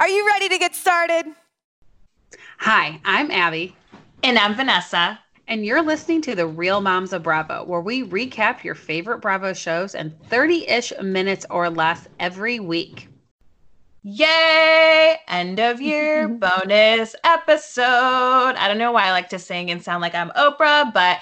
Are 0.00 0.08
you 0.08 0.24
ready 0.28 0.48
to 0.48 0.58
get 0.58 0.76
started? 0.76 1.26
Hi, 2.58 3.00
I'm 3.04 3.32
Abby. 3.32 3.74
And 4.22 4.38
I'm 4.38 4.54
Vanessa. 4.54 5.18
And 5.48 5.66
you're 5.66 5.82
listening 5.82 6.22
to 6.22 6.36
The 6.36 6.46
Real 6.46 6.80
Moms 6.80 7.12
of 7.12 7.24
Bravo, 7.24 7.64
where 7.64 7.80
we 7.80 8.04
recap 8.04 8.62
your 8.62 8.76
favorite 8.76 9.18
Bravo 9.18 9.52
shows 9.52 9.96
in 9.96 10.14
30 10.28 10.68
ish 10.68 10.92
minutes 11.02 11.44
or 11.50 11.68
less 11.68 12.06
every 12.20 12.60
week. 12.60 13.08
Yay! 14.04 15.16
End 15.26 15.58
of 15.58 15.80
year 15.80 16.28
bonus 16.40 17.16
episode. 17.24 18.54
I 18.54 18.68
don't 18.68 18.78
know 18.78 18.92
why 18.92 19.06
I 19.06 19.10
like 19.10 19.30
to 19.30 19.38
sing 19.40 19.72
and 19.72 19.82
sound 19.82 20.00
like 20.00 20.14
I'm 20.14 20.30
Oprah, 20.30 20.94
but 20.94 21.18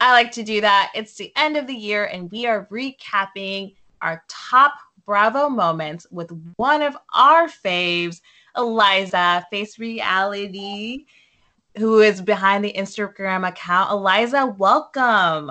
I 0.00 0.10
like 0.10 0.32
to 0.32 0.42
do 0.42 0.60
that. 0.62 0.90
It's 0.96 1.14
the 1.14 1.32
end 1.36 1.56
of 1.56 1.68
the 1.68 1.76
year, 1.76 2.06
and 2.06 2.28
we 2.32 2.46
are 2.46 2.66
recapping 2.72 3.76
our 4.02 4.24
top 4.26 4.72
Bravo 5.08 5.48
moments 5.48 6.06
with 6.10 6.30
one 6.56 6.82
of 6.82 6.94
our 7.14 7.48
faves, 7.48 8.20
Eliza, 8.54 9.42
Face 9.50 9.78
Reality, 9.78 11.06
who 11.78 12.00
is 12.00 12.20
behind 12.20 12.62
the 12.62 12.74
Instagram 12.74 13.48
account. 13.48 13.90
Eliza, 13.90 14.54
welcome. 14.58 15.50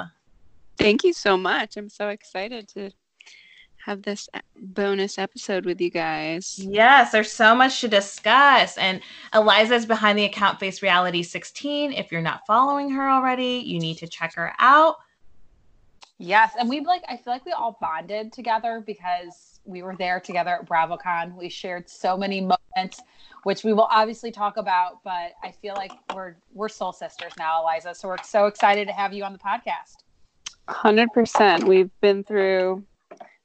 Thank 0.78 1.04
you 1.04 1.12
so 1.12 1.38
much. 1.38 1.76
I'm 1.76 1.90
so 1.90 2.10
excited 2.10 2.68
to 2.76 2.92
have 3.84 4.04
this 4.04 4.30
bonus 4.62 5.18
episode 5.18 5.66
with 5.66 5.82
you 5.82 5.90
guys. 5.90 6.60
Yes, 6.60 7.12
there's 7.12 7.32
so 7.32 7.56
much 7.56 7.82
to 7.82 7.88
discuss. 7.88 8.78
And 8.78 9.02
Eliza 9.34 9.74
is 9.74 9.88
behind 9.88 10.20
the 10.20 10.26
account 10.26 10.60
Face 10.60 10.84
Reality 10.84 11.24
16. 11.24 11.94
If 11.94 12.12
you're 12.12 12.22
not 12.22 12.46
following 12.46 12.92
her 12.92 13.10
already, 13.10 13.64
you 13.66 13.80
need 13.80 13.98
to 13.98 14.08
check 14.08 14.36
her 14.36 14.54
out. 14.60 14.98
Yes, 16.20 16.54
and 16.58 16.68
we 16.68 16.80
like 16.80 17.04
I 17.08 17.18
feel 17.18 17.32
like 17.34 17.46
we 17.46 17.52
all 17.52 17.78
bonded 17.80 18.34
together 18.34 18.84
because 18.86 19.60
we 19.66 19.84
were 19.84 19.96
there 19.96 20.20
together 20.20 20.56
at 20.56 20.68
BravoCon. 20.68 21.36
We 21.36 21.50
shared 21.50 21.88
so 21.88 22.18
many 22.18 22.42
moments, 22.42 23.02
which 23.44 23.64
we 23.64 23.72
will 23.74 23.88
obviously 23.92 24.32
talk 24.32 24.58
about, 24.58 25.04
but 25.04 25.34
I 25.44 25.52
feel 25.52 25.76
like 25.76 25.92
we're 26.16 26.36
we're 26.54 26.70
soul 26.70 26.92
sisters 26.92 27.34
now, 27.38 27.62
Eliza. 27.62 27.94
So 27.94 28.08
we're 28.08 28.24
so 28.24 28.48
excited 28.48 28.88
to 28.88 28.94
have 28.94 29.14
you 29.14 29.24
on 29.24 29.34
the 29.34 29.40
podcast. 29.40 29.98
100%. 30.70 31.64
We've 31.66 31.92
been 32.02 32.24
through 32.24 32.84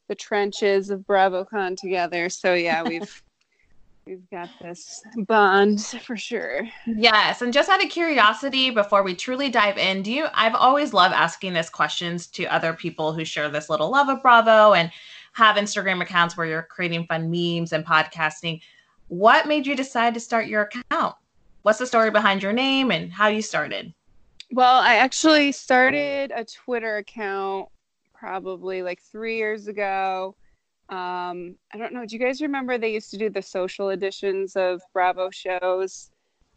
the 0.08 0.14
trenches 0.14 0.90
of 0.90 1.00
BravoCon 1.00 1.76
together. 1.76 2.28
So 2.28 2.54
yeah, 2.54 2.82
we've 2.82 3.22
we've 4.06 4.28
got 4.30 4.48
this 4.60 5.02
bond 5.26 5.80
for 5.80 6.16
sure. 6.16 6.68
Yes, 6.86 7.42
and 7.42 7.52
just 7.52 7.68
out 7.68 7.82
of 7.82 7.90
curiosity, 7.90 8.70
before 8.70 9.02
we 9.02 9.14
truly 9.14 9.48
dive 9.48 9.78
in, 9.78 10.02
do 10.02 10.12
you? 10.12 10.26
I've 10.34 10.54
always 10.54 10.92
loved 10.92 11.14
asking 11.14 11.54
this 11.54 11.70
questions 11.70 12.26
to 12.28 12.44
other 12.46 12.72
people 12.72 13.12
who 13.12 13.24
share 13.24 13.48
this 13.48 13.70
little 13.70 13.90
love 13.90 14.08
of 14.08 14.22
Bravo 14.22 14.72
and 14.72 14.90
have 15.32 15.56
Instagram 15.56 16.02
accounts 16.02 16.36
where 16.36 16.46
you're 16.46 16.62
creating 16.62 17.06
fun 17.06 17.30
memes 17.30 17.72
and 17.72 17.86
podcasting. 17.86 18.60
What 19.08 19.46
made 19.46 19.66
you 19.66 19.76
decide 19.76 20.14
to 20.14 20.20
start 20.20 20.46
your 20.46 20.62
account? 20.62 21.14
What's 21.62 21.78
the 21.78 21.86
story 21.86 22.10
behind 22.10 22.42
your 22.42 22.52
name 22.52 22.90
and 22.90 23.12
how 23.12 23.28
you 23.28 23.42
started? 23.42 23.94
Well, 24.50 24.80
I 24.80 24.96
actually 24.96 25.52
started 25.52 26.32
a 26.34 26.44
Twitter 26.44 26.98
account 26.98 27.68
probably 28.12 28.82
like 28.82 29.00
three 29.00 29.36
years 29.36 29.68
ago. 29.68 30.34
Um, 30.92 31.56
I 31.72 31.78
don't 31.78 31.94
know. 31.94 32.04
Do 32.04 32.14
you 32.14 32.22
guys 32.22 32.42
remember 32.42 32.76
they 32.76 32.92
used 32.92 33.10
to 33.12 33.16
do 33.16 33.30
the 33.30 33.40
social 33.40 33.88
editions 33.88 34.56
of 34.56 34.82
Bravo 34.92 35.30
shows? 35.30 36.10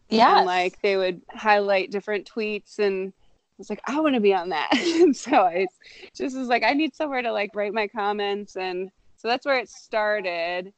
Yeah. 0.10 0.42
like 0.42 0.82
they 0.82 0.98
would 0.98 1.22
highlight 1.32 1.90
different 1.90 2.30
tweets 2.30 2.78
and 2.78 3.14
I 3.14 3.56
was 3.58 3.70
like, 3.70 3.80
I 3.88 4.02
want 4.02 4.16
to 4.16 4.22
be 4.22 4.34
on 4.34 4.50
that. 4.50 4.72
and 4.74 5.16
so 5.16 5.44
I 5.44 5.68
just 6.14 6.38
was 6.38 6.50
like, 6.50 6.64
I 6.64 6.74
need 6.74 6.94
somewhere 6.94 7.22
to 7.22 7.32
like 7.32 7.52
write 7.56 7.74
my 7.74 7.88
comments. 7.88 8.58
And 8.58 8.90
so 9.16 9.30
that's 9.30 9.46
where 9.46 9.58
it 9.58 9.70
started. 9.70 10.74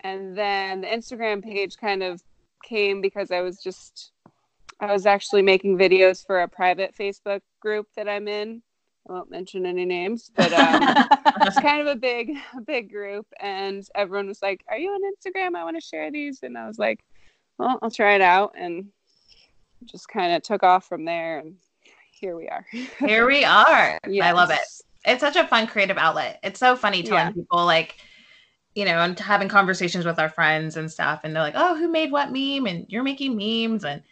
And 0.00 0.38
then 0.38 0.82
the 0.82 0.86
Instagram 0.86 1.42
page 1.42 1.76
kind 1.78 2.04
of 2.04 2.22
came 2.64 3.00
because 3.00 3.32
I 3.32 3.40
was 3.40 3.60
just, 3.60 4.12
I 4.78 4.92
was 4.92 5.04
actually 5.04 5.42
making 5.42 5.78
videos 5.78 6.24
for 6.24 6.42
a 6.42 6.48
private 6.48 6.94
Facebook 6.96 7.40
group 7.60 7.88
that 7.96 8.08
I'm 8.08 8.28
in. 8.28 8.62
Won't 9.10 9.28
mention 9.28 9.66
any 9.66 9.84
names, 9.84 10.30
but 10.36 10.52
um, 10.52 10.80
it's 11.40 11.58
kind 11.60 11.80
of 11.80 11.88
a 11.88 11.96
big, 11.96 12.30
a 12.56 12.60
big 12.60 12.92
group. 12.92 13.26
And 13.40 13.84
everyone 13.96 14.28
was 14.28 14.40
like, 14.40 14.64
"Are 14.68 14.78
you 14.78 14.90
on 14.90 15.00
Instagram? 15.02 15.56
I 15.56 15.64
want 15.64 15.76
to 15.76 15.80
share 15.80 16.12
these." 16.12 16.44
And 16.44 16.56
I 16.56 16.68
was 16.68 16.78
like, 16.78 17.00
"Well, 17.58 17.76
I'll 17.82 17.90
try 17.90 18.14
it 18.14 18.20
out," 18.20 18.54
and 18.56 18.86
just 19.84 20.08
kind 20.08 20.32
of 20.32 20.42
took 20.42 20.62
off 20.62 20.86
from 20.86 21.04
there. 21.04 21.40
And 21.40 21.56
here 22.12 22.36
we 22.36 22.46
are. 22.46 22.64
Here 23.00 23.26
we 23.26 23.44
are. 23.44 23.98
Yes. 24.06 24.24
I 24.24 24.30
love 24.30 24.50
it. 24.50 24.60
It's 25.04 25.20
such 25.20 25.34
a 25.34 25.44
fun 25.48 25.66
creative 25.66 25.98
outlet. 25.98 26.38
It's 26.44 26.60
so 26.60 26.76
funny 26.76 27.02
telling 27.02 27.26
yeah. 27.26 27.32
people 27.32 27.64
like, 27.64 27.96
you 28.76 28.84
know, 28.84 29.00
and 29.00 29.18
having 29.18 29.48
conversations 29.48 30.04
with 30.04 30.20
our 30.20 30.28
friends 30.28 30.76
and 30.76 30.88
stuff, 30.88 31.22
and 31.24 31.34
they're 31.34 31.42
like, 31.42 31.54
"Oh, 31.56 31.76
who 31.76 31.88
made 31.88 32.12
what 32.12 32.30
meme?" 32.30 32.68
And 32.68 32.86
you're 32.88 33.02
making 33.02 33.36
memes 33.36 33.84
and 33.84 34.02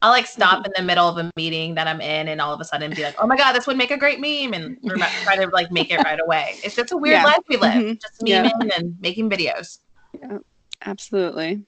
I'll 0.00 0.10
like 0.10 0.26
stop 0.26 0.58
mm-hmm. 0.58 0.66
in 0.66 0.72
the 0.76 0.82
middle 0.82 1.08
of 1.08 1.18
a 1.18 1.30
meeting 1.36 1.74
that 1.74 1.88
I'm 1.88 2.00
in 2.00 2.28
and 2.28 2.40
all 2.40 2.54
of 2.54 2.60
a 2.60 2.64
sudden 2.64 2.94
be 2.94 3.02
like, 3.02 3.16
oh 3.18 3.26
my 3.26 3.36
God, 3.36 3.52
this 3.52 3.66
would 3.66 3.76
make 3.76 3.90
a 3.90 3.96
great 3.96 4.20
meme 4.20 4.52
and 4.52 4.78
try 5.24 5.36
to 5.36 5.48
like 5.48 5.72
make 5.72 5.90
it 5.90 5.98
right 6.04 6.20
away. 6.20 6.54
It's 6.62 6.76
just 6.76 6.92
a 6.92 6.96
weird 6.96 7.14
yeah. 7.14 7.24
life 7.24 7.40
we 7.48 7.56
live, 7.56 7.72
mm-hmm. 7.72 7.92
just 7.94 8.20
memeing 8.20 8.68
yeah. 8.68 8.76
and 8.76 8.96
making 9.00 9.28
videos. 9.28 9.78
Yeah, 10.20 10.38
absolutely. 10.86 11.64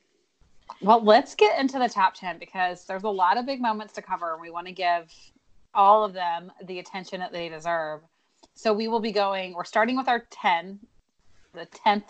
Well, 0.81 1.03
let's 1.03 1.35
get 1.35 1.59
into 1.59 1.79
the 1.79 1.89
top 1.89 2.15
10 2.15 2.39
because 2.39 2.87
there's 2.87 3.03
a 3.03 3.09
lot 3.09 3.37
of 3.37 3.47
big 3.47 3.61
moments 3.61 3.95
to 3.95 4.03
cover 4.03 4.33
and 4.33 4.41
we 4.41 4.51
want 4.51 4.69
to 4.69 4.73
give 4.73 5.13
all 5.75 6.05
of 6.05 6.13
them 6.13 6.53
the 6.65 6.79
attention 6.79 7.21
that 7.21 7.33
they 7.33 7.49
deserve. 7.49 8.01
So 8.55 8.73
we 8.73 8.87
will 8.89 9.01
be 9.01 9.13
going, 9.13 9.55
we're 9.55 9.65
starting 9.65 9.97
with 9.97 10.09
our 10.09 10.27
10, 10.31 10.79
the 11.53 11.67
10th 11.67 12.05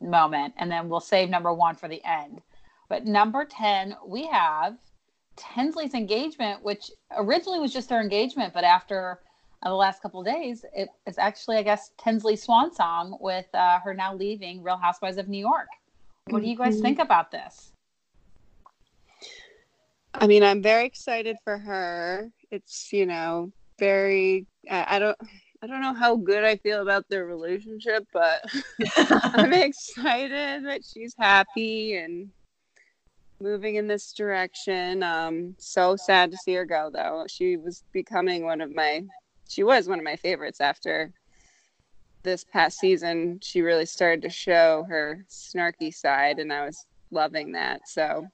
moment, 0.00 0.54
and 0.58 0.70
then 0.70 0.88
we'll 0.88 1.00
save 1.00 1.30
number 1.30 1.52
one 1.52 1.74
for 1.74 1.88
the 1.88 2.02
end. 2.04 2.42
But 2.88 3.06
number 3.06 3.44
10, 3.44 3.96
we 4.06 4.26
have 4.26 4.76
Tinsley's 5.38 5.94
engagement, 5.94 6.62
which 6.62 6.90
originally 7.16 7.58
was 7.58 7.72
just 7.72 7.88
their 7.88 8.00
engagement, 8.00 8.52
but 8.52 8.64
after 8.64 9.20
uh, 9.62 9.68
the 9.68 9.74
last 9.74 10.02
couple 10.02 10.22
days, 10.22 10.64
it, 10.74 10.88
it's 11.06 11.18
actually, 11.18 11.56
I 11.56 11.62
guess, 11.62 11.92
Tinsley's 11.98 12.42
swan 12.42 12.74
song 12.74 13.16
with 13.20 13.46
uh, 13.54 13.78
her 13.80 13.94
now 13.94 14.14
leaving 14.14 14.62
Real 14.62 14.76
Housewives 14.76 15.18
of 15.18 15.28
New 15.28 15.38
York. 15.38 15.68
What 16.26 16.42
do 16.42 16.48
you 16.48 16.56
guys 16.56 16.74
mm-hmm. 16.74 16.82
think 16.82 16.98
about 16.98 17.30
this? 17.30 17.72
I 20.14 20.26
mean, 20.26 20.42
I'm 20.42 20.62
very 20.62 20.84
excited 20.84 21.36
for 21.44 21.58
her. 21.58 22.30
It's, 22.50 22.92
you 22.92 23.06
know, 23.06 23.52
very, 23.78 24.46
I, 24.70 24.96
I 24.96 24.98
don't, 24.98 25.16
I 25.62 25.66
don't 25.66 25.80
know 25.80 25.94
how 25.94 26.16
good 26.16 26.44
I 26.44 26.56
feel 26.56 26.82
about 26.82 27.08
their 27.08 27.26
relationship, 27.26 28.06
but 28.12 28.44
I'm 28.96 29.52
excited 29.52 30.64
that 30.66 30.82
she's 30.84 31.14
happy 31.18 31.96
and 31.96 32.30
moving 33.40 33.76
in 33.76 33.86
this 33.86 34.12
direction. 34.12 35.02
Um, 35.02 35.54
so 35.58 35.96
sad 35.96 36.30
to 36.30 36.36
see 36.36 36.54
her 36.54 36.64
go, 36.64 36.90
though. 36.92 37.24
She 37.28 37.56
was 37.56 37.84
becoming 37.92 38.44
one 38.44 38.60
of 38.60 38.74
my, 38.74 39.04
she 39.48 39.62
was 39.62 39.88
one 39.88 39.98
of 39.98 40.04
my 40.04 40.16
favorites 40.16 40.60
after 40.60 41.12
this 42.22 42.44
past 42.44 42.78
season. 42.78 43.40
She 43.42 43.62
really 43.62 43.86
started 43.86 44.22
to 44.22 44.30
show 44.30 44.84
her 44.88 45.24
snarky 45.28 45.94
side, 45.94 46.38
and 46.38 46.52
I 46.52 46.64
was 46.64 46.86
loving 47.10 47.52
that. 47.52 47.88
So 47.88 48.26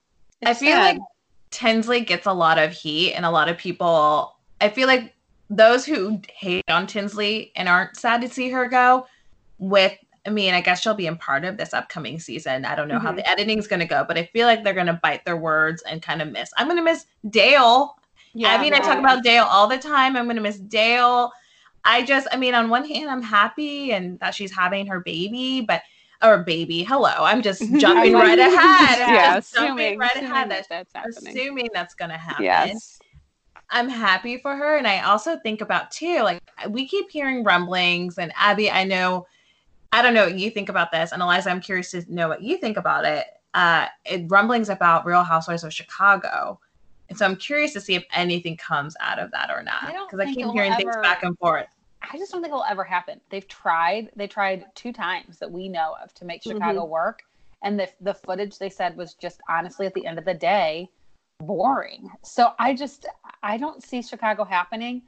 I 0.45 0.55
feel 0.55 0.77
sad. 0.77 0.97
like 0.97 1.03
Tinsley 1.51 2.01
gets 2.01 2.27
a 2.27 2.33
lot 2.33 2.59
of 2.59 2.73
heat, 2.73 3.15
and 3.15 3.25
a 3.25 3.31
lot 3.31 3.49
of 3.49 3.59
people, 3.59 4.37
I 4.61 4.69
feel 4.69 4.89
like 4.89 5.15
those 5.51 5.85
who 5.85 6.21
hate 6.33 6.65
on 6.69 6.87
Tinsley 6.87 7.53
and 7.55 7.69
aren't 7.69 7.97
sad 7.97 8.21
to 8.23 8.29
see 8.29 8.51
her 8.51 8.69
go, 8.69 9.07
with 9.59 9.97
I 10.27 10.31
mean, 10.31 10.55
I 10.55 10.61
guess 10.61 10.81
she'll 10.81 10.95
be 10.95 11.07
in 11.07 11.17
part 11.17 11.45
of 11.45 11.57
this 11.57 11.75
upcoming 11.75 12.19
season. 12.19 12.65
I 12.65 12.75
don't 12.75 12.89
know 12.89 12.99
how 12.99 13.13
Mhm. 13.13 13.17
the 13.17 13.29
editing's 13.29 13.67
going 13.67 13.81
to 13.81 13.87
go, 13.87 14.05
but 14.07 14.17
I 14.17 14.25
feel 14.33 14.47
like 14.47 14.65
they're 14.65 14.73
going 14.75 14.87
to 14.87 14.99
bite 15.03 15.25
their 15.25 15.37
words 15.37 15.83
and 15.83 16.01
kind 16.01 16.23
of 16.23 16.31
miss. 16.33 16.51
I'm 16.57 16.67
going 16.67 16.79
to 16.79 16.83
miss 16.83 17.07
Dale. 17.29 17.97
Yeah, 18.33 18.49
I 18.55 18.61
mean, 18.61 18.75
I 18.75 18.79
talk 18.79 18.99
about 18.99 19.23
Dale 19.23 19.45
all 19.45 19.69
the 19.69 19.79
time. 19.79 20.17
I'm 20.17 20.25
going 20.25 20.37
to 20.37 20.43
miss 20.43 20.59
Dale. 20.59 21.31
I 21.85 22.03
just, 22.03 22.27
I 22.33 22.37
mean, 22.37 22.55
on 22.55 22.69
one 22.71 22.85
hand, 22.89 23.11
I'm 23.11 23.23
happy 23.23 23.93
and 23.93 24.19
that 24.21 24.35
she's 24.35 24.51
having 24.51 24.87
her 24.87 25.01
baby, 25.01 25.61
but 25.61 25.83
or 26.23 26.39
baby, 26.39 26.83
hello. 26.83 27.13
I'm 27.19 27.43
just 27.43 27.61
jumping 27.79 28.15
right 28.15 28.39
ahead. 28.39 28.99
Yeah, 28.99 29.37
assuming, 29.37 29.99
right 29.99 30.11
assuming 30.13 30.33
ahead. 30.33 30.51
that 30.51 30.67
that's 30.71 30.93
happening. 30.95 31.37
Assuming 31.39 31.69
that's 31.75 31.95
going 31.95 32.11
to 32.11 32.17
happen. 32.17 32.45
Yes. 32.45 32.99
I'm 33.71 33.89
happy 33.89 34.39
for 34.39 34.57
her. 34.57 34.77
And 34.77 34.87
I 34.87 35.01
also 35.01 35.39
think 35.39 35.61
about 35.61 35.91
too, 35.91 36.21
like 36.23 36.41
we 36.71 36.87
keep 36.89 37.11
hearing 37.11 37.45
rumblings 37.45 38.19
and 38.19 38.33
Abby, 38.37 38.71
I 38.71 38.85
know, 38.85 39.27
I 39.95 40.03
don't 40.03 40.13
know 40.13 40.25
what 40.25 40.37
you 40.37 40.51
think 40.51 40.69
about 40.69 40.91
this. 40.91 41.13
And 41.13 41.23
Eliza, 41.23 41.51
I'm 41.51 41.61
curious 41.61 41.93
to 41.93 42.05
know 42.13 42.29
what 42.29 42.43
you 42.43 42.59
think 42.59 42.77
about 42.77 43.05
it. 43.05 43.27
Uh, 43.55 43.87
it 44.05 44.25
rumblings 44.29 44.69
about 44.69 45.07
Real 45.07 45.23
Housewives 45.23 45.63
of 45.63 45.73
Chicago. 45.73 46.59
And 47.09 47.17
so 47.17 47.25
I'm 47.25 47.37
curious 47.37 47.73
to 47.75 47.81
see 47.81 47.95
if 47.95 48.05
anything 48.13 48.57
comes 48.57 48.97
out 48.99 49.21
of 49.21 49.31
that 49.31 49.51
or 49.51 49.63
not. 49.63 49.87
Because 49.87 50.19
I 50.19 50.25
think 50.25 50.39
keep 50.39 50.51
hearing 50.53 50.75
things 50.75 50.97
back 51.01 51.23
and 51.23 51.39
forth. 51.39 51.69
I 52.03 52.19
just 52.19 52.33
don't 52.33 52.43
think 52.43 52.51
it'll 52.51 52.65
ever 52.65 52.83
happen. 52.83 53.21
They've 53.31 53.47
tried. 53.47 54.11
They 54.17 54.27
tried 54.27 54.67
two 54.75 54.93
times 54.93 55.39
that 55.39 55.51
we 55.51 55.69
know 55.69 55.95
of 56.03 56.13
to 56.15 56.25
make 56.25 56.43
Chicago 56.43 56.85
work, 56.85 57.23
and 57.63 57.79
the 57.79 57.89
the 58.01 58.15
footage 58.15 58.59
they 58.59 58.71
said 58.71 58.97
was 58.97 59.15
just 59.15 59.41
honestly 59.49 59.87
at 59.87 59.95
the 59.95 60.05
end 60.05 60.19
of 60.19 60.25
the 60.25 60.35
day 60.35 60.91
boring. 61.39 62.11
So 62.23 62.53
I 62.59 62.75
just 62.75 63.07
I 63.45 63.57
don't 63.57 63.83
see 63.83 64.03
Chicago 64.03 64.45
happening, 64.45 65.03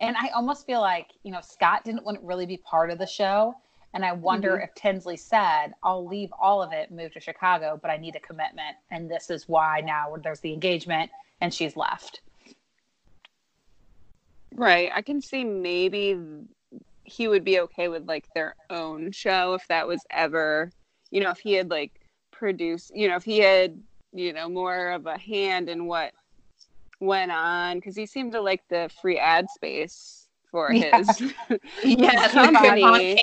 and 0.00 0.16
I 0.16 0.28
almost 0.28 0.66
feel 0.66 0.80
like 0.80 1.10
you 1.22 1.30
know 1.30 1.40
Scott 1.40 1.84
didn't 1.84 2.04
want 2.04 2.18
to 2.18 2.26
really 2.26 2.46
be 2.46 2.56
part 2.56 2.90
of 2.90 2.98
the 2.98 3.06
show, 3.06 3.54
and 3.94 4.04
I 4.04 4.12
wonder 4.12 4.52
mm-hmm. 4.52 4.64
if 4.64 4.74
Tinsley 4.74 5.16
said 5.16 5.74
I'll 5.82 6.06
leave 6.06 6.32
all 6.38 6.62
of 6.62 6.72
it, 6.72 6.90
move 6.90 7.12
to 7.14 7.20
Chicago, 7.20 7.78
but 7.80 7.90
I 7.90 7.96
need 7.96 8.16
a 8.16 8.20
commitment, 8.20 8.76
and 8.90 9.10
this 9.10 9.30
is 9.30 9.48
why 9.48 9.80
now 9.80 10.14
there's 10.22 10.40
the 10.40 10.52
engagement, 10.52 11.10
and 11.40 11.52
she's 11.52 11.76
left. 11.76 12.20
Right. 14.54 14.90
I 14.94 15.02
can 15.02 15.22
see 15.22 15.44
maybe 15.44 16.18
he 17.04 17.28
would 17.28 17.44
be 17.44 17.60
okay 17.60 17.88
with 17.88 18.06
like 18.06 18.32
their 18.34 18.54
own 18.68 19.12
show 19.12 19.54
if 19.54 19.66
that 19.68 19.86
was 19.86 20.00
ever, 20.10 20.70
you 21.10 21.20
know, 21.20 21.30
if 21.30 21.38
he 21.38 21.54
had 21.54 21.70
like 21.70 21.92
produced, 22.30 22.92
you 22.94 23.08
know, 23.08 23.16
if 23.16 23.24
he 23.24 23.38
had, 23.38 23.80
you 24.12 24.32
know, 24.32 24.48
more 24.48 24.90
of 24.90 25.06
a 25.06 25.18
hand 25.18 25.68
in 25.68 25.86
what 25.86 26.12
went 27.00 27.32
on 27.32 27.78
because 27.78 27.96
he 27.96 28.06
seemed 28.06 28.32
to 28.32 28.40
like 28.40 28.62
the 28.68 28.90
free 29.00 29.18
ad 29.18 29.48
space 29.50 30.19
for 30.50 30.72
Yeah. 30.72 30.98
his 30.98 31.32
Yeah, 31.84 32.28
company. 32.28 33.16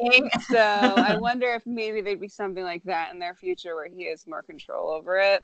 So 0.49 0.57
I 0.57 1.17
wonder 1.17 1.53
if 1.53 1.65
maybe 1.65 2.01
there'd 2.01 2.19
be 2.21 2.27
something 2.27 2.63
like 2.63 2.83
that 2.83 3.13
in 3.13 3.19
their 3.19 3.35
future 3.35 3.75
where 3.75 3.87
he 3.87 4.07
has 4.09 4.25
more 4.27 4.41
control 4.41 4.89
over 4.89 5.17
it. 5.17 5.43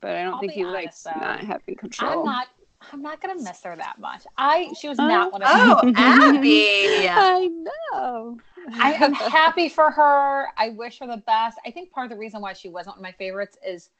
But 0.00 0.16
I 0.16 0.24
don't 0.24 0.34
I'll 0.34 0.40
think 0.40 0.52
he 0.52 0.64
honest, 0.64 0.74
likes 0.74 1.02
though. 1.02 1.20
not 1.20 1.40
having 1.40 1.76
control. 1.76 2.20
I'm 2.20 2.24
not. 2.24 2.46
I'm 2.92 3.02
not 3.02 3.20
gonna 3.20 3.34
miss 3.34 3.62
her 3.64 3.76
that 3.76 3.98
much. 3.98 4.22
I 4.38 4.72
she 4.80 4.88
was 4.88 4.98
Oh. 4.98 5.06
not 5.06 5.32
one 5.32 5.42
of 5.42 5.48
Oh, 5.52 5.80
oh 5.84 5.92
Abby. 5.96 6.66
I 7.10 7.46
know. 7.92 8.38
I 8.80 8.92
am 8.94 9.12
happy 9.12 9.68
for 9.68 9.90
her. 9.90 10.48
I 10.56 10.70
wish 10.70 10.98
her 11.00 11.06
the 11.06 11.18
best. 11.26 11.58
I 11.66 11.70
think 11.70 11.92
part 11.92 12.06
of 12.06 12.10
the 12.10 12.16
reason 12.16 12.40
why 12.40 12.54
she 12.54 12.70
wasn't 12.70 12.96
one 12.96 13.00
of 13.00 13.02
my 13.02 13.12
favorites 13.12 13.58
is 13.66 13.90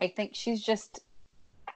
I 0.00 0.08
think 0.08 0.30
she's 0.34 0.62
just 0.62 1.00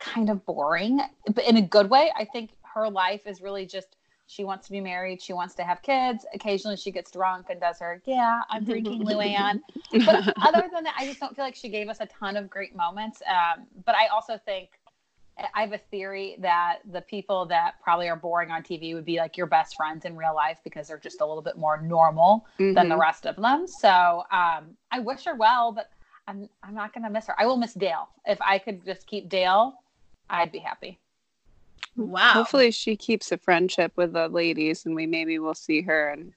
kind 0.00 0.30
of 0.30 0.44
boring, 0.46 1.00
but 1.34 1.44
in 1.44 1.58
a 1.58 1.62
good 1.62 1.90
way. 1.90 2.10
I 2.16 2.24
think 2.24 2.52
her 2.74 2.88
life 2.88 3.26
is 3.26 3.42
really 3.42 3.66
just 3.66 3.96
she 4.26 4.44
wants 4.44 4.66
to 4.66 4.72
be 4.72 4.80
married, 4.80 5.20
she 5.22 5.32
wants 5.32 5.54
to 5.56 5.64
have 5.64 5.82
kids. 5.82 6.24
Occasionally 6.34 6.76
she 6.76 6.90
gets 6.90 7.10
drunk 7.10 7.46
and 7.50 7.60
does 7.60 7.78
her, 7.80 8.00
yeah, 8.06 8.40
I'm 8.48 8.64
drinking 8.64 9.02
Luann. 9.06 9.60
But 10.04 10.34
other 10.42 10.68
than 10.72 10.84
that, 10.84 10.94
I 10.98 11.06
just 11.06 11.20
don't 11.20 11.34
feel 11.36 11.44
like 11.44 11.54
she 11.54 11.68
gave 11.68 11.88
us 11.88 11.98
a 12.00 12.06
ton 12.06 12.36
of 12.36 12.48
great 12.48 12.74
moments. 12.74 13.22
Um, 13.28 13.66
but 13.84 13.94
I 13.94 14.06
also 14.06 14.38
think 14.44 14.70
I 15.52 15.62
have 15.62 15.72
a 15.72 15.78
theory 15.78 16.36
that 16.40 16.78
the 16.90 17.00
people 17.00 17.44
that 17.46 17.74
probably 17.82 18.08
are 18.08 18.16
boring 18.16 18.50
on 18.50 18.62
TV 18.62 18.94
would 18.94 19.04
be 19.04 19.16
like 19.18 19.36
your 19.36 19.46
best 19.46 19.76
friends 19.76 20.04
in 20.04 20.16
real 20.16 20.34
life 20.34 20.58
because 20.64 20.88
they're 20.88 20.98
just 20.98 21.20
a 21.20 21.26
little 21.26 21.42
bit 21.42 21.58
more 21.58 21.80
normal 21.82 22.46
than 22.58 22.88
the 22.88 22.94
Mhm. 22.94 23.00
rest 23.00 23.26
of 23.26 23.36
them. 23.36 23.66
So 23.66 24.24
um, 24.30 24.76
I 24.92 25.00
wish 25.00 25.24
her 25.24 25.34
well, 25.34 25.72
but 25.72 25.90
I'm 26.26 26.48
I'm 26.62 26.74
not 26.74 26.92
gonna 26.94 27.10
miss 27.10 27.26
her. 27.26 27.34
I 27.38 27.46
will 27.46 27.56
miss 27.56 27.74
Dale. 27.74 28.08
If 28.24 28.40
I 28.40 28.58
could 28.58 28.84
just 28.84 29.06
keep 29.06 29.28
Dale, 29.28 29.74
I'd 30.30 30.52
be 30.52 30.60
happy. 30.60 30.98
Wow. 31.96 32.32
Hopefully, 32.32 32.70
she 32.70 32.96
keeps 32.96 33.30
a 33.32 33.38
friendship 33.38 33.92
with 33.96 34.12
the 34.12 34.28
ladies, 34.28 34.84
and 34.86 34.94
we 34.94 35.06
maybe 35.06 35.38
will 35.38 35.54
see 35.54 35.80
her 35.82 36.10
and 36.10 36.32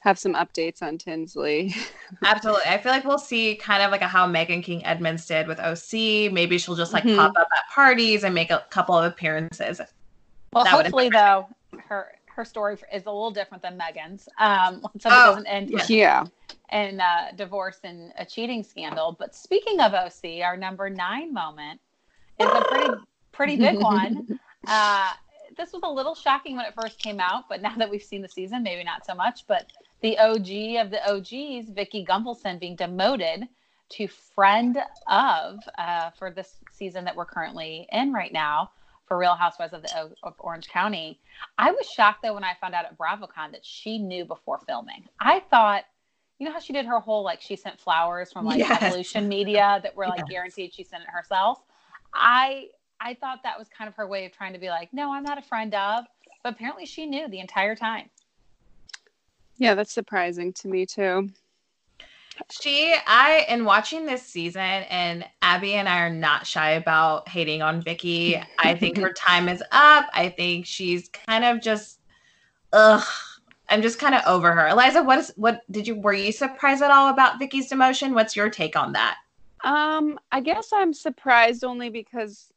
have 0.00 0.18
some 0.18 0.34
updates 0.34 0.82
on 0.82 0.98
Tinsley. 0.98 1.72
Absolutely. 2.24 2.64
I 2.66 2.78
feel 2.78 2.90
like 2.90 3.04
we'll 3.04 3.18
see 3.18 3.54
kind 3.54 3.82
of 3.84 3.92
like 3.92 4.00
a 4.02 4.08
how 4.08 4.26
Megan 4.26 4.60
King 4.60 4.84
Edmonds 4.84 5.24
did 5.26 5.46
with 5.46 5.60
OC. 5.60 6.32
Maybe 6.32 6.58
she'll 6.58 6.74
just 6.74 6.92
like 6.92 7.04
Mhm. 7.04 7.16
pop 7.16 7.32
up 7.36 7.46
at 7.56 7.72
parties 7.72 8.24
and 8.24 8.34
make 8.34 8.50
a 8.50 8.64
couple 8.70 8.96
of 8.98 9.04
appearances. 9.04 9.80
Well, 10.52 10.64
That 10.64 10.74
would 10.76 10.86
hopefully 10.86 11.08
though, 11.08 11.46
her 11.88 12.14
her 12.34 12.44
story 12.44 12.74
is 12.92 13.02
a 13.04 13.10
little 13.12 13.30
different 13.30 13.62
than 13.62 13.76
Megan's. 13.76 14.26
Um, 14.38 14.80
so 14.98 15.08
Oh, 15.12 15.26
doesn't 15.34 15.46
end 15.46 15.70
yeah. 15.70 15.84
yeah. 15.88 16.24
in 16.72 16.98
uh, 16.98 17.30
divorce 17.36 17.78
and 17.84 18.12
a 18.18 18.24
cheating 18.24 18.64
scandal. 18.64 19.14
But 19.18 19.36
speaking 19.36 19.80
of 19.80 19.92
OC, 19.94 20.40
our 20.42 20.56
number 20.56 20.90
nine 20.90 21.32
moment 21.32 21.78
is 22.40 22.48
a 22.48 22.64
pretty 22.68 22.90
pretty 23.30 23.56
big 23.56 23.76
one. 23.80 24.40
Uh, 24.66 25.10
this 25.56 25.72
was 25.72 25.82
a 25.84 25.90
little 25.90 26.14
shocking 26.14 26.56
when 26.56 26.64
it 26.66 26.74
first 26.74 26.98
came 26.98 27.20
out, 27.20 27.44
but 27.48 27.60
now 27.62 27.74
that 27.76 27.90
we've 27.90 28.02
seen 28.02 28.22
the 28.22 28.28
season, 28.28 28.62
maybe 28.62 28.84
not 28.84 29.04
so 29.04 29.14
much. 29.14 29.46
But 29.46 29.66
the 30.00 30.18
OG 30.18 30.84
of 30.84 30.90
the 30.90 31.00
OGs, 31.08 31.70
Vicki 31.70 32.04
Gunvalson, 32.04 32.58
being 32.58 32.76
demoted 32.76 33.48
to 33.90 34.08
friend 34.08 34.78
of 35.08 35.58
uh, 35.78 36.10
for 36.10 36.30
this 36.30 36.56
season 36.72 37.04
that 37.04 37.14
we're 37.14 37.26
currently 37.26 37.86
in 37.92 38.12
right 38.12 38.32
now 38.32 38.70
for 39.06 39.18
Real 39.18 39.34
Housewives 39.34 39.74
of 39.74 39.82
the 39.82 40.10
of 40.22 40.34
Orange 40.38 40.68
County. 40.68 41.20
I 41.58 41.70
was 41.70 41.86
shocked 41.90 42.22
though 42.22 42.34
when 42.34 42.44
I 42.44 42.54
found 42.60 42.74
out 42.74 42.86
at 42.86 42.96
BravoCon 42.96 43.52
that 43.52 43.64
she 43.64 43.98
knew 43.98 44.24
before 44.24 44.60
filming. 44.66 45.04
I 45.20 45.40
thought, 45.50 45.84
you 46.38 46.46
know 46.46 46.52
how 46.52 46.60
she 46.60 46.72
did 46.72 46.86
her 46.86 46.98
whole 47.00 47.22
like 47.22 47.42
she 47.42 47.56
sent 47.56 47.78
flowers 47.78 48.32
from 48.32 48.46
like 48.46 48.58
Yes. 48.58 48.82
Evolution 48.82 49.28
Media 49.28 49.80
that 49.82 49.94
were 49.94 50.06
like 50.06 50.20
Yes. 50.20 50.28
guaranteed 50.30 50.72
she 50.72 50.84
sent 50.84 51.02
it 51.02 51.10
herself. 51.10 51.58
I 52.14 52.68
I 53.04 53.14
thought 53.14 53.42
that 53.42 53.58
was 53.58 53.68
kind 53.68 53.88
of 53.88 53.94
her 53.96 54.06
way 54.06 54.24
of 54.24 54.32
trying 54.32 54.52
to 54.52 54.60
be 54.60 54.68
like, 54.68 54.92
no, 54.92 55.12
I'm 55.12 55.24
not 55.24 55.36
a 55.36 55.42
friend 55.42 55.74
of. 55.74 56.04
But 56.44 56.54
apparently 56.54 56.86
she 56.86 57.04
knew 57.04 57.28
the 57.28 57.40
entire 57.40 57.74
time. 57.74 58.08
Yeah, 59.58 59.74
that's 59.74 59.92
surprising 59.92 60.52
to 60.54 60.68
me 60.68 60.86
too. 60.86 61.30
She, 62.50 62.94
I, 63.06 63.44
in 63.48 63.64
watching 63.64 64.06
this 64.06 64.22
season, 64.22 64.60
and 64.62 65.24
Abby 65.42 65.74
and 65.74 65.88
I 65.88 66.00
are 66.00 66.10
not 66.10 66.46
shy 66.46 66.70
about 66.70 67.28
hating 67.28 67.60
on 67.60 67.82
Vicki. 67.82 68.40
I 68.58 68.74
think 68.74 68.96
her 68.98 69.12
time 69.16 69.48
is 69.48 69.62
up. 69.70 70.06
I 70.14 70.30
think 70.30 70.64
she's 70.64 71.08
kind 71.08 71.44
of 71.44 71.60
just, 71.60 71.98
ugh. 72.72 73.04
I'm 73.68 73.82
just 73.82 73.98
kind 73.98 74.14
of 74.14 74.22
over 74.26 74.52
her. 74.52 74.68
Eliza, 74.68 75.02
what 75.02 75.18
is 75.18 75.32
what 75.36 75.62
did 75.70 75.86
you 75.86 75.94
were 75.94 76.12
you 76.12 76.30
surprised 76.30 76.82
at 76.82 76.90
all 76.90 77.08
about 77.08 77.38
Vicki's 77.38 77.70
demotion? 77.70 78.12
What's 78.12 78.36
your 78.36 78.50
take 78.50 78.76
on 78.76 78.92
that? 78.92 79.16
Um, 79.64 80.18
I 80.30 80.40
guess 80.40 80.72
I'm 80.74 80.92
surprised 80.92 81.64
only 81.64 81.88
because 81.88 82.51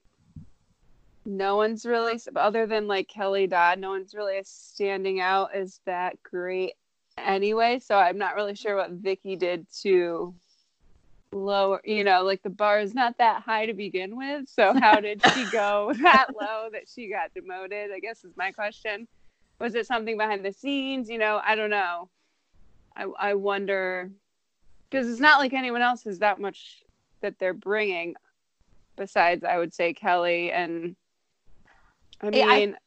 no 1.25 1.55
one's 1.55 1.85
really, 1.85 2.19
other 2.35 2.67
than 2.67 2.87
like 2.87 3.07
Kelly 3.07 3.47
Dodd, 3.47 3.79
no 3.79 3.89
one's 3.89 4.13
really 4.13 4.39
standing 4.43 5.19
out 5.19 5.55
as 5.55 5.79
that 5.85 6.21
great 6.23 6.73
anyway. 7.17 7.79
So 7.79 7.97
I'm 7.97 8.17
not 8.17 8.35
really 8.35 8.55
sure 8.55 8.75
what 8.75 8.91
Vicki 8.91 9.35
did 9.35 9.65
to 9.81 10.33
lower, 11.31 11.81
you 11.83 12.03
know, 12.03 12.23
like 12.23 12.43
the 12.43 12.49
bar 12.49 12.79
is 12.79 12.93
not 12.93 13.17
that 13.17 13.41
high 13.41 13.65
to 13.65 13.73
begin 13.73 14.15
with. 14.15 14.47
So 14.47 14.73
how 14.79 14.99
did 14.99 15.21
she 15.33 15.45
go 15.51 15.93
that 16.01 16.27
low 16.39 16.69
that 16.71 16.87
she 16.87 17.09
got 17.09 17.33
demoted? 17.33 17.91
I 17.91 17.99
guess 17.99 18.23
is 18.23 18.37
my 18.37 18.51
question. 18.51 19.07
Was 19.59 19.75
it 19.75 19.87
something 19.87 20.17
behind 20.17 20.43
the 20.43 20.53
scenes? 20.53 21.09
You 21.09 21.17
know, 21.17 21.41
I 21.43 21.55
don't 21.55 21.69
know. 21.69 22.09
I, 22.95 23.03
I 23.19 23.33
wonder 23.33 24.11
because 24.89 25.09
it's 25.09 25.19
not 25.19 25.39
like 25.39 25.53
anyone 25.53 25.81
else 25.81 26.03
has 26.03 26.19
that 26.19 26.39
much 26.39 26.83
that 27.21 27.39
they're 27.39 27.53
bringing 27.53 28.15
besides 28.95 29.43
I 29.43 29.57
would 29.57 29.73
say 29.73 29.93
Kelly 29.93 30.51
and 30.51 30.95
I 32.21 32.29
Yeah, 32.29 32.45
I- 32.47 32.59
mean 32.59 32.77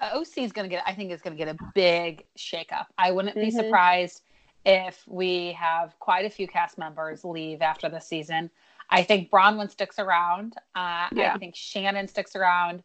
Uh, 0.00 0.10
OC 0.18 0.38
is 0.44 0.52
going 0.52 0.68
to 0.68 0.68
get, 0.68 0.82
I 0.86 0.92
think, 0.92 1.12
is 1.12 1.22
going 1.22 1.36
to 1.36 1.42
get 1.42 1.54
a 1.54 1.56
big 1.72 2.26
shakeup. 2.36 2.86
I 2.98 3.12
wouldn't 3.12 3.36
be 3.36 3.46
Mhm. 3.46 3.52
surprised 3.52 4.22
if 4.66 5.06
we 5.06 5.52
have 5.52 5.98
quite 6.00 6.24
a 6.26 6.30
few 6.30 6.48
cast 6.48 6.76
members 6.78 7.24
leave 7.24 7.62
after 7.62 7.88
the 7.88 8.00
season. 8.00 8.50
I 8.90 9.02
think 9.04 9.30
Braunwyn 9.30 9.70
sticks 9.70 9.98
around. 10.00 10.56
Uh, 10.74 11.08
Yeah. 11.12 11.32
I 11.32 11.38
think 11.38 11.54
Shannon 11.54 12.08
sticks 12.08 12.34
around. 12.34 12.82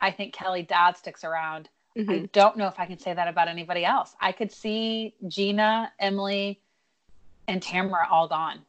I 0.00 0.10
think 0.10 0.32
Kelly 0.34 0.62
Dodd 0.62 0.96
sticks 0.96 1.24
around. 1.24 1.68
I 1.94 2.00
mhm. 2.00 2.32
don't 2.32 2.56
know 2.56 2.66
if 2.68 2.80
I 2.80 2.86
can 2.86 2.98
say 2.98 3.12
that 3.12 3.28
about 3.28 3.48
anybody 3.48 3.84
else. 3.84 4.16
I 4.20 4.32
could 4.32 4.50
see 4.50 5.14
Gina, 5.28 5.92
Emily, 6.00 6.60
and 7.48 7.62
Tamara 7.62 8.08
all 8.10 8.28
gone. 8.28 8.64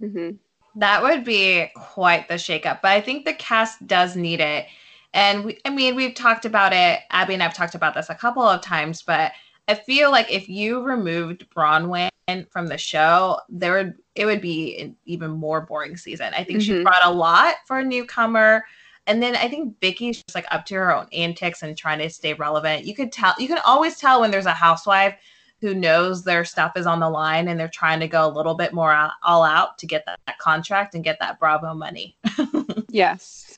Mhm. 0.00 0.38
That 0.76 1.02
would 1.02 1.24
be 1.24 1.66
quite 1.74 2.28
the 2.28 2.34
shakeup, 2.34 2.80
but 2.82 2.92
I 2.92 3.00
think 3.00 3.24
the 3.24 3.34
cast 3.34 3.86
does 3.86 4.16
need 4.16 4.40
it. 4.40 4.68
And 5.14 5.44
we, 5.44 5.60
I 5.64 5.70
mean, 5.70 5.94
we've 5.94 6.14
talked 6.14 6.44
about 6.44 6.72
it. 6.72 7.00
Abby 7.10 7.34
and 7.34 7.42
I've 7.42 7.54
talked 7.54 7.74
about 7.76 7.94
this 7.94 8.10
a 8.10 8.14
couple 8.14 8.42
of 8.42 8.60
times, 8.60 9.00
but 9.00 9.32
I 9.68 9.74
feel 9.74 10.10
like 10.10 10.30
if 10.30 10.48
you 10.48 10.82
removed 10.82 11.46
Braunwyn 11.56 12.10
from 12.50 12.66
the 12.66 12.76
show, 12.76 13.38
there 13.48 13.72
would 13.74 13.94
it 14.14 14.26
would 14.26 14.40
be 14.40 14.76
an 14.78 14.96
even 15.06 15.30
more 15.30 15.60
boring 15.62 15.96
season. 15.96 16.32
I 16.36 16.44
think 16.44 16.60
she 16.62 16.72
Mhm. 16.72 16.82
brought 16.82 17.04
a 17.04 17.10
lot 17.10 17.56
for 17.66 17.78
a 17.78 17.84
newcomer. 17.84 18.64
And 19.06 19.22
then 19.22 19.36
I 19.36 19.48
think 19.48 19.78
Vicki's 19.80 20.16
just 20.22 20.34
like 20.34 20.46
up 20.50 20.64
to 20.66 20.74
her 20.74 20.94
own 20.94 21.06
antics 21.12 21.62
and 21.62 21.76
trying 21.76 21.98
to 21.98 22.10
stay 22.10 22.34
relevant. 22.34 22.84
You 22.84 22.94
could 22.94 23.12
tell 23.12 23.34
you 23.38 23.48
can 23.48 23.58
always 23.64 23.98
tell 23.98 24.20
when 24.20 24.30
there's 24.30 24.46
a 24.46 24.52
housewife 24.52 25.14
who 25.60 25.74
knows 25.74 26.24
their 26.24 26.44
stuff 26.44 26.72
is 26.76 26.86
on 26.86 27.00
the 27.00 27.08
line 27.08 27.48
and 27.48 27.58
they're 27.58 27.68
trying 27.68 28.00
to 28.00 28.08
go 28.08 28.26
a 28.26 28.28
little 28.28 28.54
bit 28.54 28.72
more 28.72 29.10
all 29.22 29.44
out 29.44 29.78
to 29.78 29.86
get 29.86 30.04
that, 30.06 30.18
that 30.26 30.38
contract 30.38 30.94
and 30.94 31.04
get 31.04 31.18
that 31.20 31.38
Bravo 31.38 31.72
money. 31.74 32.16
Yes. 32.90 33.53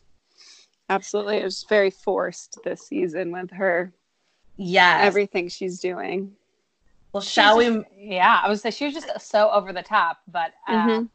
Absolutely. 0.88 1.38
It 1.38 1.44
was 1.44 1.64
very 1.68 1.90
forced 1.90 2.58
this 2.64 2.86
season 2.86 3.32
with 3.32 3.50
her 3.50 3.92
Yeah. 4.56 5.00
everything 5.02 5.48
she's 5.48 5.80
doing. 5.80 6.36
well, 7.12 7.20
shall 7.22 7.56
we? 7.58 7.66
Just- 7.68 7.86
yeah, 7.96 8.40
I 8.42 8.48
was 8.48 8.60
say 8.60 8.70
she 8.70 8.84
was 8.84 8.94
just 8.94 9.08
so 9.20 9.50
over 9.50 9.72
the 9.72 9.82
top, 9.82 10.18
but 10.28 10.52
uh, 10.68 10.72
Mhm. 10.86 11.08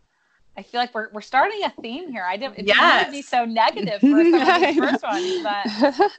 I 0.58 0.64
feel 0.64 0.80
like 0.82 0.94
we're 0.96 1.10
we're 1.14 1.22
starting 1.22 1.64
a 1.64 1.70
theme 1.82 2.12
here. 2.12 2.24
I 2.26 2.38
didn't 2.38 2.58
it 2.60 2.66
Yes. 2.68 3.06
didn't 3.06 3.06
to 3.06 3.12
be 3.12 3.22
so 3.22 3.46
negative 3.46 4.00
for 4.02 4.08
some 4.24 4.34
of 4.34 4.42
I 4.44 4.76
first 4.76 5.04
ones, 5.04 5.44
but 5.44 6.12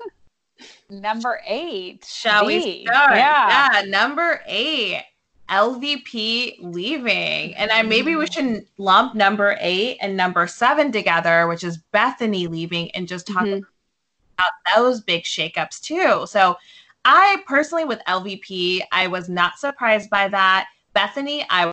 number 0.91 1.41
eight. 1.47 2.05
Shall 2.09 2.47
we 2.47 2.85
start? 2.87 3.17
Yeah. 3.17 3.81
yeah, 3.83 3.89
number 3.89 4.41
eight. 4.47 5.05
LVP 5.53 6.57
leaving. 6.61 7.55
And 7.55 7.71
I 7.71 7.83
maybe 7.83 8.17
we 8.17 8.27
should 8.27 8.67
lump 8.79 9.15
number 9.15 9.57
eight 9.61 9.99
and 10.01 10.17
number 10.17 10.47
seven 10.47 10.91
together, 10.91 11.47
which 11.47 11.63
is 11.63 11.77
Bethany 11.93 12.47
leaving, 12.47 12.91
and 12.93 13.07
just 13.07 13.27
talk 13.27 13.45
Mhm. 13.45 13.63
about 14.39 14.51
those 14.75 15.03
big 15.03 15.25
shakeups 15.25 15.81
too. 15.83 16.27
So 16.27 16.57
I 17.05 17.43
personally 17.47 17.85
with 17.85 18.01
LVP, 18.07 18.83
I 18.93 19.07
was 19.09 19.29
not 19.29 19.59
surprised 19.59 20.09
by 20.09 20.29
that. 20.29 20.69
Bethany, 20.95 21.45
I 21.51 21.71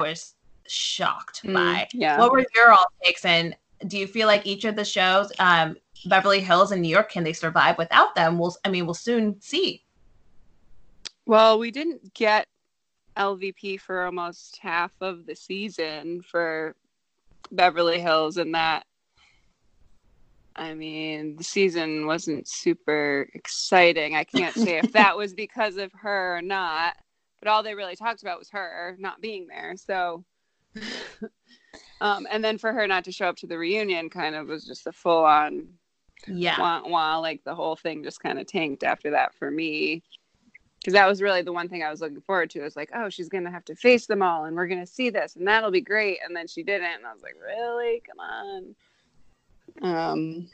was 0.00 0.34
shocked 0.66 1.42
Mm, 1.44 1.54
by. 1.54 1.88
yeah. 1.92 2.18
What 2.18 2.32
were 2.32 2.44
your 2.54 2.72
all 2.72 2.86
takes? 3.04 3.24
And 3.24 3.54
do 3.86 3.96
you 3.98 4.06
feel 4.06 4.26
like 4.26 4.44
each 4.46 4.64
of 4.64 4.74
the 4.76 4.84
shows, 4.84 5.30
um, 5.38 5.76
Beverly 6.06 6.40
Hills 6.40 6.72
and 6.72 6.82
New 6.82 6.88
York, 6.88 7.10
can 7.10 7.22
they 7.22 7.32
survive 7.32 7.78
without 7.78 8.14
them? 8.14 8.38
We'll 8.38 8.56
I 8.64 8.70
mean, 8.70 8.86
we'll 8.86 8.94
soon 8.94 9.40
see. 9.40 9.84
Well, 11.26 11.58
we 11.58 11.70
didn't 11.70 12.12
get 12.14 12.46
LVP 13.18 13.80
for 13.80 14.02
almost 14.04 14.58
half 14.60 14.92
of 15.00 15.26
the 15.26 15.36
season 15.36 16.22
for 16.22 16.74
Beverly 17.50 18.00
Hills, 18.00 18.36
and 18.36 18.54
that, 18.54 18.84
I 20.56 20.74
mean, 20.74 21.36
the 21.36 21.44
season 21.44 22.06
wasn't 22.06 22.48
super 22.48 23.28
exciting. 23.34 24.16
I 24.16 24.24
can't 24.24 24.54
say 24.56 24.78
if 24.78 24.92
that 24.92 25.16
was 25.16 25.34
because 25.34 25.76
of 25.76 25.92
her 25.92 26.36
or 26.38 26.42
not, 26.42 26.94
but 27.40 27.48
all 27.48 27.62
they 27.62 27.74
really 27.74 27.96
talked 27.96 28.22
about 28.22 28.38
was 28.38 28.50
her 28.50 28.96
not 28.98 29.20
being 29.20 29.46
there. 29.46 29.74
So, 29.76 30.24
um, 32.00 32.26
and 32.30 32.42
then 32.44 32.58
for 32.58 32.72
her 32.72 32.86
not 32.86 33.04
to 33.04 33.12
show 33.12 33.28
up 33.28 33.36
to 33.36 33.46
the 33.46 33.58
reunion 33.58 34.10
kind 34.10 34.34
of 34.34 34.48
was 34.48 34.64
just 34.64 34.86
a 34.86 34.92
full 34.92 35.24
on 35.24 35.68
Yeah. 36.26 36.58
wah, 36.58 36.82
wah, 36.86 37.18
like 37.18 37.44
the 37.44 37.54
whole 37.54 37.76
thing 37.76 38.02
just 38.02 38.20
kind 38.20 38.38
of 38.38 38.46
tanked 38.46 38.82
after 38.82 39.10
that 39.10 39.34
for 39.34 39.50
me 39.50 40.02
because 40.84 40.92
that 40.92 41.06
was 41.08 41.22
really 41.22 41.40
the 41.40 41.50
one 41.52 41.66
thing 41.66 41.82
I 41.82 41.90
was 41.90 42.02
looking 42.02 42.20
forward 42.20 42.50
to. 42.50 42.60
It 42.60 42.64
was 42.64 42.76
like, 42.76 42.90
oh, 42.94 43.08
she's 43.08 43.30
gonna 43.30 43.50
have 43.50 43.64
to 43.64 43.74
face 43.74 44.04
them 44.04 44.20
all, 44.20 44.44
and 44.44 44.54
we're 44.54 44.66
gonna 44.66 44.86
see 44.86 45.08
this, 45.08 45.34
and 45.34 45.48
that'll 45.48 45.70
be 45.70 45.80
great. 45.80 46.18
And 46.22 46.36
then 46.36 46.46
she 46.46 46.62
didn't, 46.62 46.84
and 46.84 47.06
I 47.06 47.12
was 47.14 47.22
like, 47.22 47.36
really? 47.42 48.02
Come 48.06 48.20
on. 48.20 48.74
Um, 49.82 50.48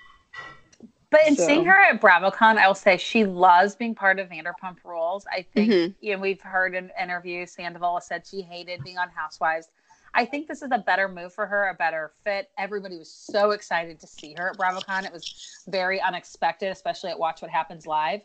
But 1.10 1.26
in 1.26 1.34
So- 1.34 1.44
seeing 1.44 1.64
her 1.64 1.76
at 1.76 2.00
BravoCon, 2.00 2.56
I 2.56 2.68
will 2.68 2.74
say 2.76 2.96
she 2.96 3.24
loves 3.24 3.74
being 3.74 3.96
part 3.96 4.20
of 4.20 4.28
Vanderpump 4.28 4.76
Rules. 4.84 5.26
I 5.26 5.42
think, 5.42 5.72
Mhm. 5.72 5.94
you 5.98 6.14
know, 6.14 6.22
we've 6.22 6.40
heard 6.40 6.76
in 6.76 6.92
interviews, 6.96 7.50
Sandoval 7.50 8.00
said 8.00 8.24
she 8.24 8.42
hated 8.42 8.84
being 8.84 8.96
on 8.96 9.08
Housewives. 9.10 9.70
I 10.14 10.24
think 10.24 10.46
this 10.46 10.62
is 10.62 10.70
a 10.70 10.78
better 10.78 11.08
move 11.08 11.34
for 11.34 11.46
her, 11.46 11.68
a 11.68 11.74
better 11.74 12.12
fit. 12.22 12.52
Everybody 12.56 12.96
was 12.96 13.10
so 13.10 13.50
excited 13.50 13.98
to 13.98 14.06
see 14.06 14.36
her 14.38 14.50
at 14.50 14.56
BravoCon. 14.56 15.04
It 15.04 15.12
was 15.12 15.64
very 15.66 16.00
unexpected, 16.00 16.70
especially 16.70 17.10
at 17.10 17.18
Watch 17.18 17.42
What 17.42 17.50
Happens 17.50 17.88
Live. 17.88 18.20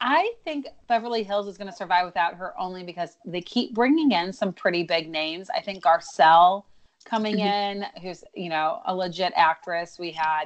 I 0.00 0.32
think 0.44 0.66
Beverly 0.88 1.22
Hills 1.22 1.48
is 1.48 1.58
going 1.58 1.70
to 1.70 1.76
survive 1.76 2.06
without 2.06 2.34
her 2.34 2.58
only 2.58 2.84
because 2.84 3.16
they 3.24 3.40
keep 3.40 3.74
bringing 3.74 4.12
in 4.12 4.32
some 4.32 4.52
pretty 4.52 4.84
big 4.84 5.10
names. 5.10 5.50
I 5.50 5.60
think 5.60 5.82
Garcelle 5.82 6.64
coming 7.04 7.40
in, 7.40 7.84
who's 8.02 8.22
you 8.34 8.48
know 8.48 8.80
a 8.86 8.94
legit 8.94 9.32
actress. 9.34 9.98
We 9.98 10.12
had 10.12 10.44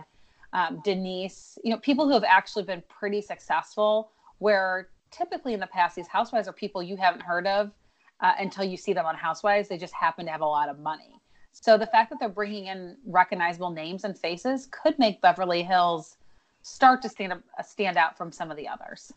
um, 0.52 0.80
Denise, 0.84 1.58
you 1.64 1.70
know, 1.70 1.78
people 1.78 2.06
who 2.06 2.12
have 2.12 2.24
actually 2.24 2.64
been 2.64 2.82
pretty 2.88 3.20
successful. 3.20 4.10
Where 4.38 4.88
typically 5.10 5.54
in 5.54 5.60
the 5.60 5.66
past, 5.66 5.96
these 5.96 6.08
housewives 6.08 6.48
are 6.48 6.52
people 6.52 6.82
you 6.82 6.96
haven't 6.96 7.22
heard 7.22 7.46
of 7.46 7.70
uh, 8.20 8.32
until 8.38 8.64
you 8.64 8.76
see 8.76 8.92
them 8.92 9.06
on 9.06 9.14
Housewives. 9.14 9.68
They 9.68 9.76
just 9.76 9.94
happen 9.94 10.24
to 10.26 10.32
have 10.32 10.40
a 10.40 10.46
lot 10.46 10.68
of 10.68 10.78
money. 10.78 11.20
So 11.52 11.76
the 11.76 11.86
fact 11.86 12.08
that 12.10 12.18
they're 12.18 12.30
bringing 12.30 12.66
in 12.66 12.96
recognizable 13.06 13.70
names 13.70 14.04
and 14.04 14.18
faces 14.18 14.68
could 14.70 14.98
make 14.98 15.20
Beverly 15.20 15.62
Hills 15.62 16.16
start 16.62 17.02
to 17.02 17.08
stand 17.08 17.34
up, 17.34 17.42
stand 17.64 17.98
out 17.98 18.16
from 18.16 18.32
some 18.32 18.50
of 18.50 18.56
the 18.56 18.66
others. 18.66 19.12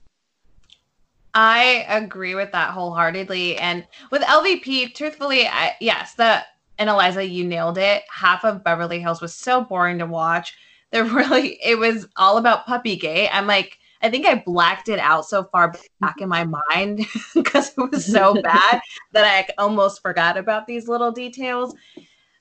I 1.36 1.86
agree 1.89 2.34
with 2.34 2.54
that 2.54 2.72
wholeheartedly. 2.72 3.58
And 3.58 3.86
with 4.10 4.22
LVP, 4.22 4.96
truthfully, 4.96 5.46
I, 5.46 5.74
yes, 5.82 6.15
the 6.15 6.42
and 6.77 6.89
Eliza, 6.89 7.25
you 7.25 7.46
nailed 7.46 7.77
it. 7.77 8.04
Half 8.10 8.44
of 8.44 8.63
Beverly 8.63 9.00
Hills 9.00 9.22
was 9.22 9.34
so 9.34 9.62
boring 9.62 10.00
to 10.00 10.06
watch. 10.06 10.56
There 10.92 11.04
really, 11.04 11.60
it 11.63 11.77
was 11.77 12.08
all 12.15 12.38
about 12.38 12.65
Puppygate. 12.65 13.30
I'm 13.32 13.48
like, 13.48 13.77
I 14.01 14.10
think 14.10 14.25
I 14.25 14.36
blacked 14.46 14.88
it 14.88 15.00
out 15.00 15.25
so 15.25 15.44
far 15.44 15.74
back 16.00 16.22
in 16.22 16.30
my 16.30 16.46
mind 16.74 17.06
because 17.34 17.74
it 17.77 17.92
was 17.92 18.06
so 18.06 18.34
bad 18.42 18.82
that 19.12 19.25
I 19.25 19.48
almost 19.58 20.01
forgot 20.01 20.38
about 20.38 20.68
these 20.68 20.88
little 20.88 21.12
details. 21.12 21.75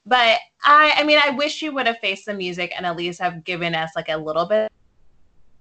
But 0.07 0.39
I, 0.63 0.95
I 0.97 1.05
mean, 1.05 1.19
I 1.23 1.31
wish 1.31 1.63
you 1.63 1.73
would 1.73 1.87
have 1.87 1.99
faced 1.99 2.27
the 2.27 2.35
music 2.35 2.73
and 2.77 2.85
at 2.85 2.97
least 2.97 3.21
have 3.21 3.45
given 3.45 3.75
us 3.75 3.91
like 3.97 4.09
a 4.09 4.17
little 4.17 4.47
bit 4.47 4.71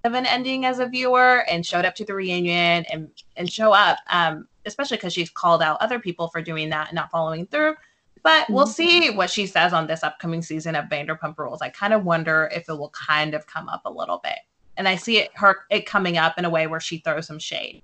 of 0.04 0.14
an 0.14 0.26
ending 0.26 0.64
as 0.66 0.78
a 0.78 0.86
viewer 0.86 1.44
and 1.50 1.64
showed 1.64 1.84
up 1.84 1.94
to 1.96 2.04
the 2.04 2.14
reunion 2.14 2.84
and 2.90 3.10
and 3.36 3.50
show 3.50 3.72
up 3.72 3.98
um 4.10 4.46
especially 4.66 4.96
because 4.96 5.12
she's 5.12 5.30
called 5.30 5.62
out 5.62 5.80
other 5.80 5.98
people 5.98 6.28
for 6.28 6.40
doing 6.42 6.68
that 6.70 6.88
and 6.88 6.94
not 6.94 7.10
following 7.10 7.46
through 7.46 7.74
but 8.22 8.48
we'll 8.48 8.66
see 8.66 9.10
what 9.10 9.28
she 9.28 9.46
says 9.46 9.72
on 9.72 9.86
this 9.86 10.02
upcoming 10.02 10.42
season 10.42 10.74
of 10.76 10.86
vanderpump 10.86 11.36
rules 11.38 11.62
i 11.62 11.68
kind 11.68 11.92
of 11.92 12.04
wonder 12.04 12.50
if 12.54 12.68
it 12.68 12.74
will 12.74 12.90
kind 12.90 13.34
of 13.34 13.46
come 13.46 13.68
up 13.68 13.82
a 13.84 13.90
little 13.90 14.20
bit 14.22 14.38
and 14.76 14.86
i 14.86 14.94
see 14.94 15.18
it 15.18 15.30
her 15.34 15.64
it 15.70 15.86
coming 15.86 16.18
up 16.18 16.38
in 16.38 16.44
a 16.44 16.50
way 16.50 16.66
where 16.66 16.80
she 16.80 16.98
throws 16.98 17.26
some 17.26 17.38
shade 17.38 17.82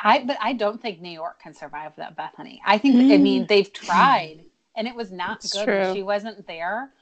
I 0.00 0.22
but 0.24 0.38
I 0.40 0.52
don't 0.52 0.80
think 0.80 1.00
New 1.00 1.10
York 1.10 1.42
can 1.42 1.52
survive 1.52 1.90
without 1.96 2.14
Bethany. 2.14 2.62
I 2.64 2.78
think 2.78 3.12
I 3.12 3.16
mean 3.16 3.46
they've 3.48 3.72
tried 3.72 4.44
and 4.76 4.86
it 4.86 4.94
was 4.94 5.10
not 5.10 5.44
It's 5.44 5.52
good 5.52 5.66
when 5.66 5.84
true. 5.86 5.94
she 5.94 6.02
wasn't 6.04 6.46
there. 6.46 6.92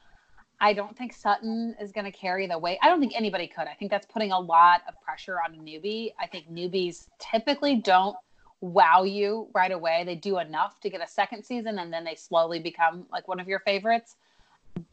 I 0.60 0.72
don't 0.72 0.96
think 0.96 1.12
Sutton 1.12 1.76
is 1.80 1.92
going 1.92 2.06
to 2.06 2.12
carry 2.12 2.46
the 2.46 2.58
weight. 2.58 2.78
I 2.82 2.88
don't 2.88 3.00
think 3.00 3.14
anybody 3.14 3.46
could. 3.46 3.66
I 3.66 3.74
think 3.74 3.90
that's 3.90 4.06
putting 4.06 4.32
a 4.32 4.38
lot 4.38 4.82
of 4.88 5.00
pressure 5.02 5.38
on 5.38 5.54
a 5.54 5.58
newbie. 5.58 6.14
I 6.18 6.26
think 6.26 6.50
newbies 6.50 7.08
typically 7.18 7.76
don't 7.76 8.16
wow 8.62 9.02
you 9.02 9.48
right 9.54 9.70
away. 9.70 10.02
They 10.06 10.14
do 10.14 10.38
enough 10.38 10.80
to 10.80 10.90
get 10.90 11.02
a 11.02 11.06
second 11.06 11.44
season 11.44 11.78
and 11.78 11.92
then 11.92 12.04
they 12.04 12.14
slowly 12.14 12.58
become 12.58 13.06
like 13.12 13.28
one 13.28 13.38
of 13.38 13.48
your 13.48 13.60
favorites. 13.60 14.16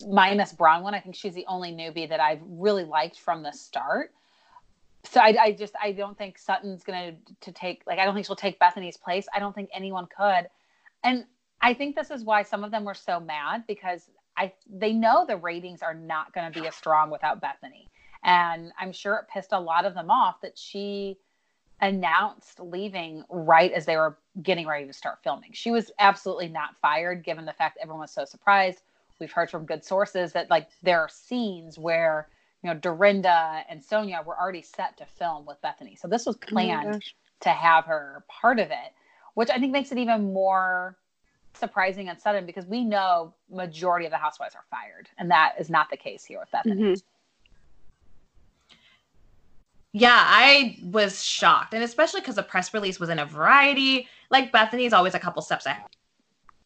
Minus 0.07 0.53
Braunwyn, 0.53 0.93
I 0.93 0.99
think 0.99 1.15
she's 1.15 1.33
the 1.33 1.45
only 1.47 1.71
newbie 1.71 2.09
that 2.09 2.19
I've 2.19 2.41
really 2.45 2.83
liked 2.83 3.19
from 3.19 3.43
the 3.43 3.51
start 3.51 4.11
so 5.03 5.19
I, 5.19 5.35
I 5.39 5.51
just 5.51 5.73
I 5.81 5.91
don't 5.91 6.17
think 6.17 6.37
Sutton's 6.37 6.83
gonna 6.83 7.13
to 7.41 7.51
take 7.51 7.83
like 7.85 7.99
I 7.99 8.05
don't 8.05 8.13
think 8.13 8.25
she'll 8.25 8.35
take 8.35 8.59
Bethany's 8.59 8.97
place. 8.97 9.27
I 9.33 9.39
don't 9.39 9.53
think 9.53 9.69
anyone 9.73 10.07
could, 10.15 10.47
and 11.03 11.25
I 11.61 11.73
think 11.73 11.95
this 11.95 12.11
is 12.11 12.23
why 12.23 12.43
some 12.43 12.63
of 12.63 12.71
them 12.71 12.85
were 12.85 12.93
so 12.93 13.19
mad 13.19 13.65
because 13.67 14.09
I 14.37 14.53
they 14.69 14.93
know 14.93 15.25
the 15.25 15.37
ratings 15.37 15.81
are 15.81 15.93
not 15.93 16.33
going 16.33 16.51
to 16.51 16.59
be 16.59 16.67
as 16.67 16.75
strong 16.75 17.09
without 17.09 17.41
Bethany, 17.41 17.89
and 18.23 18.71
I'm 18.79 18.91
sure 18.91 19.15
it 19.15 19.27
pissed 19.31 19.51
a 19.51 19.59
lot 19.59 19.85
of 19.85 19.93
them 19.93 20.09
off 20.09 20.41
that 20.41 20.57
she 20.57 21.17
announced 21.81 22.59
leaving 22.59 23.23
right 23.29 23.71
as 23.71 23.85
they 23.85 23.97
were 23.97 24.17
getting 24.41 24.65
ready 24.65 24.87
to 24.87 24.93
start 24.93 25.19
filming. 25.23 25.51
She 25.53 25.69
was 25.69 25.91
absolutely 25.99 26.47
not 26.47 26.77
fired, 26.81 27.23
given 27.23 27.45
the 27.45 27.53
fact 27.53 27.75
that 27.75 27.81
everyone 27.83 28.01
was 28.01 28.11
so 28.11 28.25
surprised. 28.25 28.81
We've 29.19 29.31
heard 29.31 29.51
from 29.51 29.65
good 29.65 29.83
sources 29.83 30.33
that 30.33 30.49
like 30.49 30.69
there 30.81 30.99
are 30.99 31.09
scenes 31.09 31.77
where 31.77 32.27
you 32.63 32.69
know 32.69 32.79
Dorinda 32.79 33.63
and 33.69 33.81
Sonja 33.81 34.25
were 34.25 34.39
already 34.39 34.61
set 34.61 34.97
to 34.97 35.05
film 35.05 35.45
with 35.45 35.61
Bethany, 35.61 35.95
so 35.95 36.07
this 36.07 36.25
was 36.25 36.37
oh 36.41 36.47
planned 36.47 36.93
gosh. 36.93 37.15
to 37.41 37.49
have 37.49 37.85
her 37.85 38.23
part 38.27 38.59
of 38.59 38.71
it, 38.71 38.93
which 39.35 39.49
I 39.49 39.59
think 39.59 39.71
makes 39.71 39.91
it 39.91 39.97
even 39.97 40.33
more 40.33 40.97
surprising 41.53 42.09
and 42.09 42.19
sudden 42.19 42.45
because 42.45 42.65
we 42.65 42.83
know 42.83 43.33
majority 43.49 44.05
of 44.05 44.11
the 44.11 44.17
housewives 44.17 44.55
are 44.55 44.65
fired, 44.71 45.09
and 45.17 45.29
that 45.31 45.55
is 45.59 45.69
not 45.69 45.89
the 45.89 45.97
case 45.97 46.23
here 46.25 46.39
with 46.39 46.51
Bethany. 46.51 46.81
Mhm. 46.81 47.01
Yeah, 49.95 50.17
I 50.19 50.77
was 50.81 51.23
shocked. 51.23 51.73
And 51.75 51.83
especially 51.83 52.21
because 52.21 52.35
the 52.35 52.43
press 52.43 52.73
release 52.73 52.99
was 52.99 53.09
in 53.09 53.19
a 53.19 53.25
variety. 53.25 54.07
Like 54.31 54.51
Bethany's 54.51 54.91
always 54.91 55.13
a 55.13 55.19
couple 55.19 55.41
steps 55.43 55.67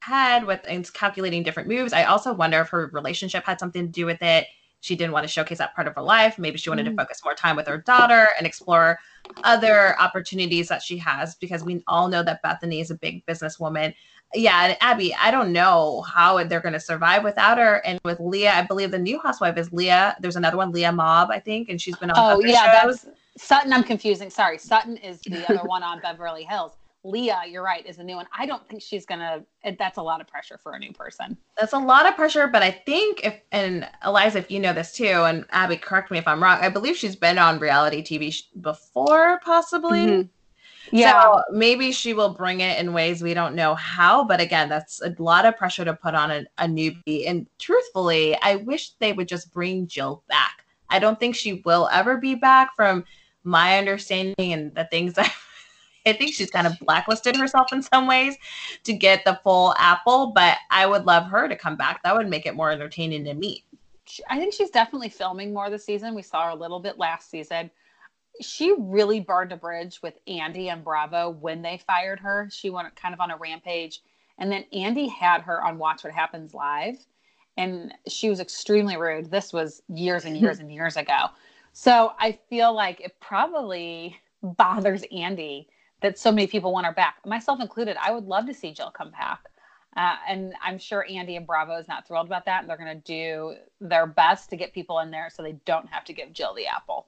ahead 0.01 0.45
with 0.45 0.61
and 0.65 0.91
calculating 0.93 1.43
different 1.43 1.67
moves. 1.67 1.91
I 1.91 2.05
also 2.05 2.33
wonder 2.33 2.61
if 2.61 2.69
her 2.69 2.89
relationship 2.93 3.43
had 3.45 3.59
something 3.59 3.85
to 3.85 3.91
do 3.91 4.05
with 4.05 4.21
it. 4.21 4.47
she 4.79 4.95
didn't 4.95 5.11
want 5.11 5.23
to 5.23 5.27
showcase 5.27 5.57
that 5.57 5.73
part 5.73 5.87
of 5.87 5.95
her 5.95 6.03
life. 6.03 6.37
Maybe 6.37 6.59
she 6.59 6.69
wanted 6.69 6.85
Mm. 6.85 6.91
to 6.91 6.95
focus 6.97 7.21
more 7.25 7.33
time 7.33 7.55
with 7.55 7.65
her 7.65 7.79
daughter 7.79 8.27
and 8.37 8.45
explore 8.45 8.99
other 9.43 9.99
opportunities 9.99 10.67
that 10.67 10.83
she 10.83 10.99
has 10.99 11.33
because 11.33 11.63
we 11.63 11.83
all 11.87 12.07
know 12.07 12.21
that 12.21 12.43
Bethany 12.43 12.79
is 12.79 12.91
a 12.91 12.95
big 12.95 13.25
businesswoman. 13.25 13.95
Yeah, 14.33 14.65
and 14.65 14.77
Abby, 14.81 15.15
I 15.15 15.31
don't 15.31 15.53
know 15.53 16.01
how 16.01 16.43
they're 16.43 16.59
going 16.59 16.73
to 16.73 16.79
survive 16.79 17.23
without 17.23 17.57
her. 17.57 17.75
And 17.85 17.99
with 18.03 18.19
Leah, 18.19 18.53
I 18.53 18.61
believe 18.63 18.91
the 18.91 18.99
new 18.99 19.19
housewife 19.19 19.57
is 19.57 19.71
Leah. 19.71 20.17
There's 20.19 20.35
another 20.35 20.57
one, 20.57 20.71
Leah 20.71 20.91
Mob, 20.91 21.29
I 21.31 21.39
think, 21.39 21.69
and 21.69 21.79
she's 21.79 21.95
been 21.97 22.11
on 22.11 22.35
Oh 22.35 22.39
yeah, 22.41 22.83
shows. 22.83 23.01
that's 23.03 23.45
Sutton. 23.45 23.71
I'm 23.71 23.83
confusing. 23.83 24.29
Sorry, 24.29 24.57
Sutton 24.57 24.97
is 24.97 25.21
the 25.21 25.45
other 25.47 25.63
one 25.67 25.81
on 25.83 26.01
Beverly 26.01 26.43
Hills. 26.43 26.73
Leah, 27.03 27.43
you're 27.47 27.63
right, 27.63 27.85
is 27.85 27.97
the 27.97 28.03
new 28.03 28.15
one. 28.17 28.25
I 28.37 28.45
don't 28.45 28.67
think 28.67 28.81
she's 28.81 29.05
gonna. 29.05 29.43
That's 29.79 29.97
a 29.97 30.01
lot 30.01 30.19
of 30.19 30.27
pressure 30.27 30.57
for 30.57 30.73
a 30.73 30.79
new 30.79 30.91
person. 30.91 31.37
That's 31.57 31.71
a 31.73 31.79
lot 31.79 32.05
of 32.07 32.15
pressure, 32.15 32.47
but 32.47 32.63
I 32.63 32.71
think 32.71 33.21
if 33.23 33.39
and 33.53 33.87
Eliza, 34.05 34.39
if 34.39 34.51
you 34.51 34.59
know 34.59 34.73
this 34.73 34.91
too, 34.91 35.05
and 35.05 35.45
Abby, 35.51 35.77
correct 35.77 36.11
me 36.11 36.17
if 36.17 36.27
I'm 36.27 36.43
wrong. 36.43 36.57
I 36.59 36.67
believe 36.69 36.97
she's 36.97 37.15
been 37.15 37.37
on 37.37 37.59
reality 37.59 38.03
TV 38.03 38.33
sh- 38.33 38.43
before, 38.59 39.39
possibly. 39.45 40.05
Mhm. 40.05 40.29
Yeah, 40.91 41.21
So 41.21 41.43
maybe 41.51 41.91
she 41.91 42.13
will 42.13 42.33
bring 42.33 42.61
it 42.61 42.79
in 42.79 42.93
ways 42.93 43.21
we 43.21 43.33
don't 43.33 43.55
know 43.55 43.75
how. 43.75 44.23
But 44.23 44.39
again, 44.39 44.69
that's 44.69 45.01
a 45.01 45.13
lot 45.19 45.45
of 45.45 45.57
pressure 45.57 45.85
to 45.85 45.93
put 45.93 46.15
on 46.15 46.31
a, 46.31 46.45
a 46.57 46.65
newbie. 46.65 47.27
And 47.27 47.47
truthfully, 47.59 48.37
I 48.41 48.57
wish 48.57 48.91
they 48.99 49.13
would 49.13 49.27
just 49.27 49.51
bring 49.51 49.87
Jill 49.87 50.23
back. 50.29 50.65
I 50.89 50.99
don't 50.99 51.19
think 51.19 51.35
she 51.35 51.61
will 51.65 51.89
ever 51.91 52.17
be 52.17 52.35
back 52.35 52.75
from 52.75 53.03
my 53.43 53.77
understanding 53.77 54.53
and 54.53 54.73
the 54.75 54.85
things 54.85 55.13
I 55.17 55.31
I 56.07 56.13
think 56.13 56.33
she's 56.33 56.49
kind 56.49 56.65
of 56.65 56.79
blacklisted 56.79 57.35
herself 57.35 57.73
in 57.73 57.81
some 57.81 58.07
ways 58.07 58.37
to 58.85 58.93
get 58.93 59.25
the 59.25 59.39
full 59.43 59.73
apple, 59.77 60.27
but 60.27 60.57
I 60.71 60.85
would 60.85 61.05
love 61.05 61.25
her 61.25 61.47
to 61.47 61.55
come 61.55 61.75
back. 61.75 62.01
That 62.03 62.15
would 62.15 62.29
make 62.29 62.45
it 62.45 62.55
more 62.55 62.71
entertaining 62.71 63.25
to 63.25 63.33
me. 63.33 63.65
I 64.29 64.39
think 64.39 64.53
she's 64.53 64.69
definitely 64.69 65.09
filming 65.09 65.53
more 65.53 65.69
this 65.69 65.85
season. 65.85 66.15
We 66.15 66.21
saw 66.21 66.45
her 66.45 66.51
a 66.51 66.55
little 66.55 66.79
bit 66.79 66.97
last 66.97 67.29
season. 67.29 67.69
She 68.41 68.73
really 68.77 69.19
burned 69.19 69.51
a 69.51 69.57
bridge 69.57 70.01
with 70.01 70.15
Andy 70.27 70.69
and 70.69 70.83
Bravo 70.83 71.29
when 71.29 71.61
they 71.61 71.81
fired 71.85 72.19
her. 72.19 72.49
She 72.51 72.69
went 72.69 72.95
kind 72.95 73.13
of 73.13 73.19
on 73.19 73.31
a 73.31 73.37
rampage. 73.37 74.01
And 74.37 74.51
then 74.51 74.65
Andy 74.71 75.07
had 75.07 75.41
her 75.41 75.63
on 75.63 75.77
Watch 75.77 76.03
What 76.03 76.13
Happens 76.13 76.53
Live. 76.53 76.97
And 77.57 77.93
she 78.07 78.29
was 78.29 78.39
extremely 78.39 78.97
rude. 78.97 79.31
This 79.31 79.51
was 79.51 79.81
years 79.87 80.25
and 80.25 80.37
years 80.37 80.59
and 80.59 80.71
years 80.71 80.95
ago. 80.95 81.27
So 81.73 82.13
I 82.19 82.39
feel 82.49 82.73
like 82.73 83.01
it 83.01 83.19
probably 83.19 84.17
bothers 84.43 85.03
Andy 85.11 85.67
that 86.01 86.19
so 86.19 86.31
many 86.31 86.45
people 86.45 86.71
want 86.71 86.85
her 86.85 86.93
back, 86.93 87.15
myself 87.25 87.59
included. 87.59 87.97
I 87.99 88.11
would 88.11 88.25
love 88.25 88.45
to 88.45 88.53
see 88.53 88.71
Jill 88.71 88.91
come 88.91 89.11
back. 89.11 89.39
Uh, 89.95 90.15
and 90.27 90.53
I'm 90.63 90.77
sure 90.77 91.05
Andy 91.09 91.35
and 91.35 91.47
Bravo 91.47 91.75
is 91.77 91.87
not 91.87 92.07
thrilled 92.07 92.27
about 92.27 92.45
that. 92.45 92.61
And 92.61 92.69
they're 92.69 92.77
going 92.77 92.95
to 92.95 93.03
do 93.03 93.55
their 93.81 94.05
best 94.05 94.51
to 94.51 94.55
get 94.55 94.73
people 94.73 94.99
in 94.99 95.09
there 95.09 95.29
so 95.31 95.41
they 95.41 95.55
don't 95.65 95.89
have 95.89 96.05
to 96.05 96.13
give 96.13 96.33
Jill 96.33 96.53
the 96.53 96.67
apple. 96.67 97.07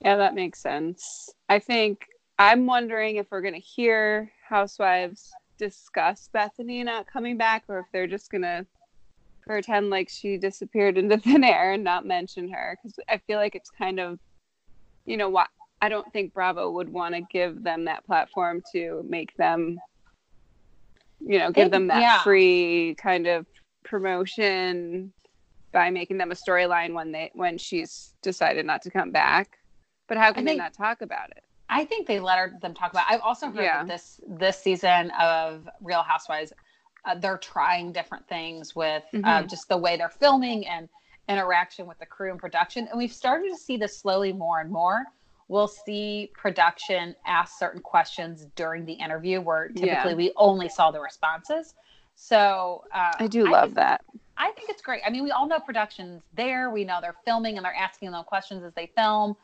Yeah, 0.00 0.16
that 0.16 0.34
makes 0.34 0.60
sense. 0.60 1.30
I 1.48 1.58
think 1.58 2.06
I'm 2.38 2.66
wondering 2.66 3.16
if 3.16 3.26
we're 3.30 3.42
going 3.42 3.54
to 3.54 3.60
hear 3.60 4.30
housewives 4.48 5.30
discuss 5.58 6.28
Bethany 6.32 6.82
not 6.82 7.06
coming 7.06 7.36
back 7.36 7.64
or 7.68 7.80
if 7.80 7.86
they're 7.92 8.06
just 8.06 8.30
going 8.30 8.42
to 8.42 8.64
pretend 9.46 9.90
like 9.90 10.08
she 10.08 10.38
disappeared 10.38 10.96
into 10.98 11.18
thin 11.18 11.44
air 11.44 11.72
and 11.72 11.84
not 11.84 12.06
mention 12.06 12.50
her 12.50 12.78
because 12.82 12.98
I 13.08 13.18
feel 13.26 13.38
like 13.38 13.54
it's 13.54 13.70
kind 13.70 14.00
of, 14.00 14.18
you 15.04 15.16
know, 15.16 15.28
what 15.28 15.48
I 15.82 15.88
don't 15.88 16.10
think 16.12 16.32
Bravo 16.34 16.70
would 16.70 16.90
want 16.90 17.14
to 17.14 17.22
give 17.30 17.62
them 17.62 17.84
that 17.86 18.04
platform 18.06 18.62
to 18.72 19.04
make 19.08 19.34
them, 19.36 19.78
you 21.20 21.38
know, 21.38 21.50
give 21.50 21.68
It- 21.68 21.70
them 21.72 21.86
that 21.88 22.00
yeah. 22.00 22.22
free 22.22 22.94
kind 22.98 23.26
of 23.26 23.46
promotion 23.84 25.12
by 25.72 25.90
making 25.90 26.18
them 26.18 26.32
a 26.32 26.34
storyline 26.34 26.94
when 26.94 27.12
they 27.12 27.30
when 27.34 27.56
she's 27.56 28.14
decided 28.22 28.66
not 28.66 28.82
to 28.82 28.90
come 28.90 29.10
back. 29.10 29.58
But 30.10 30.18
how 30.18 30.32
can 30.32 30.44
they 30.44 30.50
think- 30.50 30.62
not 30.62 30.74
talk 30.74 31.02
about 31.02 31.30
it? 31.30 31.44
I 31.68 31.84
think 31.84 32.08
they 32.08 32.18
let 32.18 32.36
her, 32.36 32.52
them 32.60 32.74
talk 32.74 32.90
about. 32.90 33.06
I've 33.08 33.20
also 33.20 33.46
heard 33.46 33.62
Yeah. 33.62 33.78
that 33.84 33.86
this 33.86 34.20
this 34.26 34.58
season 34.58 35.12
of 35.12 35.68
Real 35.80 36.02
Housewives, 36.02 36.52
uh, 37.04 37.14
they're 37.14 37.38
trying 37.38 37.92
different 37.92 38.26
things 38.26 38.74
with 38.74 39.04
uh, 39.14 39.18
Mhm. 39.18 39.48
just 39.48 39.68
the 39.68 39.76
way 39.78 39.96
they're 39.96 40.08
filming 40.08 40.66
and 40.66 40.88
interaction 41.28 41.86
with 41.86 41.96
the 42.00 42.06
crew 42.06 42.32
and 42.32 42.40
production, 42.40 42.88
and 42.88 42.98
we've 42.98 43.12
started 43.12 43.50
to 43.50 43.56
see 43.56 43.76
this 43.76 43.96
slowly 43.96 44.32
more 44.32 44.58
and 44.58 44.68
more. 44.68 45.04
We'll 45.46 45.68
see 45.68 46.32
production 46.34 47.14
ask 47.24 47.56
certain 47.56 47.80
questions 47.82 48.46
during 48.56 48.84
the 48.84 48.94
interview, 48.94 49.40
where 49.40 49.68
typically 49.68 49.86
Yeah. 50.10 50.14
we 50.16 50.32
only 50.36 50.68
saw 50.68 50.90
the 50.90 50.98
responses. 51.00 51.76
So 52.16 52.84
uh, 52.92 53.12
I 53.20 53.28
do 53.28 53.46
love 53.48 53.66
think- 53.68 53.74
that. 53.76 54.04
I 54.36 54.50
think 54.52 54.70
it's 54.70 54.82
great. 54.82 55.02
I 55.06 55.10
mean, 55.10 55.22
we 55.22 55.30
all 55.30 55.46
know 55.46 55.60
production's 55.60 56.22
there. 56.32 56.70
We 56.70 56.82
know 56.82 56.98
they're 57.00 57.16
filming 57.24 57.58
and 57.58 57.64
they're 57.64 57.76
asking 57.76 58.10
them 58.10 58.24
questions 58.24 58.64
as 58.64 58.72
they 58.74 58.86
film. 58.96 59.36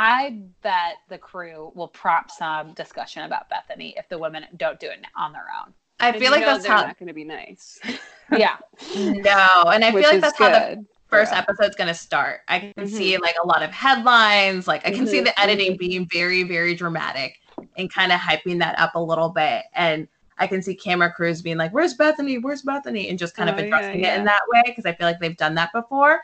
I 0.00 0.42
bet 0.62 0.98
the 1.08 1.18
crew 1.18 1.72
will 1.74 1.88
prompt 1.88 2.30
some 2.30 2.72
discussion 2.74 3.24
about 3.24 3.48
Bethany 3.50 3.94
if 3.96 4.08
the 4.08 4.16
women 4.16 4.44
don't 4.56 4.78
do 4.78 4.86
it 4.88 5.04
on 5.16 5.32
their 5.32 5.46
own. 5.60 5.74
I 6.00 6.12
feel 6.12 6.30
like 6.30 6.40
know 6.40 6.46
that's 6.52 6.62
they're 6.62 6.72
how 6.72 6.86
not 6.86 6.98
going 6.98 7.08
to 7.08 7.14
be 7.14 7.24
nice. 7.24 7.80
Yeah. 8.30 8.58
no, 8.94 9.64
and 9.72 9.84
I 9.84 9.92
which 9.92 10.04
feel 10.04 10.10
like 10.10 10.20
is 10.20 10.22
that's 10.22 10.38
how 10.38 10.50
the 10.50 10.78
first 11.08 11.32
Yeah. 11.32 11.38
episode's 11.38 11.76
gonna 11.76 11.94
start. 11.94 12.40
I 12.48 12.72
can 12.76 12.86
Mhm. 12.86 12.94
see 12.94 13.18
like 13.18 13.34
a 13.42 13.46
lot 13.46 13.62
of 13.62 13.70
headlines. 13.70 14.68
Like 14.68 14.86
I 14.86 14.90
can 14.90 15.06
see 15.06 15.20
Mhm, 15.20 15.24
the 15.24 15.38
editing 15.40 15.76
being 15.76 16.06
very, 16.12 16.42
very 16.44 16.74
dramatic 16.74 17.34
and 17.76 17.92
kind 17.92 18.12
of 18.12 18.20
hyping 18.20 18.58
that 18.60 18.78
up 18.78 18.94
a 18.94 19.00
little 19.02 19.30
bit. 19.30 19.64
And 19.74 20.08
I 20.38 20.46
can 20.46 20.62
see 20.62 20.74
camera 20.74 21.12
crews 21.12 21.42
being 21.42 21.56
like, 21.56 21.72
"Where's 21.72 21.94
Bethany? 21.94 22.38
Where's 22.38 22.62
Bethany?" 22.62 23.08
and 23.08 23.18
just 23.18 23.34
kind 23.36 23.48
of 23.50 23.56
Oh, 23.56 23.62
yeah, 23.64 23.64
addressing 23.64 24.04
it 24.04 24.14
in 24.14 24.24
that 24.24 24.42
way 24.48 24.62
because 24.66 24.86
I 24.86 24.94
feel 24.94 25.06
like 25.06 25.18
they've 25.20 25.36
done 25.36 25.54
that 25.56 25.72
before. 25.72 26.22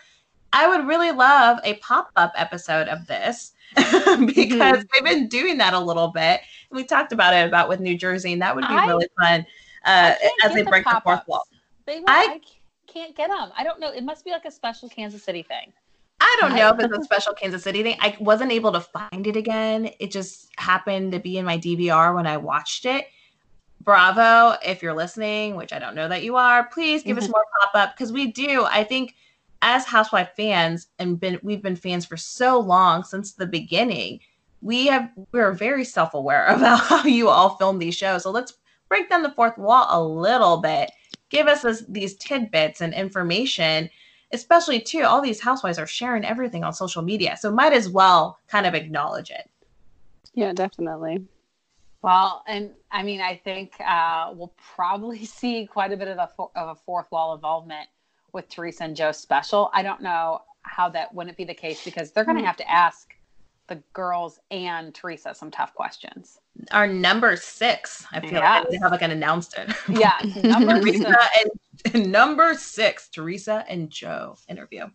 I 0.54 0.68
would 0.68 0.86
really 0.86 1.10
love 1.10 1.58
a 1.64 1.74
pop 1.74 2.10
up 2.16 2.32
episode 2.36 2.88
of 2.88 3.06
this 3.06 3.52
Mm-hmm. 3.76 4.26
because 4.26 4.84
they've 4.92 5.04
been 5.04 5.28
doing 5.28 5.58
that 5.58 5.74
a 5.74 5.78
little 5.80 6.08
bit. 6.08 6.40
And 6.70 6.76
we 6.76 6.84
talked 6.84 7.12
about 7.12 7.34
it 7.34 7.46
about 7.48 7.68
with 7.68 7.80
New 7.80 7.98
Jersey, 7.98 8.32
and 8.32 8.40
that 8.40 8.54
would 8.54 8.66
be 8.68 8.74
I- 8.74 8.86
really 8.86 9.08
fun 9.20 9.44
uh, 9.84 10.14
as 10.44 10.54
they 10.54 10.62
break 10.62 10.84
the 10.84 11.00
fourth 11.02 11.26
wall. 11.26 11.46
They 11.86 11.98
will, 11.98 12.06
I- 12.08 12.38
I, 12.38 12.40
can't 12.86 13.16
get 13.16 13.28
them. 13.30 13.50
I 13.56 13.64
don't 13.64 13.80
know. 13.80 13.90
It 13.90 14.04
must 14.04 14.24
be 14.24 14.30
like 14.30 14.44
a 14.44 14.50
special 14.50 14.88
Kansas 14.88 15.24
City 15.24 15.42
thing. 15.42 15.72
I 16.20 16.36
don't 16.40 16.54
know 16.54 16.68
if 16.68 16.78
it's 16.78 16.96
a 16.96 17.02
special 17.02 17.34
Kansas 17.34 17.64
City 17.64 17.82
thing. 17.82 17.96
I 18.00 18.16
wasn't 18.20 18.52
able 18.52 18.70
to 18.72 18.80
find 18.80 19.26
it 19.26 19.34
again. 19.36 19.90
It 19.98 20.12
just 20.12 20.50
happened 20.56 21.10
to 21.12 21.18
be 21.18 21.38
in 21.38 21.44
my 21.44 21.58
DVR 21.58 22.14
when 22.14 22.28
I 22.28 22.36
watched 22.36 22.84
it. 22.84 23.06
Bravo, 23.80 24.56
if 24.64 24.82
you're 24.82 24.94
listening, 24.94 25.56
which 25.56 25.72
I 25.72 25.80
don't 25.80 25.96
know 25.96 26.08
that 26.08 26.22
you 26.22 26.36
are, 26.36 26.64
please 26.68 27.02
give 27.02 27.18
us 27.18 27.28
more 27.28 27.44
pop 27.60 27.70
up 27.74 27.96
because 27.96 28.12
we 28.12 28.30
do. 28.30 28.64
I 28.64 28.84
think 28.84 29.16
as 29.64 29.86
housewife 29.86 30.28
fans 30.36 30.88
and 30.98 31.18
been 31.18 31.40
we've 31.42 31.62
been 31.62 31.74
fans 31.74 32.04
for 32.04 32.18
so 32.18 32.60
long 32.60 33.02
since 33.02 33.32
the 33.32 33.46
beginning. 33.46 34.20
We 34.60 34.86
have 34.86 35.10
we're 35.32 35.52
very 35.52 35.84
self-aware 35.84 36.46
about 36.48 36.80
how 36.80 37.04
you 37.04 37.28
all 37.30 37.56
film 37.56 37.78
these 37.78 37.96
shows. 37.96 38.22
So 38.22 38.30
let's 38.30 38.58
break 38.88 39.08
down 39.08 39.22
the 39.22 39.32
fourth 39.32 39.58
wall 39.58 39.86
a 39.90 40.00
little 40.06 40.58
bit. 40.58 40.92
Give 41.30 41.48
us 41.48 41.62
this, 41.62 41.82
these 41.88 42.14
tidbits 42.14 42.80
and 42.80 42.94
information 42.94 43.90
especially 44.32 44.80
too 44.80 45.02
all 45.02 45.20
these 45.20 45.40
housewives 45.40 45.78
are 45.78 45.86
sharing 45.86 46.24
everything 46.24 46.64
on 46.64 46.72
social 46.72 47.02
media 47.02 47.36
so 47.36 47.52
might 47.52 47.72
as 47.72 47.88
well 47.88 48.38
kind 48.48 48.66
of 48.66 48.74
acknowledge 48.74 49.30
it 49.30 49.48
Yeah, 50.34 50.52
definitely. 50.52 51.24
Well, 52.02 52.42
and 52.46 52.70
I 52.90 53.02
mean, 53.02 53.20
I 53.20 53.36
think 53.36 53.72
uh, 53.80 54.32
we'll 54.34 54.52
probably 54.74 55.24
see 55.40 55.66
quite 55.66 55.92
a 55.92 55.96
bit 55.96 56.08
of, 56.08 56.16
the, 56.16 56.28
fo- 56.36 56.50
of 56.56 56.68
a 56.68 56.74
fourth 56.74 57.10
wall 57.12 57.34
involvement 57.34 57.88
with 58.34 58.48
Teresa 58.48 58.84
and 58.84 58.96
Joe 58.96 59.12
special. 59.12 59.70
I 59.72 59.82
don't 59.82 60.02
know 60.02 60.42
how 60.62 60.88
that 60.90 61.14
wouldn't 61.14 61.36
be 61.36 61.44
the 61.44 61.54
case 61.54 61.84
because 61.84 62.10
they're 62.10 62.24
going 62.24 62.36
to 62.36 62.42
hmm. 62.42 62.46
have 62.46 62.56
to 62.56 62.70
ask 62.70 63.14
the 63.66 63.76
girls 63.94 64.40
and 64.50 64.94
Teresa 64.94 65.34
some 65.34 65.50
tough 65.50 65.74
questions. 65.74 66.38
our 66.72 66.86
number 66.86 67.34
six 67.36 68.06
i 68.12 68.20
feel 68.20 68.40
like 68.40 68.68
they 68.68 68.76
haven't 68.76 69.10
announced 69.10 69.54
it 69.56 69.74
Yeah, 69.88 70.18
number 70.42 70.80
teresa 70.80 71.16
six. 71.34 71.94
and 71.94 72.12
number 72.12 72.54
six 72.54 73.08
teresa 73.08 73.64
and 73.68 73.88
joe 73.90 74.36
interview 74.48 74.86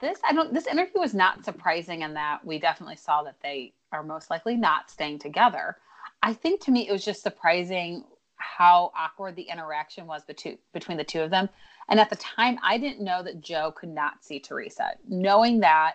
This 0.00 0.20
I 0.24 0.32
don't. 0.32 0.54
This 0.54 0.66
interview 0.66 1.00
was 1.00 1.14
not 1.14 1.44
surprising 1.44 2.02
in 2.02 2.14
that 2.14 2.44
we 2.44 2.58
definitely 2.58 2.96
saw 2.96 3.22
that 3.24 3.36
they 3.42 3.72
are 3.90 4.02
most 4.02 4.30
likely 4.30 4.56
not 4.56 4.90
staying 4.90 5.18
together. 5.18 5.76
I 6.22 6.32
think 6.34 6.60
to 6.62 6.70
me 6.70 6.88
it 6.88 6.92
was 6.92 7.04
just 7.04 7.22
surprising 7.22 8.04
how 8.38 8.92
awkward 8.96 9.36
the 9.36 9.42
interaction 9.42 10.06
was 10.06 10.24
between 10.24 10.58
between 10.72 10.96
the 10.96 11.04
two 11.04 11.20
of 11.20 11.30
them. 11.30 11.48
And 11.88 11.98
at 11.98 12.10
the 12.10 12.16
time, 12.16 12.58
I 12.62 12.78
didn't 12.78 13.02
know 13.02 13.22
that 13.22 13.40
Joe 13.40 13.72
could 13.72 13.88
not 13.88 14.22
see 14.22 14.40
Teresa. 14.40 14.92
Knowing 15.08 15.60
that 15.60 15.94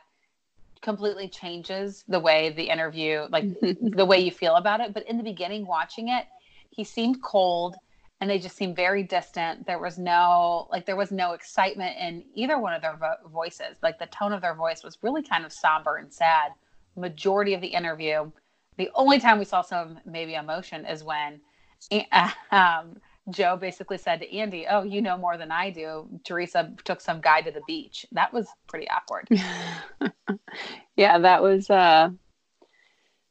completely 0.82 1.30
changes 1.30 2.04
the 2.08 2.20
way 2.20 2.50
the 2.52 2.70
interview, 2.70 3.28
like 3.32 3.46
the 3.62 4.06
way 4.06 4.20
you 4.20 4.32
feel 4.32 4.56
about 4.56 4.82
it. 4.82 4.94
But 4.94 5.08
in 5.08 5.18
the 5.18 5.24
beginning, 5.24 5.66
watching 5.66 6.10
it, 6.10 6.26
he 6.70 6.84
seemed 6.84 7.22
cold 7.22 7.76
and 8.22 8.30
they 8.30 8.40
just 8.40 8.56
seemed 8.56 8.76
very 8.76 9.04
distant. 9.04 9.66
There 9.66 9.80
was 9.80 9.98
no 9.98 10.68
like 10.72 10.86
there 10.86 10.96
was 10.96 11.12
no 11.12 11.34
excitement 11.34 11.98
in 12.00 12.24
either 12.36 12.60
one 12.60 12.74
of 12.74 12.82
their 12.82 12.96
vo- 12.98 13.30
voices. 13.30 13.78
Like 13.82 14.00
the 14.00 14.06
tone 14.08 14.34
of 14.34 14.42
their 14.42 14.56
voice 14.56 14.84
was 14.84 14.98
really 15.02 15.24
kind 15.24 15.46
of 15.46 15.52
somber 15.52 15.98
and 15.98 16.14
sad. 16.14 16.52
Majority 16.96 17.54
of 17.54 17.62
the 17.62 17.68
interview, 17.68 18.32
the 18.78 18.90
only 18.96 19.20
time 19.20 19.40
we 19.40 19.46
saw 19.46 19.62
some 19.62 20.00
maybe 20.06 20.36
emotion 20.36 20.86
is 20.86 21.04
when 21.04 21.42
um, 22.52 22.98
Joe 23.30 23.56
basically 23.56 23.98
said 23.98 24.20
to 24.20 24.36
Andy, 24.36 24.66
"Oh, 24.70 24.84
you 24.84 25.02
know 25.02 25.18
more 25.18 25.38
than 25.38 25.52
I 25.52 25.70
do." 25.70 26.08
Teresa 26.26 26.74
took 26.84 27.00
some 27.00 27.22
guy 27.22 27.42
to 27.42 27.52
the 27.52 27.62
beach. 27.66 28.06
That 28.12 28.34
was 28.34 28.48
pretty 28.68 28.88
awkward. 28.90 29.30
yeah, 30.98 31.18
that 31.20 31.42
was 31.42 31.70
uh 31.70 32.10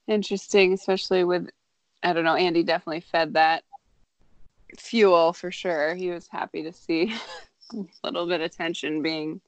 interesting, 0.06 0.72
especially 0.72 1.24
with 1.24 1.50
I 2.02 2.12
don't 2.12 2.24
know, 2.24 2.34
Andy 2.34 2.62
definitely 2.62 3.00
fed 3.00 3.34
that 3.34 3.64
fuel 4.78 5.32
for 5.32 5.52
sure. 5.52 5.94
He 5.94 6.10
was 6.10 6.26
happy 6.26 6.62
to 6.62 6.72
see 6.72 7.14
a 7.74 7.84
little 8.02 8.26
bit 8.26 8.40
of 8.40 8.56
tension 8.56 9.02
being 9.02 9.40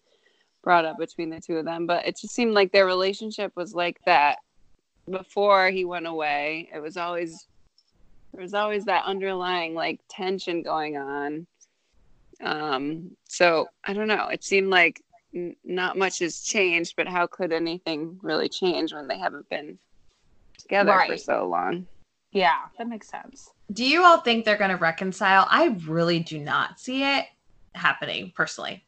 brought 0.62 0.84
up 0.84 0.98
between 0.98 1.30
the 1.30 1.40
two 1.40 1.56
of 1.56 1.64
them, 1.64 1.86
but 1.86 2.06
it 2.06 2.18
just 2.18 2.34
seemed 2.34 2.52
like 2.52 2.72
their 2.72 2.86
relationship 2.86 3.52
was 3.56 3.74
like 3.74 3.98
that 4.06 4.38
before 5.10 5.70
he 5.70 5.84
went 5.84 6.06
away. 6.06 6.68
It 6.74 6.80
was 6.80 6.96
always 6.96 7.46
there 8.34 8.42
was 8.42 8.54
always 8.54 8.84
that 8.86 9.04
underlying 9.04 9.74
like 9.74 10.00
tension 10.08 10.62
going 10.62 10.96
on. 10.96 11.46
Um, 12.42 13.16
so 13.28 13.68
I 13.84 13.92
don't 13.92 14.08
know. 14.08 14.26
It 14.26 14.42
seemed 14.42 14.70
like 14.70 15.00
n- 15.32 15.54
not 15.64 15.96
much 15.96 16.18
has 16.18 16.40
changed, 16.40 16.94
but 16.96 17.06
how 17.06 17.28
could 17.28 17.52
anything 17.52 18.18
really 18.22 18.48
change 18.48 18.92
when 18.92 19.06
they 19.06 19.18
haven't 19.18 19.48
been 19.48 19.78
together 20.58 21.00
for 21.06 21.16
so 21.16 21.48
long? 21.48 21.86
Yeah, 22.32 22.58
that 22.76 22.88
makes 22.88 23.08
sense. 23.08 23.50
Do 23.72 23.84
you 23.84 24.02
all 24.02 24.18
think 24.18 24.44
they're 24.44 24.58
going 24.58 24.70
to 24.70 24.76
reconcile? 24.76 25.46
I 25.48 25.76
really 25.86 26.18
do 26.18 26.40
not 26.40 26.80
see 26.80 27.04
it 27.04 27.26
happening 27.76 28.32
personally. 28.34 28.84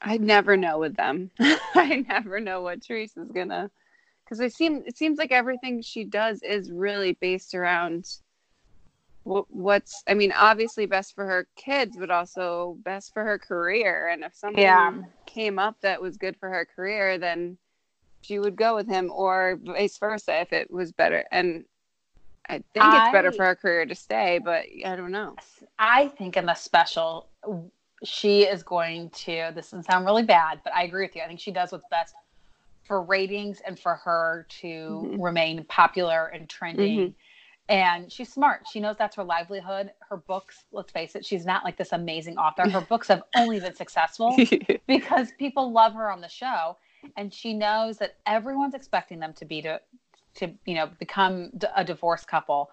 I 0.00 0.16
never 0.16 0.56
know 0.56 0.80
with 0.80 0.96
them. 0.96 1.30
I 1.38 2.04
never 2.08 2.40
know 2.40 2.62
what 2.62 2.82
Teresa's 2.82 3.30
gonna 3.30 3.70
because 4.32 4.40
it 4.40 4.54
seem 4.54 4.82
it 4.86 4.96
seems 4.96 5.18
like 5.18 5.30
everything 5.30 5.82
she 5.82 6.04
does 6.04 6.42
is 6.42 6.72
really 6.72 7.18
based 7.20 7.54
around 7.54 8.06
what, 9.24 9.44
what's 9.50 10.02
I 10.08 10.14
mean 10.14 10.32
obviously 10.32 10.86
best 10.86 11.14
for 11.14 11.26
her 11.26 11.46
kids 11.54 11.98
but 11.98 12.10
also 12.10 12.78
best 12.82 13.12
for 13.12 13.22
her 13.24 13.38
career 13.38 14.08
and 14.08 14.24
if 14.24 14.34
something 14.34 14.62
Yeah. 14.62 14.92
came 15.26 15.58
up 15.58 15.76
that 15.82 16.00
was 16.00 16.16
good 16.16 16.36
for 16.40 16.48
her 16.48 16.64
career 16.64 17.18
then 17.18 17.58
she 18.22 18.38
would 18.38 18.56
go 18.56 18.74
with 18.74 18.88
him 18.88 19.12
or 19.14 19.58
vice 19.62 19.98
versa 19.98 20.40
if 20.40 20.52
it 20.54 20.70
was 20.70 20.92
better 20.92 21.24
and 21.30 21.64
I 22.48 22.62
think 22.72 22.94
it's 22.94 23.12
better 23.12 23.32
for 23.32 23.44
her 23.44 23.54
career 23.54 23.84
to 23.84 23.94
stay 23.94 24.40
but 24.42 24.64
I 24.86 24.96
don't 24.96 25.12
know. 25.12 25.36
I 25.78 26.08
think 26.08 26.38
in 26.38 26.46
the 26.46 26.54
special, 26.54 27.28
she 28.02 28.42
is 28.42 28.62
going 28.62 29.10
to. 29.10 29.52
This 29.54 29.70
doesn't 29.70 29.84
sound 29.84 30.06
really 30.06 30.24
bad, 30.24 30.60
but 30.64 30.74
I 30.74 30.82
agree 30.84 31.04
with 31.04 31.14
you. 31.14 31.22
I 31.22 31.28
think 31.28 31.38
she 31.38 31.52
does 31.52 31.70
what's 31.70 31.84
best 31.90 32.14
for 32.84 33.02
ratings 33.02 33.60
and 33.66 33.78
for 33.78 33.96
her 33.96 34.46
to 34.60 35.08
Mhm. 35.12 35.22
remain 35.22 35.64
popular 35.64 36.26
and 36.26 36.48
trending. 36.48 36.98
Mhm. 36.98 37.14
And 37.68 38.12
she's 38.12 38.32
smart. 38.32 38.66
She 38.68 38.80
knows 38.80 38.96
that's 38.98 39.16
her 39.16 39.24
livelihood. 39.24 39.92
Her 40.08 40.16
books, 40.16 40.64
let's 40.72 40.90
face 40.92 41.14
it, 41.14 41.24
she's 41.24 41.46
not 41.46 41.64
like 41.64 41.76
this 41.76 41.92
amazing 41.92 42.36
author. 42.36 42.68
Her 42.68 42.80
books 42.80 43.08
have 43.08 43.22
only 43.36 43.60
been 43.60 43.74
successful 43.74 44.36
because 44.86 45.30
people 45.38 45.70
love 45.72 45.94
her 45.94 46.10
on 46.10 46.20
the 46.20 46.28
show 46.28 46.76
and 47.16 47.32
she 47.32 47.54
knows 47.54 47.98
that 47.98 48.16
everyone's 48.26 48.74
expecting 48.74 49.18
them 49.20 49.32
to 49.34 49.44
be 49.44 49.62
to 49.62 49.80
to 50.34 50.52
you 50.64 50.74
know 50.74 50.86
become 50.98 51.50
d- 51.58 51.66
a 51.76 51.84
divorced 51.84 52.26
couple 52.26 52.70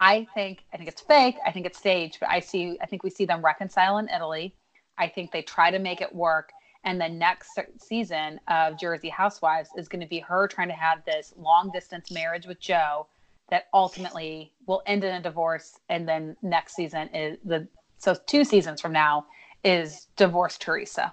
i 0.00 0.26
think 0.34 0.64
i 0.72 0.76
think 0.76 0.88
it's 0.88 1.00
fake 1.00 1.36
i 1.46 1.52
think 1.52 1.64
it's 1.66 1.78
staged 1.78 2.18
but 2.20 2.28
i 2.28 2.40
see 2.40 2.76
i 2.82 2.86
think 2.86 3.02
we 3.02 3.10
see 3.10 3.24
them 3.24 3.42
reconcile 3.44 3.98
in 3.98 4.08
italy 4.08 4.54
i 4.98 5.08
think 5.08 5.30
they 5.32 5.42
try 5.42 5.70
to 5.70 5.78
make 5.78 6.00
it 6.00 6.14
work 6.14 6.52
and 6.84 7.00
the 7.00 7.08
next 7.08 7.58
season 7.78 8.40
of 8.48 8.78
jersey 8.78 9.08
housewives 9.08 9.70
is 9.76 9.88
going 9.88 10.00
to 10.00 10.06
be 10.08 10.18
her 10.20 10.46
trying 10.48 10.68
to 10.68 10.74
have 10.74 11.04
this 11.04 11.32
long 11.36 11.70
distance 11.72 12.10
marriage 12.10 12.46
with 12.46 12.60
joe 12.60 13.06
that 13.50 13.64
ultimately 13.74 14.52
will 14.66 14.82
end 14.86 15.04
in 15.04 15.14
a 15.14 15.20
divorce 15.22 15.78
and 15.88 16.08
then 16.08 16.36
next 16.42 16.74
season 16.74 17.08
is 17.14 17.36
the 17.44 17.66
so 17.98 18.14
two 18.26 18.44
seasons 18.44 18.80
from 18.80 18.92
now 18.92 19.24
is 19.64 20.06
divorce 20.16 20.56
teresa 20.58 21.12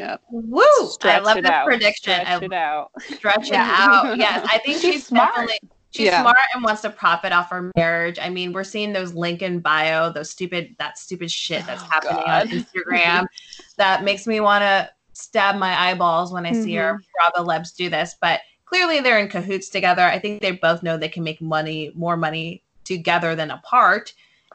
Yep. 0.00 0.22
Woo! 0.30 0.62
I 1.02 1.18
love 1.18 1.36
it 1.36 1.42
this 1.42 1.50
out. 1.50 1.66
prediction. 1.66 2.14
Stretch 2.14 2.26
I 2.26 2.44
it 2.44 2.52
out. 2.54 2.90
stretch 3.02 3.48
it 3.48 3.54
out. 3.54 4.16
Yes, 4.16 4.46
I 4.50 4.56
think 4.64 4.78
She's 4.80 4.94
she's, 4.94 5.06
smart. 5.08 5.28
definitely 5.34 5.58
she's 5.90 6.06
Yeah. 6.06 6.22
smart 6.22 6.38
and 6.54 6.64
wants 6.64 6.80
to 6.82 6.90
profit 6.90 7.32
off 7.32 7.50
her 7.50 7.70
marriage. 7.76 8.18
I 8.18 8.30
mean, 8.30 8.54
we're 8.54 8.64
seeing 8.64 8.94
those 8.94 9.12
Lincoln 9.12 9.60
bio, 9.60 10.10
those 10.10 10.30
stupid 10.30 10.74
that 10.78 10.96
stupid 10.96 11.30
shit 11.30 11.66
that's 11.66 11.82
Oh, 11.82 11.88
happening 11.90 12.22
God. 12.24 12.40
on 12.40 12.48
Instagram 12.48 13.26
that 13.76 14.04
makes 14.04 14.26
me 14.26 14.40
want 14.40 14.62
to 14.62 14.88
stab 15.18 15.56
my 15.56 15.90
eyeballs 15.90 16.32
when 16.32 16.46
I 16.46 16.52
see 16.52 16.78
our 16.78 17.00
Bravo 17.14 17.48
Lebs 17.48 17.72
do 17.72 17.90
this. 17.90 18.14
But 18.20 18.40
clearly 18.64 19.00
they're 19.00 19.18
in 19.18 19.28
cahoots 19.28 19.68
together. 19.68 20.02
I 20.02 20.18
think 20.18 20.40
they 20.40 20.52
both 20.52 20.82
know 20.82 20.96
they 20.96 21.08
can 21.08 21.24
make 21.24 21.40
money, 21.40 21.92
more 21.94 22.16
money 22.16 22.62
together 22.84 23.34
than 23.34 23.50
apart. 23.50 24.14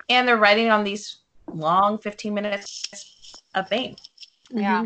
And 0.10 0.28
they're 0.28 0.38
writing 0.38 0.70
on 0.70 0.84
these 0.84 1.18
long 1.54 1.98
15 1.98 2.34
minutes 2.34 3.34
of 3.56 3.68
fame. 3.68 3.96
Yeah. 4.50 4.86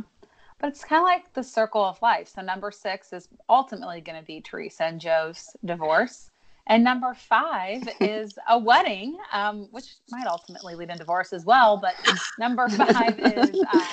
But 0.60 0.70
it's 0.70 0.84
kind 0.84 1.00
of 1.00 1.06
like 1.06 1.32
the 1.34 1.44
circle 1.44 1.84
of 1.84 2.02
life. 2.02 2.30
So 2.30 2.42
number 2.42 2.72
six 2.72 3.14
is 3.14 3.30
ultimately 3.48 4.02
going 4.02 4.20
to 4.20 4.26
be 4.26 4.42
Teresa 4.42 4.86
and 4.86 5.00
Joe's 5.00 5.56
divorce. 5.66 6.32
And 6.66 6.84
number 6.84 7.14
five 7.14 7.88
is 8.00 8.38
a 8.50 8.58
wedding, 8.58 9.18
um, 9.32 9.68
which 9.72 9.96
might 10.10 10.28
ultimately 10.28 10.76
lead 10.76 10.90
in 10.90 10.98
divorce 10.98 11.34
as 11.34 11.46
well. 11.46 11.78
But 11.78 11.96
number 12.40 12.68
five 12.70 13.20
is 13.20 13.62
uh, 13.74 13.86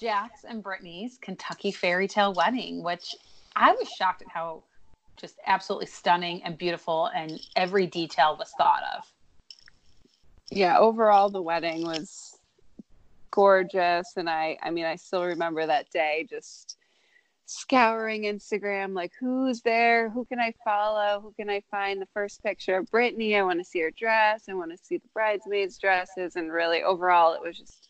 Jax 0.00 0.44
and 0.44 0.62
Brittany's 0.62 1.18
Kentucky 1.20 1.70
fairy 1.70 2.08
tale 2.08 2.32
wedding, 2.34 2.82
which 2.82 3.14
I 3.54 3.72
was 3.72 3.88
shocked 3.88 4.22
at 4.22 4.28
how 4.28 4.62
just 5.16 5.38
absolutely 5.46 5.86
stunning 5.86 6.42
and 6.42 6.58
beautiful 6.58 7.06
and 7.14 7.40
every 7.56 7.86
detail 7.86 8.36
was 8.38 8.52
thought 8.58 8.82
of. 8.96 9.10
yeah 10.50 10.78
overall 10.78 11.30
the 11.30 11.40
wedding 11.42 11.86
was 11.86 12.38
gorgeous 13.30 14.12
and 14.16 14.28
i 14.28 14.56
i 14.62 14.70
mean 14.70 14.84
i 14.84 14.96
still 14.96 15.24
remember 15.24 15.66
that 15.66 15.90
day 15.90 16.26
just 16.28 16.76
scouring 17.46 18.24
instagram 18.24 18.92
like 18.92 19.12
who's 19.20 19.62
there? 19.62 20.10
Who 20.10 20.24
can 20.24 20.40
i 20.40 20.52
follow? 20.64 21.20
Who 21.20 21.32
can 21.32 21.48
i 21.48 21.62
find? 21.70 22.00
The 22.00 22.08
first 22.12 22.42
picture 22.42 22.76
of 22.76 22.90
brittany 22.90 23.36
i 23.36 23.42
want 23.42 23.60
to 23.60 23.64
see 23.64 23.80
her 23.80 23.90
dress. 23.90 24.44
I 24.48 24.54
want 24.54 24.72
to 24.72 24.78
see 24.78 24.98
the 24.98 25.08
bridesmaids 25.14 25.78
dresses 25.78 26.36
and 26.36 26.52
really 26.52 26.82
overall 26.82 27.34
it 27.34 27.40
was 27.40 27.56
just 27.56 27.88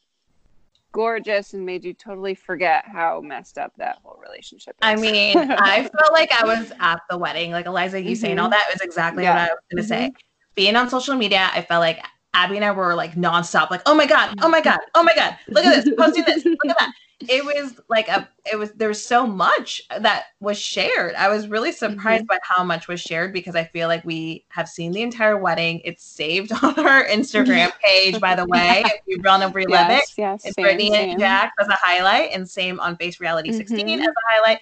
gorgeous 0.96 1.52
and 1.52 1.66
made 1.66 1.84
you 1.84 1.92
totally 1.92 2.34
forget 2.34 2.82
how 2.86 3.20
messed 3.20 3.58
up 3.58 3.70
that 3.76 3.98
whole 4.02 4.18
relationship 4.22 4.74
is. 4.80 4.80
I 4.80 4.96
mean, 4.96 5.36
I 5.58 5.82
felt 5.82 6.12
like 6.12 6.32
I 6.32 6.46
was 6.46 6.72
at 6.80 7.00
the 7.10 7.18
wedding. 7.18 7.50
Like 7.52 7.66
Eliza, 7.66 8.00
you 8.00 8.16
saying 8.16 8.38
all 8.38 8.48
Mhm. 8.48 8.52
that 8.52 8.64
was 8.72 8.80
exactly 8.80 9.22
Yeah. 9.22 9.34
what 9.34 9.42
I 9.42 9.44
was 9.52 9.58
going 9.70 9.82
to 9.82 9.86
say. 9.88 10.12
Being 10.54 10.74
on 10.74 10.88
social 10.88 11.14
media, 11.14 11.50
I 11.52 11.60
felt 11.60 11.82
like 11.82 12.02
Abby 12.32 12.56
and 12.56 12.64
I 12.64 12.70
were 12.70 12.94
like 12.94 13.12
nonstop, 13.12 13.70
like, 13.70 13.82
oh 13.84 13.94
my 13.94 14.06
God, 14.06 14.34
oh 14.40 14.48
my 14.48 14.62
God, 14.62 14.78
oh 14.94 15.02
my 15.02 15.14
God, 15.14 15.36
look 15.48 15.66
at 15.66 15.84
this, 15.84 15.94
posting 15.98 16.24
this, 16.24 16.44
look 16.46 16.56
at 16.66 16.78
that. 16.78 16.92
It 17.20 17.42
was 17.44 17.80
like 17.88 18.08
a, 18.08 18.28
it 18.50 18.56
was, 18.56 18.72
there 18.72 18.88
was 18.88 19.02
so 19.04 19.26
much 19.26 19.80
that 20.00 20.24
was 20.40 20.58
shared. 20.58 21.14
I 21.14 21.28
was 21.28 21.48
really 21.48 21.72
surprised 21.72 22.26
by 22.26 22.38
how 22.42 22.62
much 22.62 22.88
was 22.88 23.00
shared 23.00 23.32
because 23.32 23.56
I 23.56 23.64
feel 23.64 23.88
like 23.88 24.04
we 24.04 24.44
have 24.48 24.68
seen 24.68 24.92
the 24.92 25.00
entire 25.00 25.38
wedding. 25.38 25.80
It's 25.84 26.04
saved 26.04 26.52
on 26.62 26.78
our 26.78 27.06
Instagram 27.06 27.72
page, 27.82 28.20
by 28.20 28.34
the 28.34 28.44
way. 28.44 28.82
If 28.84 29.00
you 29.06 29.22
want 29.24 29.42
to 29.42 29.48
relive 29.48 29.88
it, 29.88 29.92
yes, 29.94 30.14
yes, 30.18 30.44
it's 30.44 30.56
same, 30.56 30.64
Brittany 30.64 30.90
same. 30.90 31.10
and 31.12 31.18
Jack 31.20 31.52
as 31.58 31.68
a 31.68 31.76
highlight, 31.80 32.32
and 32.32 32.48
same 32.48 32.78
on 32.80 32.96
Face 32.98 33.18
Reality 33.18 33.50
16 33.50 33.86
Mhm. 33.86 34.00
as 34.00 34.06
a 34.08 34.12
highlight. 34.34 34.58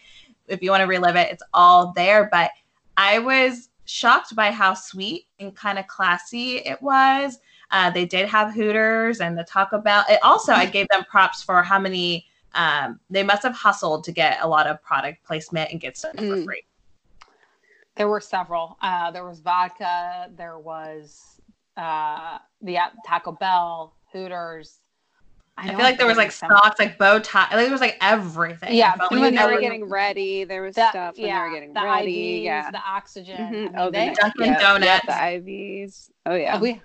If 0.46 0.62
you 0.62 0.70
want 0.70 0.82
to 0.82 0.86
relive 0.86 1.16
it, 1.16 1.32
it's 1.32 1.42
all 1.52 1.92
there. 1.96 2.28
But 2.30 2.52
I 2.96 3.18
was 3.18 3.68
shocked 3.86 4.36
by 4.36 4.52
how 4.52 4.74
sweet 4.74 5.26
and 5.40 5.56
kind 5.56 5.76
of 5.76 5.88
classy 5.88 6.58
it 6.58 6.80
was. 6.80 7.38
Uh, 7.72 7.90
they 7.90 8.04
did 8.04 8.28
have 8.28 8.54
Hooters 8.54 9.20
and 9.20 9.36
the 9.36 9.42
Taco 9.42 9.80
Bell. 9.80 10.04
It 10.08 10.20
also, 10.22 10.52
I 10.52 10.66
gave 10.66 10.86
them 10.90 11.02
props 11.10 11.42
for 11.42 11.60
how 11.64 11.80
many. 11.80 12.28
Um, 12.54 13.00
they 13.10 13.22
must 13.22 13.42
have 13.42 13.54
hustled 13.54 14.04
to 14.04 14.12
get 14.12 14.38
a 14.42 14.46
lot 14.48 14.66
of 14.66 14.82
product 14.82 15.24
placement 15.24 15.70
and 15.72 15.80
get 15.80 15.96
stuff 15.96 16.12
for 16.16 16.22
Mm. 16.22 16.44
free. 16.44 16.62
There 17.96 18.08
were 18.08 18.20
several. 18.20 18.76
Uh, 18.82 19.10
there 19.12 19.24
was 19.24 19.40
vodka. 19.40 20.28
There 20.36 20.58
was 20.58 21.40
uh, 21.76 22.38
the 22.62 22.78
Taco 23.06 23.32
Bell, 23.32 23.94
Hooters. 24.12 24.78
I, 25.56 25.66
know 25.66 25.70
feel 25.76 25.84
like 25.84 25.98
there 25.98 26.06
was 26.06 26.16
like 26.16 26.32
forgetting 26.32 26.56
socks, 26.56 26.78
like 26.80 26.98
bow 26.98 27.20
tie. 27.20 27.42
Like 27.54 27.64
there 27.66 27.70
was 27.70 27.80
like 27.80 27.96
everything. 28.00 28.74
Yeah, 28.74 28.94
I 28.98 29.02
like 29.02 29.10
when 29.12 29.34
they 29.36 29.44
were 29.46 29.60
getting 29.60 29.84
ready, 29.88 30.42
there 30.44 30.62
was 30.62 30.74
The- 30.74 30.90
stuff 30.90 31.16
when 31.16 31.26
they 31.32 31.38
were 31.38 31.50
getting 31.50 31.72
the 31.72 31.82
ready. 31.82 32.40
IVs, 32.40 32.44
yeah. 32.44 32.70
the 32.72 32.78
oxygen. 32.78 33.36
I 33.36 33.40
Mhm. 33.44 33.50
mean, 33.52 33.74
Oh, 33.76 33.84
the 33.86 33.90
they- 33.92 34.06
neck- 34.06 34.16
Dunkin' 34.16 34.44
yeah, 34.46 34.58
Donuts. 34.60 34.84
Yeah, 34.84 35.00
the 35.06 35.12
IVs. 35.12 36.10
Oh 36.26 36.34
yeah. 36.34 36.58
we, 36.58 36.82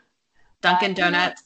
Dunkin' 0.62 0.92
Uh, 0.92 0.96
Donuts. 0.96 1.44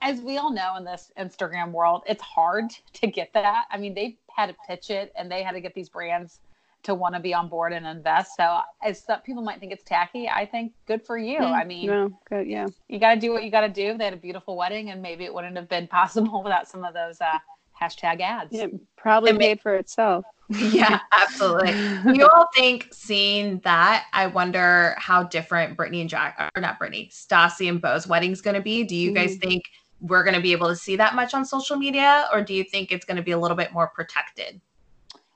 As 0.00 0.20
we 0.20 0.36
all 0.38 0.52
know 0.52 0.76
in 0.76 0.84
this 0.84 1.10
Instagram 1.18 1.72
world, 1.72 2.02
it's 2.06 2.22
hard 2.22 2.70
to 2.94 3.06
get 3.06 3.32
that. 3.34 3.64
I 3.70 3.78
mean, 3.78 3.94
they 3.94 4.16
had 4.34 4.46
to 4.46 4.56
pitch 4.66 4.90
it 4.90 5.12
and 5.16 5.30
they 5.30 5.42
had 5.42 5.52
to 5.52 5.60
get 5.60 5.74
these 5.74 5.88
brands 5.88 6.40
to 6.84 6.94
want 6.94 7.14
to 7.14 7.20
be 7.20 7.34
on 7.34 7.48
board 7.48 7.72
and 7.72 7.84
invest. 7.84 8.36
So, 8.36 8.60
as 8.82 9.02
some 9.02 9.20
people 9.22 9.42
might 9.42 9.58
think 9.58 9.72
it's 9.72 9.82
tacky, 9.82 10.28
I 10.28 10.46
think 10.46 10.72
good 10.86 11.04
for 11.04 11.18
you. 11.18 11.38
Mm, 11.40 11.52
I 11.52 11.64
mean, 11.64 11.86
no, 11.88 12.18
good. 12.28 12.46
Yeah. 12.46 12.68
you 12.88 13.00
got 13.00 13.14
to 13.14 13.20
do 13.20 13.32
what 13.32 13.42
you 13.42 13.50
got 13.50 13.62
to 13.62 13.68
do. 13.68 13.98
They 13.98 14.04
had 14.04 14.14
a 14.14 14.18
beautiful 14.18 14.56
wedding, 14.56 14.90
and 14.90 15.02
maybe 15.02 15.24
it 15.24 15.34
wouldn't 15.34 15.56
have 15.56 15.68
been 15.68 15.88
possible 15.98 16.42
without 16.44 16.68
some 16.68 16.84
of 16.84 16.94
those 16.94 17.20
uh, 17.20 17.38
hashtag 17.80 18.20
ads. 18.20 18.54
It 18.54 18.72
probably 18.96 19.30
It 19.30 19.34
ma- 19.34 19.38
paid 19.40 19.60
for 19.60 19.74
itself. 19.74 20.24
yeah, 20.48 21.00
absolutely. 21.12 21.72
You 22.16 22.26
all 22.32 22.46
think 22.54 22.88
seeing 22.92 23.58
that? 23.64 24.06
I 24.12 24.28
wonder 24.28 24.94
how 24.98 25.24
different 25.24 25.76
Brittany 25.76 26.00
and 26.00 26.08
Jack, 26.08 26.52
or 26.56 26.60
not 26.62 26.78
Brittany, 26.78 27.10
Stassi 27.12 27.68
and 27.68 27.82
Beau's 27.82 28.06
wedding's 28.06 28.40
going 28.40 28.54
to 28.56 28.62
be. 28.62 28.84
Do 28.84 28.94
you 28.94 29.12
guys 29.12 29.36
think 29.36 29.64
we're 30.00 30.22
going 30.22 30.34
to 30.34 30.40
be 30.40 30.52
able 30.52 30.68
to 30.68 30.76
see 30.76 30.96
that 30.96 31.14
much 31.14 31.34
on 31.34 31.44
social 31.44 31.76
media, 31.76 32.28
or 32.32 32.42
do 32.42 32.54
you 32.54 32.64
think 32.64 32.92
it's 32.92 33.04
going 33.04 33.16
to 33.16 33.22
be 33.22 33.32
a 33.32 33.38
little 33.38 33.56
bit 33.56 33.72
more 33.72 33.88
protected? 33.88 34.60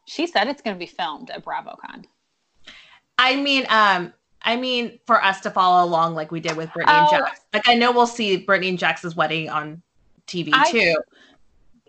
She 0.05 0.27
said 0.27 0.49
it's 0.49 0.63
going 0.63 0.75
to 0.75 0.79
be 0.79 0.87
filmed 0.87 1.31
at 1.31 1.45
BravoCon. 1.45 2.05
I 3.19 3.37
mean, 3.37 3.67
um, 3.69 4.13
I 4.43 4.57
mean, 4.57 4.99
for 5.07 5.23
us 5.23 5.41
to 5.43 5.51
follow 5.51 5.85
along 5.87 6.15
like 6.15 6.31
we 6.31 6.41
did 6.41 6.57
with 6.57 6.73
Brittany 6.73 6.97
Oh. 6.97 7.01
and 7.01 7.11
Jax. 7.25 7.41
Like 7.53 7.69
I 7.69 7.75
know 7.75 7.93
we'll 7.93 8.07
see 8.07 8.37
Brittany 8.39 8.69
and 8.71 8.79
Jax's 8.79 9.15
wedding 9.15 9.49
on 9.49 9.83
TV 10.27 10.51
I- 10.53 10.71
too, 10.71 10.97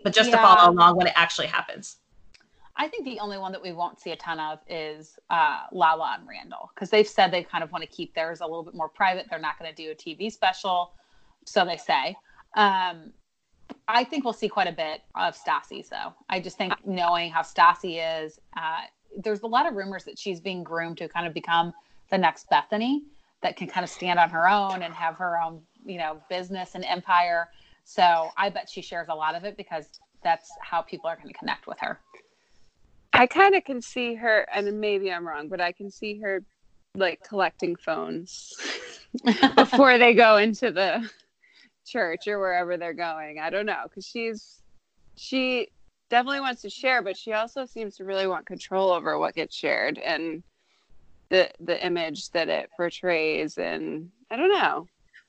but 0.02 0.12
just 0.14 0.30
to 0.30 0.36
follow 0.36 0.70
along 0.70 0.96
when 0.96 1.06
it 1.06 1.12
actually 1.16 1.46
happens. 1.48 1.96
I 2.76 2.88
think 2.88 3.04
the 3.04 3.20
only 3.20 3.38
one 3.38 3.52
that 3.52 3.62
we 3.62 3.72
won't 3.72 4.00
see 4.00 4.10
a 4.10 4.16
ton 4.16 4.40
of 4.40 4.58
is 4.68 5.16
uh, 5.30 5.60
Lala 5.70 6.16
and 6.18 6.28
Randall 6.28 6.70
because 6.74 6.90
they've 6.90 7.06
said 7.06 7.30
they 7.30 7.44
kind 7.44 7.62
of 7.62 7.70
want 7.70 7.82
to 7.82 7.88
keep 7.88 8.14
theirs 8.14 8.40
a 8.40 8.44
little 8.44 8.64
bit 8.64 8.74
more 8.74 8.88
private. 8.88 9.26
They're 9.30 9.38
not 9.38 9.58
going 9.60 9.72
to 9.72 9.76
do 9.76 9.92
a 9.92 9.94
TV 9.94 10.30
special, 10.30 10.92
so 11.44 11.64
they 11.64 11.76
say. 11.76 12.16
Um, 12.54 13.12
I 13.88 14.04
think 14.04 14.24
we'll 14.24 14.32
see 14.32 14.48
quite 14.48 14.68
a 14.68 14.72
bit 14.72 15.02
of 15.14 15.36
Stassi, 15.36 15.86
though. 15.88 16.14
I 16.28 16.40
just 16.40 16.56
think 16.56 16.72
knowing 16.86 17.30
how 17.30 17.42
Stassi 17.42 18.00
is, 18.24 18.40
uh, 18.56 18.82
there's 19.16 19.42
a 19.42 19.46
lot 19.46 19.66
of 19.66 19.74
rumors 19.74 20.04
that 20.04 20.18
she's 20.18 20.40
being 20.40 20.62
groomed 20.62 20.98
to 20.98 21.08
kind 21.08 21.26
of 21.26 21.34
become 21.34 21.72
the 22.10 22.18
next 22.18 22.48
Bethany 22.48 23.02
that 23.42 23.56
can 23.56 23.68
kind 23.68 23.84
of 23.84 23.90
stand 23.90 24.18
on 24.18 24.30
her 24.30 24.48
own 24.48 24.82
and 24.82 24.94
have 24.94 25.16
her 25.16 25.38
own, 25.40 25.60
you 25.84 25.98
know, 25.98 26.20
business 26.28 26.74
and 26.74 26.84
empire. 26.84 27.48
So 27.84 28.30
I 28.36 28.48
bet 28.48 28.68
she 28.70 28.80
shares 28.80 29.08
a 29.10 29.14
lot 29.14 29.34
of 29.34 29.44
it 29.44 29.56
because 29.56 29.86
that's 30.22 30.50
how 30.60 30.80
people 30.80 31.08
are 31.08 31.16
going 31.16 31.28
to 31.28 31.38
connect 31.38 31.66
with 31.66 31.78
her. 31.80 32.00
I 33.12 33.26
kind 33.26 33.54
of 33.54 33.64
can 33.64 33.80
see 33.80 34.14
her, 34.14 34.46
and 34.52 34.80
maybe 34.80 35.12
I'm 35.12 35.26
wrong, 35.26 35.48
but 35.48 35.60
I 35.60 35.70
can 35.72 35.90
see 35.90 36.18
her 36.20 36.42
like 36.96 37.22
collecting 37.22 37.76
phones 37.76 38.54
before 39.56 39.98
they 39.98 40.14
go 40.14 40.36
into 40.36 40.70
the 40.70 41.08
church 41.84 42.26
or 42.26 42.38
wherever 42.38 42.76
they're 42.76 42.94
going. 42.94 43.38
I 43.38 43.50
don't 43.50 43.66
know 43.66 43.82
because 43.84 44.06
she's 44.06 44.60
she 45.16 45.68
definitely 46.10 46.40
wants 46.40 46.62
to 46.62 46.70
share, 46.70 47.02
but 47.02 47.16
she 47.16 47.32
also 47.32 47.66
seems 47.66 47.96
to 47.96 48.04
really 48.04 48.26
want 48.26 48.46
control 48.46 48.90
over 48.90 49.18
what 49.18 49.34
gets 49.34 49.54
shared 49.54 49.98
and 49.98 50.42
the 51.28 51.50
the 51.60 51.84
image 51.84 52.30
that 52.30 52.48
it 52.48 52.70
portrays. 52.76 53.58
And 53.58 54.10
I 54.30 54.36
don't 54.36 54.52
know. 54.52 54.86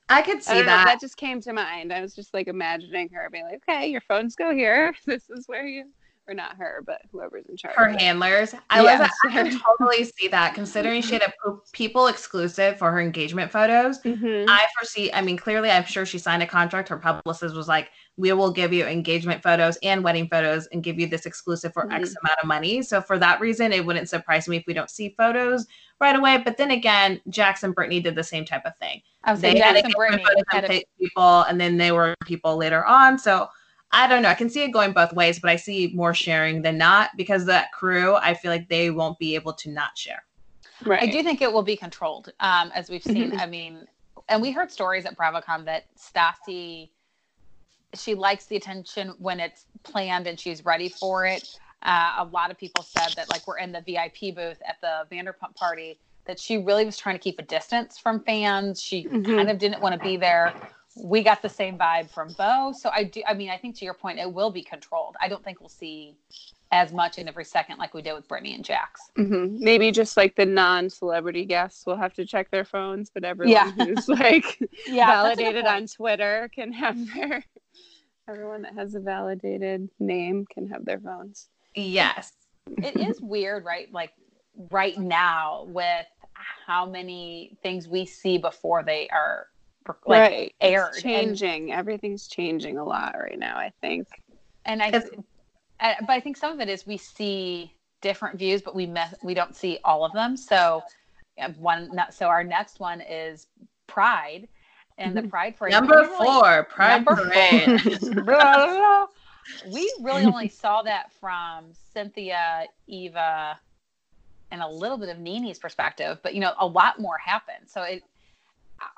I 0.08 0.22
could 0.22 0.42
see 0.42 0.60
know, 0.60 0.66
that. 0.66 0.86
that 0.86 1.00
just 1.00 1.16
came 1.16 1.40
to 1.42 1.52
mind. 1.52 1.92
I 1.92 2.00
was 2.00 2.14
just 2.14 2.32
like 2.32 2.46
imagining 2.46 3.08
her 3.10 3.28
being 3.30 3.44
like, 3.44 3.62
"Okay, 3.68 3.88
your 3.88 4.02
phones 4.02 4.36
go 4.36 4.54
here. 4.54 4.94
This 5.06 5.28
is 5.30 5.46
where 5.46 5.66
you." 5.66 5.86
Or 6.28 6.34
not 6.34 6.56
her, 6.56 6.82
but 6.84 7.02
whoever's 7.12 7.46
in 7.46 7.56
charge. 7.56 7.76
her 7.76 7.88
handlers. 7.88 8.52
I 8.68 8.82
Yes. 8.82 8.98
was 8.98 9.10
I 9.26 9.28
can 9.30 9.60
totally 9.60 10.02
see 10.18 10.26
that 10.28 10.54
considering 10.54 11.00
she 11.00 11.12
had 11.12 11.22
a 11.22 11.32
people 11.72 12.08
exclusive 12.08 12.78
for 12.78 12.90
her 12.90 13.00
engagement 13.00 13.52
photos. 13.52 14.00
Mhm. 14.02 14.46
I 14.48 14.66
foresee, 14.76 15.12
I 15.12 15.20
mean, 15.20 15.36
clearly 15.36 15.70
I'm 15.70 15.84
sure 15.84 16.04
she 16.04 16.18
signed 16.18 16.42
a 16.42 16.46
contract. 16.46 16.88
Her 16.88 16.96
publicist 16.98 17.54
was 17.54 17.68
like, 17.68 17.90
we 18.16 18.32
will 18.32 18.50
give 18.50 18.72
you 18.72 18.84
engagement 18.86 19.40
photos 19.40 19.78
and 19.84 20.02
wedding 20.02 20.26
photos 20.28 20.66
and 20.68 20.82
give 20.82 20.98
you 20.98 21.06
this 21.06 21.26
exclusive 21.26 21.72
for 21.72 21.84
X 21.92 22.10
Mhm. 22.10 22.14
amount 22.24 22.38
of 22.42 22.48
money. 22.48 22.82
So 22.82 23.00
for 23.00 23.20
that 23.20 23.40
reason, 23.40 23.72
it 23.72 23.86
wouldn't 23.86 24.08
surprise 24.08 24.48
me 24.48 24.56
if 24.56 24.64
we 24.66 24.74
don't 24.74 24.90
see 24.90 25.14
photos 25.16 25.66
right 26.00 26.16
away. 26.16 26.38
But 26.38 26.56
then 26.56 26.72
again, 26.72 27.20
Jax 27.28 27.62
and 27.62 27.72
Brittany 27.72 28.00
did 28.00 28.16
the 28.16 28.24
same 28.24 28.44
type 28.44 28.66
of 28.66 28.76
thing. 28.78 29.00
I 29.22 29.30
was 29.30 29.40
They 29.40 29.52
saying 29.60 29.62
had 29.84 29.92
Brittany 29.96 30.24
had 30.48 30.64
a, 30.72 30.84
people, 30.98 31.42
and 31.42 31.60
then 31.60 31.76
they 31.76 31.92
were 31.92 32.16
people 32.24 32.56
later 32.56 32.84
on. 32.84 33.16
So 33.16 33.48
I 33.92 34.06
don't 34.06 34.22
know. 34.22 34.28
I 34.28 34.34
can 34.34 34.50
see 34.50 34.62
it 34.62 34.72
going 34.72 34.92
both 34.92 35.12
ways, 35.12 35.38
but 35.38 35.50
I 35.50 35.56
see 35.56 35.92
more 35.94 36.12
sharing 36.12 36.62
than 36.62 36.76
not 36.76 37.10
because 37.16 37.46
that 37.46 37.72
crew, 37.72 38.16
I 38.16 38.34
feel 38.34 38.50
like 38.50 38.68
they 38.68 38.90
won't 38.90 39.18
be 39.18 39.34
able 39.34 39.52
to 39.54 39.70
not 39.70 39.96
share. 39.96 40.24
Right. 40.84 41.02
I 41.02 41.06
do 41.06 41.22
think 41.22 41.40
it 41.40 41.52
will 41.52 41.62
be 41.62 41.76
controlled, 41.76 42.32
um, 42.40 42.70
as 42.74 42.90
we've 42.90 43.02
seen. 43.02 43.30
Mhm. 43.30 43.40
I 43.40 43.46
mean, 43.46 43.86
and 44.28 44.42
we 44.42 44.50
heard 44.50 44.70
stories 44.70 45.06
at 45.06 45.16
BravoCon 45.16 45.64
that 45.64 45.86
Stassi, 45.96 46.90
she 47.94 48.14
likes 48.14 48.46
the 48.46 48.56
attention 48.56 49.14
when 49.18 49.40
it's 49.40 49.66
planned 49.84 50.26
and 50.26 50.38
she's 50.38 50.64
ready 50.64 50.88
for 50.88 51.24
it. 51.24 51.48
Uh, 51.82 52.16
a 52.18 52.24
lot 52.24 52.50
of 52.50 52.58
people 52.58 52.82
said 52.82 53.12
that, 53.14 53.30
like, 53.30 53.46
we're 53.46 53.58
in 53.58 53.72
the 53.72 53.80
VIP 53.82 54.34
booth 54.34 54.60
at 54.66 54.80
the 54.80 55.06
Vanderpump 55.10 55.54
party, 55.54 55.98
that 56.26 56.40
she 56.40 56.58
really 56.58 56.84
was 56.84 56.98
trying 56.98 57.14
to 57.14 57.20
keep 57.20 57.38
a 57.38 57.42
distance 57.42 57.98
from 57.98 58.20
fans. 58.24 58.82
She 58.82 59.04
Mhm. 59.04 59.24
kind 59.24 59.50
of 59.50 59.58
didn't 59.58 59.80
want 59.80 59.94
to 59.94 60.00
be 60.00 60.16
there. 60.16 60.52
We 61.02 61.22
got 61.22 61.42
the 61.42 61.48
same 61.48 61.76
vibe 61.76 62.10
from 62.10 62.32
Beau. 62.32 62.72
So 62.72 62.90
I 62.92 63.04
do, 63.04 63.22
I 63.26 63.34
mean, 63.34 63.50
I 63.50 63.58
think 63.58 63.76
to 63.78 63.84
your 63.84 63.94
point, 63.94 64.18
it 64.18 64.32
will 64.32 64.50
be 64.50 64.62
controlled. 64.62 65.14
I 65.20 65.28
don't 65.28 65.44
think 65.44 65.60
we'll 65.60 65.68
see 65.68 66.16
as 66.72 66.92
much 66.92 67.18
in 67.18 67.28
every 67.28 67.44
second 67.44 67.78
like 67.78 67.94
we 67.94 68.02
did 68.02 68.14
with 68.14 68.26
Brittany 68.26 68.54
and 68.54 68.64
Jax. 68.64 69.00
hmm 69.16 69.56
Maybe 69.60 69.92
just 69.92 70.16
like 70.16 70.34
the 70.36 70.46
non-celebrity 70.46 71.44
guests 71.44 71.86
will 71.86 71.96
have 71.96 72.14
to 72.14 72.24
check 72.24 72.50
their 72.50 72.64
phones, 72.64 73.10
but 73.12 73.24
everyone 73.24 73.52
Yeah. 73.52 73.70
who's 73.72 74.08
like 74.08 74.58
Yeah, 74.88 75.22
that's 75.22 75.38
a 75.38 75.42
good 75.42 75.52
validated 75.52 75.64
on 75.66 75.86
Twitter 75.86 76.50
can 76.54 76.72
have 76.72 76.96
their. 77.14 77.44
Everyone 78.28 78.62
that 78.62 78.74
has 78.74 78.94
a 78.96 79.00
validated 79.00 79.88
name 80.00 80.46
can 80.52 80.66
have 80.68 80.84
their 80.84 80.98
phones. 80.98 81.48
Yes. 81.74 82.32
it 82.66 82.96
is 82.96 83.20
weird, 83.20 83.64
right? 83.64 83.92
Like 83.92 84.10
right 84.70 84.98
now 84.98 85.64
with 85.68 86.06
how 86.66 86.86
many 86.86 87.56
things 87.62 87.86
we 87.86 88.04
see 88.06 88.38
before 88.38 88.82
they 88.82 89.08
are 89.10 89.46
like 90.06 90.20
right. 90.20 90.54
aired. 90.60 90.88
It's 90.88 90.96
And- 90.96 91.02
changing. 91.04 91.72
Everything's 91.72 92.28
changing 92.28 92.78
a 92.78 92.84
lot 92.84 93.16
right 93.18 93.38
now. 93.38 93.56
I 93.56 93.72
think. 93.80 94.08
And, 94.64 94.82
I, 94.82 94.88
It's- 94.88 95.10
but 95.80 96.10
I 96.10 96.20
think 96.20 96.36
some 96.36 96.52
of 96.52 96.60
it 96.60 96.68
is 96.68 96.86
we 96.86 96.96
see 96.96 97.72
different 98.00 98.38
views, 98.38 98.62
but 98.62 98.74
we 98.74 98.86
me- 98.86 99.00
we 99.22 99.34
don't 99.34 99.54
see 99.54 99.78
all 99.84 100.04
of 100.04 100.12
them. 100.12 100.36
So 100.36 100.82
one, 101.58 101.90
so 102.10 102.26
our 102.26 102.42
next 102.44 102.80
one 102.80 103.00
is 103.00 103.46
Pride, 103.86 104.48
and 104.98 105.16
the 105.16 105.20
mm-hmm. 105.20 105.30
Pride 105.30 105.56
Parade. 105.56 105.72
Number 105.72 106.00
really- 106.00 106.26
four, 106.26 106.64
Pride 106.64 107.04
Number 107.04 107.16
Parade. 107.16 109.06
we 109.72 109.92
really 110.00 110.24
only 110.24 110.48
saw 110.62 110.82
that 110.82 111.12
from 111.12 111.66
Cynthia, 111.92 112.66
Eva, 112.86 113.58
and 114.50 114.62
a 114.62 114.68
little 114.68 114.96
bit 114.98 115.08
of 115.08 115.18
NeNe's 115.18 115.58
perspective, 115.58 116.18
but 116.22 116.34
you 116.34 116.40
know, 116.40 116.54
a 116.58 116.66
lot 116.66 117.00
more 117.00 117.18
happened. 117.18 117.66
So 117.66 117.82
it, 117.82 118.02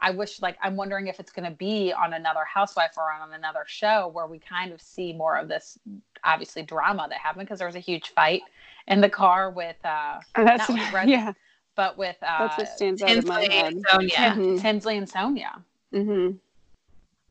I 0.00 0.10
wish, 0.10 0.42
like, 0.42 0.56
I'm 0.62 0.76
wondering 0.76 1.06
if 1.06 1.20
it's 1.20 1.30
going 1.30 1.48
to 1.48 1.56
be 1.56 1.92
on 1.92 2.12
another 2.14 2.44
housewife 2.44 2.92
or 2.96 3.12
on 3.12 3.32
another 3.32 3.64
show 3.66 4.08
where 4.08 4.26
we 4.26 4.38
kind 4.38 4.72
of 4.72 4.80
see 4.82 5.12
more 5.12 5.36
of 5.36 5.48
this, 5.48 5.78
obviously, 6.24 6.62
drama 6.62 7.06
that 7.08 7.18
happened 7.18 7.46
because 7.46 7.58
there 7.58 7.68
was 7.68 7.76
a 7.76 7.80
huge 7.80 8.08
fight 8.10 8.42
in 8.88 9.00
the 9.00 9.08
car 9.08 9.50
with, 9.50 9.76
uh, 9.84 10.18
And 10.34 10.46
that's 10.48 10.68
Not 10.68 10.78
with 10.78 10.92
Red- 10.92 11.08
yeah. 11.08 11.32
but 11.76 11.96
with 11.96 12.16
uh, 12.22 12.48
That's 12.48 12.58
what 12.58 12.68
stands 12.68 13.02
out 13.02 13.10
in 13.10 13.26
my 13.26 13.40
Tinsley 13.46 13.56
head. 13.56 13.72
and 13.72 13.84
Sonja. 13.84 14.34
Mhm. 14.34 14.60
Tinsley 14.60 14.96
and 14.96 15.06
Sonja. 15.08 15.62
Mm-hmm. 15.94 16.36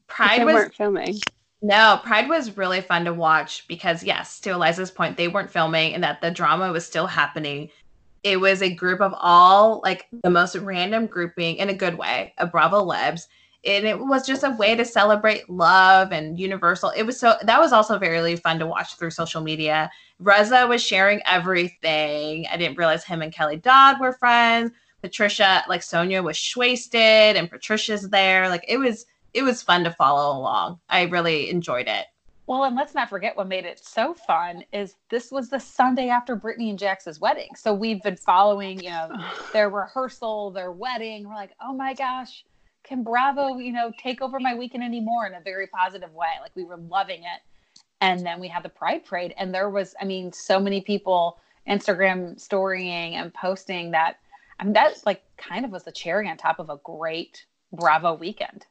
Pride 0.07 0.39
they 0.41 0.45
was 0.45 0.53
weren't 0.55 0.73
filming. 0.75 1.19
No, 1.61 1.99
Pride 2.03 2.29
was 2.29 2.55
really 2.55 2.81
fun 2.81 3.03
to 3.05 3.13
watch 3.13 3.67
because, 3.67 4.03
yes, 4.03 4.39
to 4.41 4.51
Eliza's 4.51 4.91
point, 4.91 5.17
they 5.17 5.27
weren't 5.27 5.49
filming 5.49 5.93
and 5.95 6.03
that 6.03 6.21
the 6.21 6.29
drama 6.31 6.71
was 6.71 6.85
still 6.85 7.07
happening. 7.07 7.69
It 8.23 8.39
was 8.39 8.61
a 8.61 8.73
group 8.73 9.01
of 9.01 9.13
all 9.17 9.81
like 9.83 10.07
the 10.23 10.29
most 10.29 10.55
random 10.55 11.07
grouping 11.07 11.57
in 11.57 11.69
a 11.69 11.73
good 11.73 11.97
way 11.97 12.33
of 12.37 12.51
Bravo 12.51 12.83
Lebs. 12.83 13.27
And 13.65 13.85
it 13.85 13.99
was 13.99 14.25
just 14.25 14.43
a 14.43 14.51
way 14.51 14.75
to 14.75 14.85
celebrate 14.85 15.49
love 15.49 16.11
and 16.11 16.39
universal. 16.39 16.91
It 16.95 17.03
was 17.03 17.19
so 17.19 17.35
that 17.43 17.59
was 17.59 17.73
also 17.73 17.97
very 17.97 18.35
fun 18.37 18.59
to 18.59 18.67
watch 18.67 18.95
through 18.95 19.11
social 19.11 19.41
media. 19.41 19.89
Reza 20.19 20.65
was 20.67 20.83
sharing 20.83 21.21
everything. 21.25 22.45
I 22.51 22.57
didn't 22.57 22.77
realize 22.77 23.03
him 23.03 23.21
and 23.21 23.33
Kelly 23.33 23.57
Dodd 23.57 23.99
were 23.99 24.13
friends. 24.13 24.71
Patricia, 25.01 25.63
like 25.69 25.81
Sonja, 25.81 26.23
was 26.23 26.53
wasted, 26.55 27.35
and 27.35 27.49
Patricia's 27.49 28.09
there. 28.09 28.49
Like 28.49 28.65
it 28.67 28.77
was 28.77 29.05
it 29.33 29.43
was 29.43 29.61
fun 29.61 29.83
to 29.83 29.91
follow 29.91 30.37
along. 30.37 30.79
I 30.89 31.03
really 31.03 31.49
enjoyed 31.49 31.87
it. 31.87 32.05
Well, 32.47 32.63
and 32.63 32.77
let's 32.77 32.95
not 32.95 33.09
forget 33.09 33.35
what 33.35 33.49
made 33.49 33.65
it 33.65 33.77
so 33.77 34.13
fun 34.13 34.63
is 34.71 34.95
this 35.09 35.31
was 35.31 35.49
the 35.49 35.59
Sunday 35.59 36.07
after 36.07 36.33
Brittany 36.33 36.69
and 36.69 36.79
Jax's 36.79 37.19
wedding. 37.19 37.49
So 37.55 37.73
we've 37.73 38.01
been 38.01 38.15
following, 38.15 38.81
you 38.81 38.89
know, 38.89 39.09
their 39.53 39.69
rehearsal, 39.69 40.51
their 40.51 40.71
wedding. 40.71 41.27
We're 41.27 41.35
like, 41.35 41.51
oh 41.61 41.73
my 41.73 41.93
gosh, 41.93 42.45
can 42.85 43.03
Bravo, 43.03 43.57
you 43.57 43.73
know, 43.73 43.91
take 44.01 44.21
over 44.21 44.39
my 44.39 44.55
weekend 44.55 44.83
anymore 44.83 45.27
in 45.27 45.33
a 45.33 45.41
very 45.41 45.67
positive 45.67 46.13
way? 46.13 46.29
Like 46.41 46.55
we 46.55 46.63
were 46.63 46.77
loving 46.77 47.19
it. 47.19 47.41
And 47.99 48.25
then 48.25 48.39
we 48.39 48.47
had 48.47 48.63
the 48.63 48.69
Pride 48.69 49.03
Parade, 49.05 49.33
and 49.37 49.51
there 49.53 49.71
was, 49.71 49.95
I 49.99 50.05
mean, 50.05 50.31
so 50.31 50.59
many 50.59 50.81
people 50.81 51.39
Instagram 51.67 52.39
storying 52.39 53.15
and 53.15 53.33
posting 53.33 53.91
that. 53.91 54.17
I 54.59 54.63
mean, 54.63 54.73
that 54.73 54.93
like 55.05 55.23
kind 55.35 55.65
of 55.65 55.71
was 55.71 55.83
the 55.83 55.91
cherry 55.91 56.29
on 56.29 56.37
top 56.37 56.59
of 56.59 56.69
a 56.69 56.77
great 56.83 57.45
Bravo 57.73 58.13
weekend. 58.13 58.65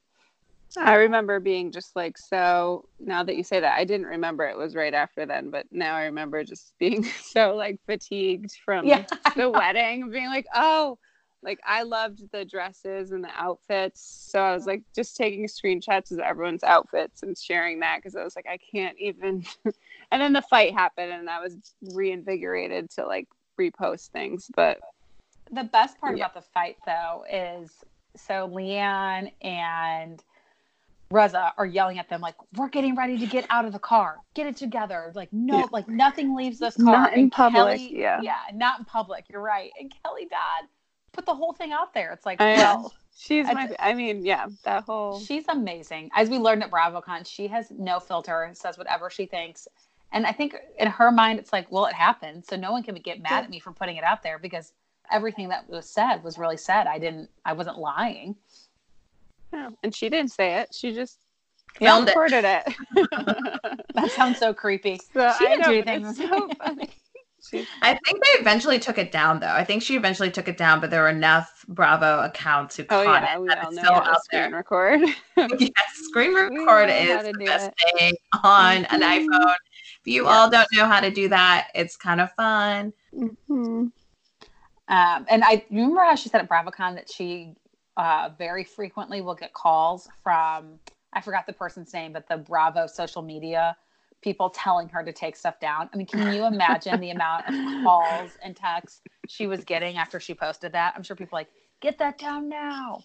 I 0.79 0.95
remember 0.95 1.41
being 1.41 1.73
just 1.73 1.97
like 1.97 2.19
so. 2.19 2.89
Now 2.99 3.23
that 3.23 3.37
you 3.37 3.45
say 3.45 3.61
that, 3.61 3.79
I 3.79 3.85
didn't 3.85 4.07
remember 4.07 4.45
it 4.45 4.57
was 4.57 4.75
right 4.75 4.93
after 4.93 5.25
then, 5.25 5.51
but 5.51 5.67
now 5.71 5.97
I 5.97 6.05
remember 6.05 6.45
just 6.45 6.75
being 6.79 7.05
so 7.05 7.55
like 7.55 7.79
fatigued 7.87 8.53
from 8.65 8.87
Yeah, 8.87 9.05
the 9.37 9.51
wedding, 9.51 10.11
being 10.11 10.29
like, 10.29 10.47
oh, 10.55 10.99
like 11.43 11.61
I 11.65 11.83
loved 11.83 12.31
the 12.33 12.45
dresses 12.45 13.13
and 13.13 13.23
the 13.23 13.31
outfits. 13.37 14.27
So 14.31 14.41
I 14.41 14.55
was 14.55 14.67
like 14.67 14.83
just 14.95 15.17
taking 15.17 15.47
screenshots 15.47 16.11
of 16.11 16.19
everyone's 16.19 16.65
outfits 16.65 17.23
and 17.23 17.39
sharing 17.39 17.81
that 17.81 17.99
because 17.99 18.17
I 18.17 18.25
was 18.25 18.37
like, 18.37 18.47
I 18.51 18.59
can't 18.59 18.97
even. 18.99 19.45
and 20.11 20.23
then 20.23 20.33
the 20.33 20.43
fight 20.43 20.75
happened, 20.75 21.13
and 21.13 21.31
I 21.31 21.41
was 21.41 21.57
reinvigorated 21.95 22.91
to 22.93 23.07
like 23.07 23.29
repost 23.59 24.09
things. 24.09 24.51
But 24.55 24.79
the 25.51 25.65
best 25.65 26.01
part 26.01 26.17
yeah. 26.17 26.25
about 26.25 26.35
the 26.35 26.51
fight, 26.53 26.77
though, 26.85 27.25
is 27.31 27.71
so 28.17 28.49
LeeAnne 28.49 29.31
and 29.43 30.23
Reza 31.11 31.53
are 31.57 31.67
yelling 31.67 31.99
at 31.99 32.09
them 32.09 32.21
like, 32.21 32.35
"We're 32.57 32.69
getting 32.69 32.97
ready 32.97 33.19
to 33.19 33.27
get 33.27 33.47
out 33.51 33.65
of 33.65 33.73
the 33.73 33.79
car. 33.79 34.17
Get 34.35 34.47
it 34.47 34.57
together." 34.57 35.13
Like, 35.15 35.33
no, 35.33 35.59
yeah. 35.59 35.67
like 35.71 35.89
nothing 35.89 36.35
leaves 36.35 36.59
this 36.59 36.77
car. 36.77 36.85
Not 36.85 37.13
in 37.13 37.21
and 37.21 37.33
public. 37.33 37.79
Kelly, 37.79 37.99
yeah, 37.99 38.21
yeah, 38.23 38.39
not 38.55 38.81
in 38.81 38.85
public. 38.85 39.27
You're 39.29 39.43
right. 39.43 39.71
And 39.79 39.93
Kelly 40.03 40.27
Dodd 40.29 40.69
put 41.13 41.27
the 41.27 41.35
whole 41.35 41.53
thing 41.53 41.73
out 41.73 41.95
there. 41.95 42.13
It's 42.13 42.27
like, 42.27 42.41
I 42.41 42.57
well, 42.57 42.93
she's 43.17 43.47
my. 43.47 43.75
I 43.79 43.95
mean, 43.95 44.25
yeah, 44.25 44.47
that 44.65 44.85
whole. 44.85 45.21
She's 45.21 45.45
amazing. 45.49 46.11
As 46.15 46.29
we 46.29 46.39
learned 46.39 46.65
at 46.65 46.71
BravoCon, 46.71 47.27
she 47.27 47.47
has 47.49 47.71
no 47.71 48.01
filter. 48.01 48.51
Says 48.55 48.77
whatever 48.77 49.09
she 49.09 49.27
thinks. 49.27 49.69
And 50.13 50.27
I 50.27 50.33
think 50.33 50.57
in 50.79 50.89
her 50.89 51.11
mind, 51.11 51.41
it's 51.41 51.53
like, 51.53 51.71
well, 51.71 51.87
it 51.87 51.93
happened, 51.93 52.45
so 52.47 52.57
no 52.57 52.71
one 52.71 52.83
can 52.83 52.95
get 52.97 53.21
mad 53.21 53.45
at 53.45 53.51
me 53.51 53.59
for 53.59 53.73
putting 53.73 53.97
it 53.97 54.05
out 54.05 54.23
there 54.23 54.39
because 54.39 54.73
everything 55.11 55.49
that 55.49 55.69
was 55.69 55.89
said 55.89 56.23
was 56.23 56.39
really 56.39 56.57
said. 56.57 56.87
I 56.87 56.99
didn't. 56.99 57.29
I 57.45 57.53
wasn't 57.53 57.79
lying. 57.79 58.37
Yeah. 59.57 59.71
And 59.83 59.95
she 59.95 60.11
didn't 60.11 60.33
say 60.33 60.61
it. 60.61 60.75
She 60.75 60.95
just 60.95 61.19
filmed 61.77 62.09
recorded 62.09 62.45
it. 62.45 62.63
it. 62.95 63.09
that 63.95 64.11
sounds 64.11 64.39
so 64.39 64.53
creepy. 64.53 65.01
So, 65.15 65.33
she 65.39 65.47
didn't 65.47 65.61
know, 65.61 65.69
do 65.69 65.73
anything. 65.79 66.07
It's 66.07 66.19
so 66.19 66.49
funny. 66.63 66.91
I 67.81 67.95
think 68.05 68.25
they 68.25 68.41
eventually 68.41 68.79
took 68.79 68.99
it 68.99 69.13
down, 69.13 69.39
though. 69.39 69.47
I 69.47 69.65
think 69.65 69.81
she 69.81 69.97
eventually 69.97 70.31
took 70.33 70.49
it 70.49 70.57
down, 70.57 70.81
but 70.81 70.91
there 70.91 71.03
were 71.03 71.09
enough 71.09 71.65
Bravo 71.69 72.21
accounts 72.25 72.77
who 72.77 72.83
oh, 72.91 73.05
caught 73.05 73.23
yeah, 73.23 73.37
it. 73.37 73.41
We 73.41 73.49
that 73.49 73.65
all 73.65 73.69
it's 73.69 73.77
know 73.77 73.83
still 73.83 73.95
how 73.95 74.01
to 74.01 74.11
out 74.11 74.25
screen 74.25 74.43
there. 74.43 74.51
record. 74.51 75.01
yes, 75.37 75.71
screen 76.09 76.35
record 76.35 76.91
is 76.91 77.23
the 77.23 77.45
best 77.45 77.71
it. 77.79 77.99
thing 77.99 78.15
on 78.43 78.85
an 78.87 79.01
iPhone. 79.01 79.55
If 80.01 80.13
you 80.13 80.27
all 80.27 80.51
don't 80.51 80.67
know 80.73 80.87
how 80.87 80.99
to 80.99 81.11
do 81.11 81.29
that, 81.29 81.69
it's 81.73 81.97
kind 81.97 82.21
of 82.21 82.33
fun. 82.33 82.93
Mm-hmm. 83.15 83.87
Um, 84.89 85.27
and 85.29 85.45
I 85.45 85.65
remember 85.71 86.03
how 86.03 86.17
she 86.17 86.29
said 86.29 86.41
at 86.41 86.49
BravoCon 86.49 86.97
that 86.97 87.11
she 87.11 87.55
uh, 87.97 88.31
very 88.37 88.65
frequently 88.65 89.21
we'll 89.21 89.35
get 89.35 89.53
calls 89.53 90.09
from 90.23 90.79
I 91.13 91.21
forgot 91.21 91.47
the 91.47 91.53
person's 91.53 91.95
name, 91.95 92.13
but 92.13 92.29
the 92.29 92.37
Bravo 92.37 92.87
social 92.87 93.23
media 93.23 93.77
people 94.23 94.51
telling 94.51 94.89
her 94.89 95.05
to 95.05 95.13
take 95.13 95.37
stuff 95.37 95.61
down. 95.61 95.89
I 95.93 95.97
mean, 95.97 96.07
can 96.07 96.33
you 96.33 96.45
imagine 96.53 97.01
the 97.01 97.11
amount 97.11 97.49
of 97.49 97.55
calls 97.85 98.33
and 98.43 98.57
texts 98.57 99.03
she 99.29 99.47
was 99.47 99.65
getting 99.65 99.97
after 99.97 100.21
she 100.21 100.35
posted 100.35 100.73
that? 100.73 100.95
I'm 100.97 101.03
sure 101.03 101.17
people 101.17 101.37
like, 101.37 101.49
get 101.81 101.99
that 101.99 102.19
down 102.19 102.49
now. 102.49 103.05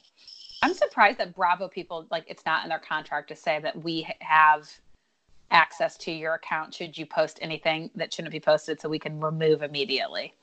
I'm 0.64 0.74
surprised 0.74 1.18
that 1.20 1.36
Bravo 1.36 1.68
people 1.68 2.06
like 2.12 2.26
it's 2.28 2.46
not 2.46 2.64
in 2.64 2.70
their 2.70 2.80
contract 2.80 3.30
to 3.30 3.36
say 3.36 3.60
that 3.62 3.84
we 3.84 4.08
have 4.20 4.70
access 5.50 5.98
to 5.98 6.12
your 6.12 6.36
account 6.36 6.74
should 6.74 6.98
you 6.98 7.06
post 7.06 7.40
anything 7.42 7.90
that 7.96 8.14
shouldn't 8.14 8.32
be 8.32 8.40
posted 8.40 8.80
so 8.80 8.88
we 8.88 9.00
can 9.00 9.20
remove 9.20 9.64
immediately. 9.64 10.34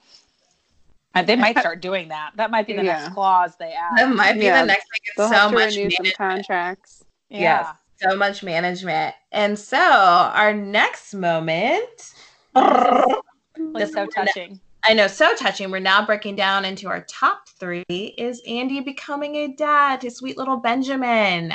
And 1.18 1.26
they 1.26 1.36
might 1.36 1.58
start 1.60 1.80
doing 1.80 2.08
that. 2.08 2.32
That 2.36 2.50
might 2.50 2.66
be 2.66 2.74
the 2.74 2.82
Yeah. 2.84 2.98
next 3.02 3.14
clause 3.14 3.56
they 3.58 3.72
add. 3.72 3.98
That 3.98 4.14
might 4.14 4.34
be 4.34 4.44
Yeah, 4.46 4.60
the 4.62 4.66
next 4.66 4.84
thing. 4.90 5.00
It's 5.04 5.16
They'll 5.16 5.28
so 5.28 5.50
much 5.50 5.76
management. 5.76 6.16
contracts. 6.16 7.04
Yeah. 7.28 7.40
Yes, 7.40 7.76
so 8.10 8.16
much 8.16 8.42
management. 8.42 9.14
And 9.32 9.58
so 9.58 9.78
our 9.78 10.54
next 10.54 11.14
moment. 11.14 12.12
It's 12.54 13.92
so 13.92 14.06
touching. 14.06 14.60
I 14.84 14.94
know, 14.94 15.08
so 15.08 15.34
touching. 15.34 15.70
We're 15.70 15.80
now 15.80 16.06
breaking 16.06 16.36
down 16.36 16.64
into 16.64 16.88
our 16.88 17.02
top 17.02 17.48
three. 17.58 17.84
Is 17.90 18.40
Andy 18.46 18.80
becoming 18.80 19.34
a 19.36 19.48
dad 19.48 20.00
to 20.02 20.10
sweet 20.10 20.38
little 20.38 20.56
Benjamin? 20.58 21.52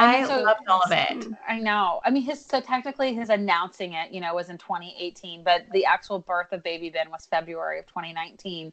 I, 0.00 0.24
so- 0.26 0.42
loved 0.42 0.68
all 0.68 0.82
of 0.82 0.92
it. 0.92 1.08
Mm, 1.10 1.36
I 1.48 1.58
know. 1.58 2.00
I 2.04 2.10
mean, 2.10 2.22
his 2.22 2.44
so 2.44 2.60
technically 2.60 3.14
his 3.14 3.30
announcing 3.30 3.92
it, 3.92 4.12
you 4.12 4.20
know, 4.20 4.34
was 4.34 4.48
in 4.48 4.58
2018, 4.58 5.42
but 5.44 5.66
the 5.72 5.84
actual 5.84 6.18
birth 6.18 6.52
of 6.52 6.62
baby 6.62 6.90
Ben 6.90 7.10
was 7.10 7.26
February 7.26 7.78
of 7.78 7.86
2019. 7.86 8.72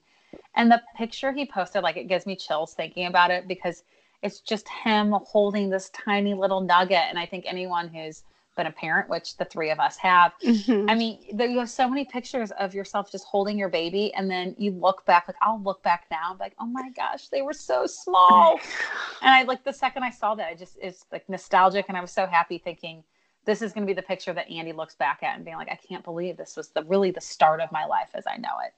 And 0.55 0.71
the 0.71 0.81
picture 0.95 1.31
he 1.31 1.45
posted, 1.45 1.83
like, 1.83 1.97
it 1.97 2.07
gives 2.07 2.25
me 2.25 2.35
chills 2.35 2.73
thinking 2.73 3.05
about 3.05 3.31
it 3.31 3.47
because 3.47 3.83
it's 4.21 4.39
just 4.39 4.67
him 4.67 5.11
holding 5.11 5.69
this 5.69 5.89
tiny 5.89 6.33
little 6.33 6.61
nugget. 6.61 7.03
And 7.09 7.17
I 7.17 7.25
think 7.25 7.45
anyone 7.47 7.87
who's 7.87 8.23
been 8.57 8.67
a 8.67 8.71
parent, 8.71 9.07
which 9.07 9.37
the 9.37 9.45
three 9.45 9.69
of 9.69 9.79
us 9.79 9.95
have, 9.97 10.33
Mhm. 10.43 10.89
I 10.89 10.95
mean, 10.95 11.19
there, 11.33 11.47
you 11.47 11.59
have 11.59 11.69
so 11.69 11.87
many 11.87 12.03
pictures 12.03 12.51
of 12.51 12.73
yourself 12.73 13.11
just 13.11 13.25
holding 13.25 13.57
your 13.57 13.69
baby, 13.69 14.13
and 14.13 14.29
then 14.29 14.55
you 14.57 14.71
look 14.71 15.05
back. 15.05 15.27
Like 15.27 15.37
I'll 15.41 15.61
look 15.61 15.81
back 15.83 16.07
now, 16.11 16.33
be 16.33 16.39
like, 16.39 16.55
oh 16.59 16.65
my 16.65 16.89
gosh, 16.89 17.29
they 17.29 17.41
were 17.41 17.53
so 17.53 17.85
small. 17.85 18.59
and 19.21 19.33
I 19.33 19.43
like 19.43 19.63
the 19.63 19.71
second 19.73 20.03
I 20.03 20.09
saw 20.09 20.35
that, 20.35 20.49
I 20.49 20.55
just 20.55 20.77
it's 20.81 21.05
like 21.11 21.29
nostalgic, 21.29 21.85
and 21.87 21.97
I 21.97 22.01
was 22.01 22.11
so 22.11 22.25
happy 22.25 22.57
thinking 22.57 23.03
this 23.45 23.61
is 23.61 23.71
going 23.71 23.87
to 23.87 23.89
be 23.89 23.95
the 23.95 24.01
picture 24.01 24.33
that 24.33 24.49
Andy 24.49 24.73
looks 24.73 24.95
back 24.95 25.23
at 25.23 25.35
and 25.37 25.45
being 25.45 25.55
like, 25.55 25.71
I 25.71 25.75
can't 25.77 26.03
believe 26.03 26.35
this 26.35 26.57
was 26.57 26.67
the 26.69 26.83
really 26.83 27.11
the 27.11 27.21
start 27.21 27.61
of 27.61 27.71
my 27.71 27.85
life 27.85 28.09
as 28.13 28.25
I 28.27 28.35
know 28.37 28.49
it. 28.65 28.73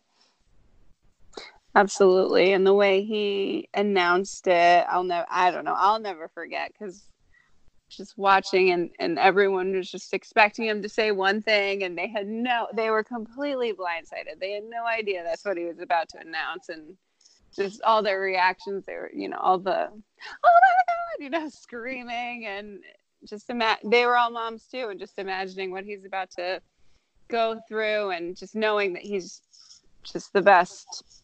Absolutely. 1.75 2.53
And 2.53 2.65
the 2.65 2.73
way 2.73 3.03
he 3.03 3.69
announced 3.73 4.47
it, 4.47 4.85
I'll 4.89 5.03
never, 5.03 5.25
I 5.29 5.51
don't 5.51 5.65
know, 5.65 5.75
I'll 5.75 5.99
never 5.99 6.27
forget 6.27 6.71
because 6.71 7.03
just 7.89 8.17
watching 8.17 8.71
and, 8.71 8.89
and 8.99 9.17
everyone 9.17 9.73
was 9.75 9.89
just 9.89 10.13
expecting 10.13 10.65
him 10.65 10.81
to 10.81 10.89
say 10.89 11.11
one 11.11 11.41
thing 11.41 11.83
and 11.83 11.97
they 11.97 12.07
had 12.07 12.27
no, 12.27 12.67
they 12.73 12.89
were 12.89 13.03
completely 13.03 13.73
blindsided. 13.73 14.39
They 14.39 14.51
had 14.51 14.63
no 14.63 14.85
idea 14.85 15.23
that's 15.23 15.43
what 15.43 15.57
he 15.57 15.65
was 15.65 15.79
about 15.79 16.09
to 16.09 16.19
announce. 16.19 16.69
And 16.69 16.95
just 17.55 17.81
all 17.83 18.03
their 18.03 18.19
reactions, 18.19 18.85
they 18.85 18.93
were, 18.93 19.11
you 19.13 19.27
know, 19.27 19.37
all 19.37 19.57
the, 19.57 19.89
oh 19.89 20.59
my 20.61 20.83
God, 20.87 21.23
you 21.23 21.29
know, 21.29 21.49
screaming 21.49 22.45
and 22.45 22.79
just 23.25 23.49
imagine, 23.49 23.89
they 23.89 24.05
were 24.05 24.17
all 24.17 24.31
moms 24.31 24.65
too. 24.71 24.89
And 24.89 24.99
just 24.99 25.17
imagining 25.17 25.71
what 25.71 25.83
he's 25.83 26.05
about 26.05 26.31
to 26.31 26.61
go 27.27 27.59
through 27.67 28.11
and 28.11 28.37
just 28.37 28.55
knowing 28.55 28.93
that 28.93 29.03
he's 29.03 29.41
just 30.03 30.31
the 30.33 30.41
best 30.41 31.18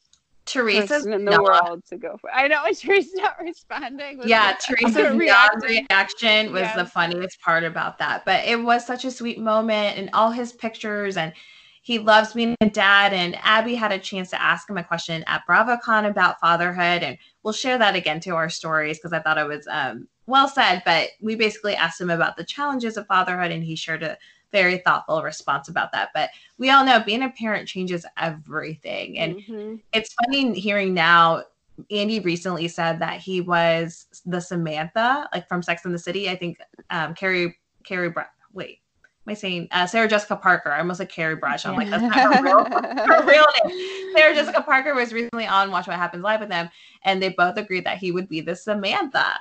Teresa's 0.46 1.06
in 1.06 1.26
the 1.26 1.32
not- 1.32 1.44
world 1.44 1.84
to 1.90 1.98
go 1.98 2.18
for. 2.18 2.32
I 2.32 2.48
know 2.48 2.64
Teresa's 2.74 3.14
not 3.16 3.40
responding. 3.40 4.22
Yeah, 4.26 4.56
Teresa's 4.60 4.96
non-reaction 5.16 6.54
was 6.54 6.68
the 6.76 6.86
funniest 6.86 7.42
part 7.42 7.64
about 7.64 7.98
that. 8.00 8.26
But 8.26 8.46
it 8.46 8.62
was 8.62 8.86
such 8.86 9.06
a 9.06 9.12
sweet 9.12 9.40
moment, 9.40 9.98
and 9.98 10.10
all 10.14 10.32
his 10.32 10.54
pictures, 10.54 11.18
and 11.18 11.34
he 11.82 12.00
loves 12.00 12.34
being 12.34 12.56
a 12.62 12.70
dad. 12.70 13.14
And 13.14 13.38
Abby 13.44 13.76
had 13.76 13.92
a 13.92 14.00
chance 14.00 14.30
to 14.32 14.42
ask 14.42 14.70
him 14.70 14.78
a 14.78 14.84
question 14.84 15.24
at 15.28 15.44
BravoCon 15.50 16.08
about 16.08 16.40
fatherhood, 16.40 17.04
and 17.04 17.18
we'll 17.44 17.54
share 17.54 17.78
that 17.78 17.96
again 17.96 18.20
to 18.22 18.32
our 18.32 18.50
stories 18.50 18.98
because 18.98 19.14
I 19.14 19.20
thought 19.20 19.38
it 19.38 19.48
was 19.48 19.68
um, 19.70 20.08
well 20.28 20.48
said. 20.48 20.84
But 20.86 21.10
we 21.22 21.36
basically 21.36 21.76
asked 21.76 22.00
him 22.00 22.12
about 22.12 22.38
the 22.38 22.44
challenges 22.44 22.98
of 22.98 23.08
fatherhood, 23.08 23.52
and 23.52 23.64
he 23.64 23.76
shared 23.76 24.04
a 24.04 24.18
very 24.56 24.78
thoughtful 24.78 25.22
response 25.22 25.68
about 25.68 25.92
that. 25.92 26.12
But 26.14 26.30
we 26.58 26.70
all 26.70 26.86
know 26.86 27.02
being 27.04 27.24
a 27.24 27.30
parent 27.30 27.68
changes 27.68 28.06
everything, 28.18 29.20
and 29.20 29.36
Mhm. 29.36 29.82
it's 29.92 30.14
funny 30.14 30.58
hearing 30.60 30.94
now 30.94 31.44
andy 31.92 32.22
recently 32.22 32.70
said 32.70 33.00
that 33.00 33.20
he 33.20 33.42
was 33.42 34.08
the 34.26 34.40
samantha 34.40 35.28
like 35.34 35.46
from 35.50 35.62
sex 35.62 35.84
and 35.84 35.94
the 35.94 36.00
city. 36.00 36.30
I 36.30 36.36
think 36.38 36.58
um 36.90 37.14
carrie 37.14 37.58
carrie 37.84 38.10
Bra- 38.10 38.32
wait 38.54 38.80
am 39.28 39.32
i 39.32 39.34
saying 39.34 39.68
uh, 39.72 39.86
sarah 39.86 40.08
jessica 40.08 40.38
parker. 40.38 40.72
I 40.72 40.80
almost 40.80 41.02
like 41.02 41.10
carrie 41.10 41.36
bradshaw. 41.36 41.72
I'm 41.72 41.76
like 41.76 41.90
that's 41.90 42.04
not 42.04 42.34
her 42.34 42.42
real, 42.42 42.64
her 43.10 43.26
real 43.28 43.46
name. 43.66 43.78
Sarah 44.16 44.34
jessica 44.34 44.62
parker 44.62 44.94
was 44.96 45.12
recently 45.12 45.46
on 45.46 45.70
watch 45.70 45.86
what 45.88 45.98
happens 45.98 46.24
live 46.24 46.40
with 46.40 46.48
them 46.50 46.70
and 47.04 47.22
they 47.22 47.30
both 47.30 47.58
agreed 47.58 47.86
that 47.86 47.98
he 47.98 48.12
would 48.14 48.30
be 48.30 48.40
the 48.40 48.56
samantha. 48.56 49.38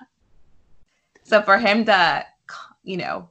So 1.22 1.40
for 1.42 1.56
him 1.58 1.84
to 1.84 2.26
you 2.82 2.96
know 2.96 3.30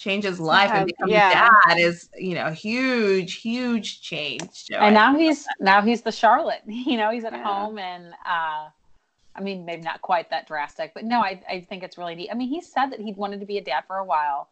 change 0.00 0.24
his 0.24 0.40
life 0.40 0.70
and 0.70 0.78
have- 0.78 0.86
become 0.86 1.08
yeah. 1.10 1.30
a 1.30 1.68
dad 1.68 1.78
is 1.78 2.08
you 2.18 2.34
know 2.34 2.50
huge 2.50 3.34
huge 3.34 4.00
change. 4.00 4.64
And 4.74 4.94
now 4.94 5.14
he's 5.14 5.46
now 5.60 5.82
he's 5.82 6.00
the 6.02 6.10
Charlotte. 6.10 6.62
You 6.66 6.96
know, 6.96 7.10
he's 7.10 7.24
at 7.24 7.32
Yeah. 7.34 7.44
home 7.44 7.78
and 7.78 8.14
uh 8.26 8.70
I 9.36 9.40
mean 9.42 9.66
maybe 9.66 9.82
not 9.82 10.00
quite 10.00 10.30
that 10.30 10.48
drastic, 10.48 10.92
but 10.94 11.04
no, 11.04 11.20
I, 11.20 11.40
I 11.48 11.60
think 11.68 11.82
it's 11.82 11.98
really 11.98 12.14
neat. 12.14 12.30
I 12.32 12.34
mean, 12.34 12.48
he 12.48 12.62
said 12.62 12.86
that 12.86 13.00
he 13.00 13.12
wanted 13.12 13.40
to 13.40 13.46
be 13.46 13.58
a 13.58 13.62
dad 13.62 13.84
for 13.86 13.96
a 13.98 14.04
while 14.04 14.48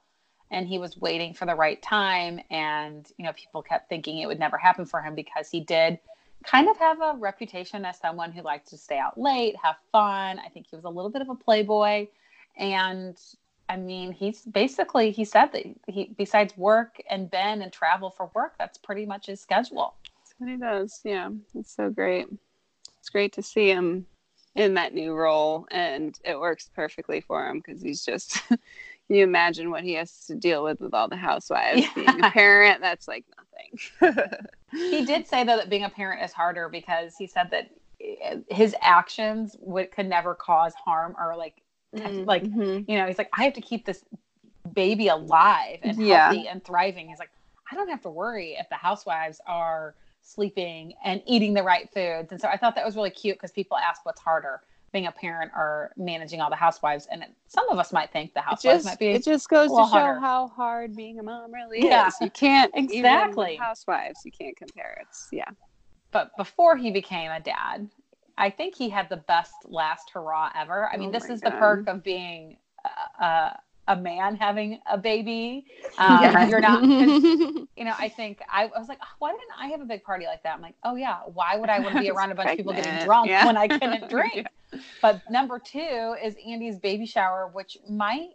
and 0.51 0.69
he 0.69 0.79
was 0.79 0.99
waiting 0.99 1.33
for 1.33 1.47
the 1.47 1.55
right 1.55 1.81
time 1.83 2.41
and 2.51 3.11
you 3.17 3.25
know, 3.25 3.33
people 3.33 3.63
kept 3.63 3.89
thinking 3.89 4.19
it 4.19 4.27
would 4.27 4.39
never 4.39 4.59
happen 4.59 4.85
for 4.85 5.01
him 5.01 5.15
because 5.15 5.49
he 5.51 5.61
did 5.61 5.99
kind 6.45 6.69
of 6.69 6.77
have 6.77 7.01
a 7.01 7.15
reputation 7.19 7.87
as 7.87 7.99
someone 7.99 8.33
who 8.33 8.43
liked 8.43 8.69
to 8.69 8.77
stay 8.77 8.99
out 8.99 9.19
late, 9.19 9.57
have 9.63 9.77
fun. 9.93 10.39
I 10.39 10.49
think 10.51 10.67
he 10.71 10.77
was 10.77 10.85
a 10.85 10.91
little 10.91 11.11
bit 11.11 11.23
of 11.23 11.31
a 11.31 11.35
playboy 11.35 12.07
and 12.59 13.17
I 13.69 13.77
mean, 13.77 14.13
he's 14.13 14.43
basically 14.43 15.11
he 15.11 15.25
said 15.25 15.53
that 15.53 15.65
he 15.87 16.15
besides 16.17 16.57
work 16.57 16.97
and 17.11 17.31
Ben 17.31 17.63
and 17.63 17.73
travel 17.73 18.11
for 18.11 18.31
work, 18.35 18.55
that's 18.59 18.79
pretty 18.79 19.07
much 19.07 19.27
his 19.27 19.41
schedule. 19.41 19.95
That's 20.17 20.35
what 20.39 20.51
he 20.51 20.57
does. 20.57 21.01
Yeah. 21.05 21.31
It's 21.55 21.75
so 21.75 21.91
great. 21.91 22.27
It's 22.99 23.11
great 23.11 23.33
to 23.35 23.43
see 23.43 23.69
him 23.69 24.07
in 24.55 24.75
that 24.75 24.95
new 24.95 25.15
role 25.15 25.67
and 25.71 26.19
it 26.25 26.39
works 26.39 26.71
perfectly 26.75 27.21
for 27.21 27.47
him 27.47 27.63
because 27.65 27.81
he's 27.81 28.05
just 28.05 28.43
can 28.49 28.59
you 29.09 29.23
imagine 29.23 29.71
what 29.71 29.85
he 29.85 29.95
has 29.95 30.27
to 30.27 30.35
deal 30.35 30.65
with 30.65 30.81
with 30.81 30.93
all 30.95 31.07
the 31.07 31.17
housewives 31.17 31.87
being 31.95 32.25
a 32.25 32.31
parent 32.31 32.81
that's 32.81 33.07
like 33.07 33.25
nothing 33.37 34.29
He 34.73 35.05
did 35.05 35.27
say 35.27 35.45
though 35.45 35.57
that 35.57 35.71
being 35.71 35.85
a 35.85 35.91
parent 35.91 36.23
is 36.25 36.33
harder 36.33 36.69
because 36.69 37.17
he 37.17 37.27
said 37.27 37.51
that 37.53 37.71
eh, 38.01 38.39
his 38.51 38.75
actions 38.81 39.57
would 39.61 39.93
could 39.93 40.07
never 40.07 40.35
cause 40.35 40.75
harm 40.75 41.15
or 41.19 41.37
like 41.37 41.63
Mm, 41.97 42.27
like 42.27 42.45
mhm. 42.45 42.85
you 42.89 42.99
know 42.99 43.07
he's 43.07 43.17
like 43.19 43.31
I 43.33 43.45
have 43.45 43.55
to 43.55 43.61
keep 43.63 43.87
this 43.87 44.05
baby 44.75 45.09
alive 45.09 45.79
and 45.83 45.97
Yeah. 45.99 46.27
healthy 46.27 46.47
and 46.49 46.63
thriving. 46.65 47.09
He's 47.09 47.19
like 47.19 47.31
I 47.71 47.75
don't 47.75 47.89
have 47.89 48.03
to 48.03 48.11
worry 48.11 48.57
if 48.59 48.69
the 48.69 48.75
housewives 48.77 49.41
are 49.47 49.95
sleeping 50.23 50.93
and 51.05 51.23
eating 51.27 51.55
the 51.55 51.63
right 51.63 51.89
foods. 51.93 52.33
And 52.33 52.41
so 52.41 52.49
I 52.49 52.57
thought 52.57 52.75
that 52.75 52.85
was 52.85 52.97
really 52.97 53.11
cute 53.11 53.37
because 53.37 53.53
people 53.53 53.77
ask 53.79 54.05
what's 54.05 54.21
harder, 54.21 54.61
being 54.93 55.07
a 55.07 55.13
parent 55.13 55.53
or 55.55 55.93
managing 55.97 56.41
all 56.41 56.51
the 56.51 56.57
housewives. 56.57 57.07
And 57.11 57.23
it, 57.23 57.31
some 57.47 57.69
of 57.71 57.79
us 57.79 57.93
might 57.93 58.11
think 58.13 58.35
the 58.35 58.41
housewives 58.41 58.85
just, 58.85 58.87
might 58.87 58.99
be. 58.99 59.09
it 59.09 59.25
just 59.25 59.49
goes 59.49 59.71
to 59.71 59.77
show 59.77 59.83
harder. 59.85 60.21
how 60.21 60.49
hard 60.49 60.95
being 60.97 61.19
a 61.19 61.23
mom 61.23 61.53
really 61.53 61.85
Yeah. 61.85 62.09
is. 62.09 62.15
You 62.21 62.31
can't 62.31 62.71
Exactly. 62.75 63.57
housewives. 63.57 64.21
You 64.25 64.33
can't 64.33 64.57
compare. 64.57 64.99
It's 65.03 65.29
yeah. 65.33 65.49
but 66.11 66.35
before 66.37 66.77
he 66.77 66.91
became 66.91 67.31
a 67.31 67.41
dad, 67.41 67.89
I 68.39 68.51
think 68.51 68.77
he 68.77 68.89
had 68.89 69.09
the 69.09 69.17
best 69.17 69.55
last 69.65 70.11
hurrah 70.11 70.51
ever. 70.55 70.89
I 70.91 70.97
mean, 70.97 71.09
Oh 71.09 71.13
this 71.13 71.29
is 71.29 71.41
the 71.41 71.51
perk 71.51 71.89
of 71.89 72.03
being 72.05 72.57
a, 73.21 73.97
man 73.97 74.37
having 74.37 74.81
a 74.91 74.97
baby. 74.97 75.67
Um, 75.99 76.23
Yeah. 76.23 76.47
You're 76.47 76.61
not, 76.61 76.85
you 77.77 77.85
know, 77.85 77.95
I 77.99 78.09
think 78.09 78.41
I, 78.49 78.67
I 78.67 78.79
was 78.79 78.89
like, 78.89 78.99
"Oh, 79.03 79.15
why 79.19 79.33
didn't 79.33 79.51
I 79.59 79.67
have 79.69 79.81
a 79.81 79.85
big 79.85 80.05
party 80.05 80.27
like 80.27 80.45
that? 80.45 80.55
I'm 80.55 80.63
like, 80.63 80.77
oh 80.85 80.95
yeah, 80.95 81.17
why 81.33 81.57
would 81.57 81.69
I 81.69 81.81
want 81.81 81.95
to 81.97 82.01
be 82.01 82.11
around 82.15 82.31
a 82.31 82.37
bunch 82.37 82.51
of 82.51 82.57
people 82.59 82.73
getting 82.73 83.05
drunk 83.05 83.29
Yeah. 83.29 83.45
when 83.45 83.57
I 83.57 83.67
couldn't 83.67 84.09
drink? 84.09 84.47
But 85.03 85.29
number 85.29 85.59
two 85.59 86.15
is 86.23 86.37
Andy's 86.47 86.79
baby 86.79 87.05
shower, 87.05 87.51
which 87.53 87.79
might 87.89 88.29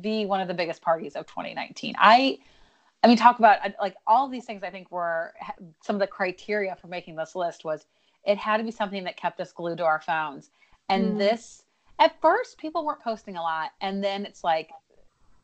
be 0.00 0.26
one 0.26 0.40
of 0.40 0.46
the 0.46 0.54
biggest 0.54 0.80
parties 0.80 1.16
of 1.16 1.26
2019. 1.26 1.96
I, 1.98 2.38
I 3.02 3.08
mean, 3.08 3.16
talk 3.16 3.40
about 3.40 3.58
uh, 3.64 3.70
like 3.80 3.96
all 4.06 4.28
these 4.28 4.44
things. 4.44 4.62
I 4.62 4.70
think 4.70 4.92
were 4.92 5.34
some 5.82 5.96
of 5.96 6.00
the 6.00 6.06
criteria 6.06 6.76
for 6.76 6.86
making 6.86 7.16
this 7.16 7.34
list 7.34 7.64
was 7.64 7.84
it 8.28 8.38
had 8.38 8.58
to 8.58 8.62
be 8.64 8.70
something 8.70 9.02
that 9.04 9.16
kept 9.16 9.40
us 9.40 9.50
glued 9.52 9.78
to 9.78 9.84
our 9.84 10.00
phones. 10.00 10.50
And 10.88 11.14
Mm. 11.14 11.18
this, 11.18 11.64
at 11.98 12.20
first, 12.20 12.58
people 12.58 12.84
weren't 12.84 13.02
posting 13.02 13.36
a 13.36 13.42
lot, 13.42 13.70
and 13.80 14.04
then 14.04 14.24
it's 14.26 14.44
like 14.44 14.70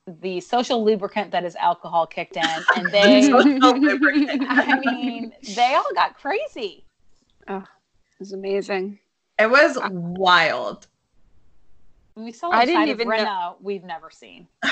the 0.07 0.39
social 0.41 0.85
lubricant 0.85 1.31
that 1.33 1.45
is 1.45 1.57
alcohol 1.57 2.07
kicked 2.07 2.37
in, 2.37 2.45
and 2.77 2.91
they, 2.93 3.33
I 3.33 4.79
mean, 4.85 5.33
they 5.57 5.75
all 5.75 5.93
got 5.95 6.15
crazy. 6.15 6.85
oh, 7.49 7.57
it 7.59 8.21
was 8.21 8.33
amazing. 8.33 8.99
It 9.39 9.51
was 9.51 9.79
wild. 9.91 10.87
We 12.17 12.31
saw 12.33 12.51
I 12.51 12.63
a 12.63 12.67
didn't 12.67 12.83
side 12.83 12.89
of 12.91 13.01
even 13.01 13.09
know- 13.09 13.57
we've 13.61 13.83
never 13.85 14.11
seen. 14.11 14.47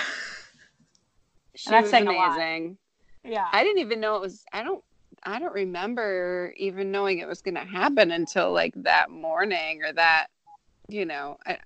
She 1.55 1.69
that's 1.69 1.83
was 1.83 1.91
saying 1.91 2.09
a 2.09 2.13
lot. 2.13 2.37
amazing. 2.37 2.79
Yeah. 3.25 3.47
I 3.53 3.63
didn't 3.63 3.81
even 3.81 4.01
know 4.01 4.17
it 4.17 4.23
was. 4.23 4.43
I 4.55 4.63
don't. 4.63 4.83
I 5.25 5.39
don't 5.39 5.55
remember 5.55 6.53
even 6.57 6.91
knowing 6.91 7.19
it 7.19 7.29
was 7.29 7.43
going 7.43 7.55
to 7.55 7.65
happen 7.65 8.11
until 8.11 8.53
like 8.53 8.75
that 8.77 9.11
morning 9.11 9.83
or 9.85 9.93
that. 9.93 10.29
You 10.89 11.07
know, 11.07 11.39
I, 11.47 11.59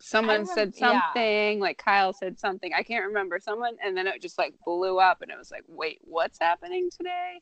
someone 0.00 0.46
said 0.46 0.72
yeah. 0.76 1.00
something. 1.12 1.60
Like 1.60 1.78
Kyle 1.78 2.12
said 2.12 2.38
something. 2.38 2.72
I 2.74 2.82
can't 2.82 3.04
remember 3.06 3.38
someone, 3.38 3.76
and 3.84 3.96
then 3.96 4.06
it 4.06 4.22
just 4.22 4.38
like 4.38 4.54
blew 4.64 4.98
up, 4.98 5.22
and 5.22 5.30
it 5.30 5.38
was 5.38 5.50
like, 5.50 5.64
wait, 5.68 5.98
what's 6.02 6.38
happening 6.38 6.90
today? 6.96 7.40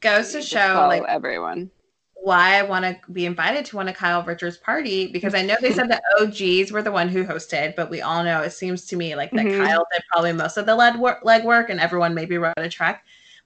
Goes 0.00 0.32
to 0.32 0.42
show 0.42 0.86
like 0.88 1.04
everyone. 1.08 1.70
why 2.14 2.58
I 2.58 2.62
want 2.62 2.84
to 2.84 3.12
be 3.12 3.26
invited 3.26 3.64
to 3.66 3.76
one 3.76 3.88
of 3.88 3.94
Kyle 3.94 4.22
Richards' 4.22 4.56
party 4.56 5.06
because 5.12 5.34
I 5.34 5.42
know 5.42 5.56
they 5.60 5.72
said 5.72 5.88
the 5.88 6.02
OGs 6.20 6.72
were 6.72 6.82
the 6.82 6.92
one 6.92 7.08
who 7.08 7.24
hosted, 7.24 7.76
but 7.76 7.90
we 7.90 8.02
all 8.02 8.24
know 8.24 8.42
it 8.42 8.52
seems 8.52 8.86
to 8.86 8.96
me 8.96 9.14
like 9.14 9.30
that 9.32 9.46
Mhm. 9.46 9.64
Kyle 9.64 9.86
did 9.92 10.02
probably 10.10 10.32
most 10.32 10.56
of 10.56 10.66
the 10.66 10.74
lead 10.74 10.98
work, 10.98 11.24
leg 11.24 11.44
work, 11.44 11.70
and 11.70 11.80
everyone 11.80 12.14
maybe 12.14 12.36
rode 12.38 12.54
a 12.56 12.68
track. 12.68 13.04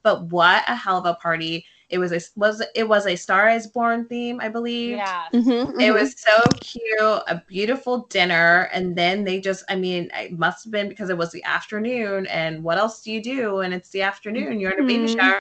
But 0.09 0.23
what 0.33 0.65
a 0.67 0.75
hell 0.75 0.97
of 0.97 1.05
a 1.05 1.13
party! 1.15 1.67
It 1.91 1.99
was 1.99 2.13
a 2.13 2.21
was 2.35 2.63
it 2.75 2.89
was 2.89 3.07
a 3.07 3.15
Star 3.15 3.51
Is 3.51 3.67
Born 3.67 4.07
theme, 4.07 4.41
I 4.41 4.49
believe. 4.49 4.97
Yeah. 4.97 5.25
Mm-hmm, 5.35 5.79
It 5.81 5.93
was 5.93 6.15
so 6.19 6.41
cute, 6.61 6.99
a 6.99 7.43
beautiful 7.47 8.07
dinner, 8.07 8.71
and 8.73 8.97
then 8.97 9.25
they 9.25 9.39
just, 9.39 9.65
I 9.69 9.75
mean, 9.77 10.11
it 10.15 10.39
must 10.39 10.65
have 10.65 10.71
been 10.71 10.89
because 10.89 11.11
it 11.11 11.19
was 11.19 11.31
the 11.31 11.45
afternoon, 11.45 12.27
and 12.29 12.65
what 12.65 12.79
else 12.79 13.03
do 13.03 13.13
you 13.13 13.23
do? 13.23 13.59
And 13.61 13.75
it's 13.75 13.91
the 13.91 14.01
afternoon, 14.01 14.59
you're 14.61 14.71
in 14.73 14.81
a 14.81 14.87
baby 14.87 15.05
Mhm. 15.09 15.19
shower. 15.21 15.41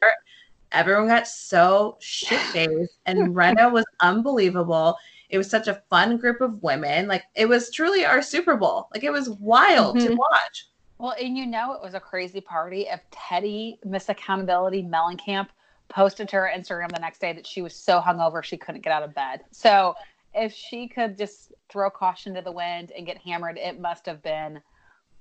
Everyone 0.73 1.07
got 1.07 1.27
so 1.29 1.95
shit 2.01 2.39
faced, 2.51 2.97
and 3.05 3.33
Rinna 3.33 3.71
was 3.71 3.85
unbelievable. 4.01 4.97
It 5.29 5.37
was 5.37 5.49
such 5.49 5.69
a 5.69 5.81
fun 5.89 6.17
group 6.17 6.41
of 6.41 6.61
women. 6.61 7.07
Like, 7.07 7.23
it 7.35 7.45
was 7.47 7.71
truly 7.71 8.03
our 8.03 8.21
Super 8.21 8.57
Bowl. 8.57 8.89
Like, 8.93 9.05
it 9.05 9.11
was 9.13 9.29
wild 9.29 9.97
to 10.01 10.09
Mhm. 10.09 10.17
watch. 10.17 10.65
Well, 10.97 11.15
and 11.19 11.37
you 11.37 11.45
know 11.45 11.73
it 11.73 11.81
was 11.81 11.93
a 11.93 11.99
crazy 11.99 12.41
party 12.41 12.87
if 12.89 13.01
Teddi 13.11 13.77
Miss 13.85 14.09
Accountability 14.09 14.83
Mellencamp 14.83 15.47
posted 15.89 16.27
to 16.29 16.37
her 16.37 16.51
Instagram 16.53 16.91
the 16.91 16.99
next 16.99 17.19
day 17.19 17.33
that 17.33 17.45
she 17.45 17.61
was 17.61 17.75
so 17.75 18.01
hungover 18.01 18.43
she 18.43 18.57
couldn't 18.57 18.81
get 18.81 18.91
out 18.91 19.03
of 19.03 19.13
bed. 19.13 19.41
So 19.51 19.95
if 20.33 20.53
she 20.53 20.87
could 20.87 21.17
just 21.17 21.53
throw 21.69 21.89
caution 21.89 22.33
to 22.35 22.41
the 22.41 22.51
wind 22.51 22.91
and 22.95 23.05
get 23.05 23.17
hammered, 23.17 23.57
it 23.57 23.79
must 23.79 24.05
have 24.05 24.21
been 24.21 24.61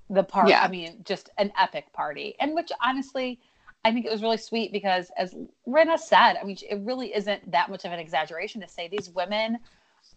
the 0.09 0.23
party. 0.23 0.51
Yeah. 0.51 0.63
I 0.63 0.67
mean, 0.67 1.03
just 1.05 1.29
an 1.37 1.51
epic 1.59 1.91
party. 1.93 2.35
And 2.39 2.53
which 2.53 2.71
honestly, 2.83 3.39
I 3.85 3.91
think 3.91 4.05
it 4.05 4.11
was 4.11 4.21
really 4.21 4.37
sweet 4.37 4.71
because 4.71 5.11
as 5.17 5.35
Rinna 5.67 5.97
said, 5.97 6.35
I 6.41 6.43
mean, 6.43 6.57
it 6.67 6.79
really 6.81 7.15
isn't 7.15 7.51
that 7.51 7.69
much 7.69 7.85
of 7.85 7.91
an 7.91 7.99
exaggeration 7.99 8.61
to 8.61 8.67
say 8.67 8.87
these 8.87 9.09
women 9.09 9.59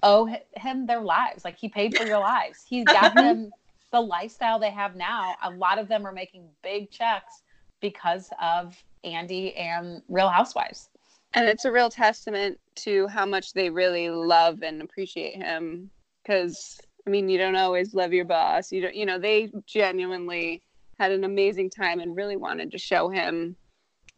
owe 0.03 0.29
him 0.57 0.87
their 0.87 1.01
lives. 1.01 1.45
Like 1.45 1.57
he 1.57 1.69
paid 1.69 1.97
for 1.97 2.05
your 2.05 2.19
lives. 2.19 2.65
He 2.67 2.85
got 2.85 3.15
them 3.15 3.53
the 3.93 4.01
lifestyle 4.01 4.59
they 4.59 4.71
have 4.71 4.97
now. 4.97 5.35
A 5.43 5.51
lot 5.51 5.79
of 5.79 5.89
them 5.89 6.07
are 6.07 6.13
making 6.13 6.49
big 6.63 6.91
checks 6.91 7.43
because 7.81 8.31
of 8.41 8.77
Andy 9.05 9.55
and 9.57 10.03
Real 10.09 10.29
Housewives. 10.29 10.89
and 11.35 11.49
it's 11.49 11.65
a 11.65 11.73
real 11.73 11.91
testament 11.91 12.59
to 12.75 13.07
how 13.09 13.25
much 13.25 13.53
they 13.53 13.71
really 13.71 14.11
love 14.11 14.63
and 14.63 14.83
appreciate 14.83 15.37
him 15.37 15.91
because 16.23 16.81
i 17.07 17.11
mean 17.11 17.29
you 17.29 17.39
don't 17.39 17.57
always 17.57 17.95
love 17.95 18.13
your 18.13 18.25
boss 18.25 18.73
you 18.73 18.81
don't 18.83 18.97
you 18.97 19.07
know 19.07 19.19
they 19.19 19.51
genuinely 19.65 20.61
had 20.99 21.13
an 21.13 21.25
amazing 21.25 21.71
time 21.71 22.01
and 22.01 22.17
really 22.17 22.37
wanted 22.37 22.71
to 22.71 22.79
show 22.79 23.09
him 23.09 23.55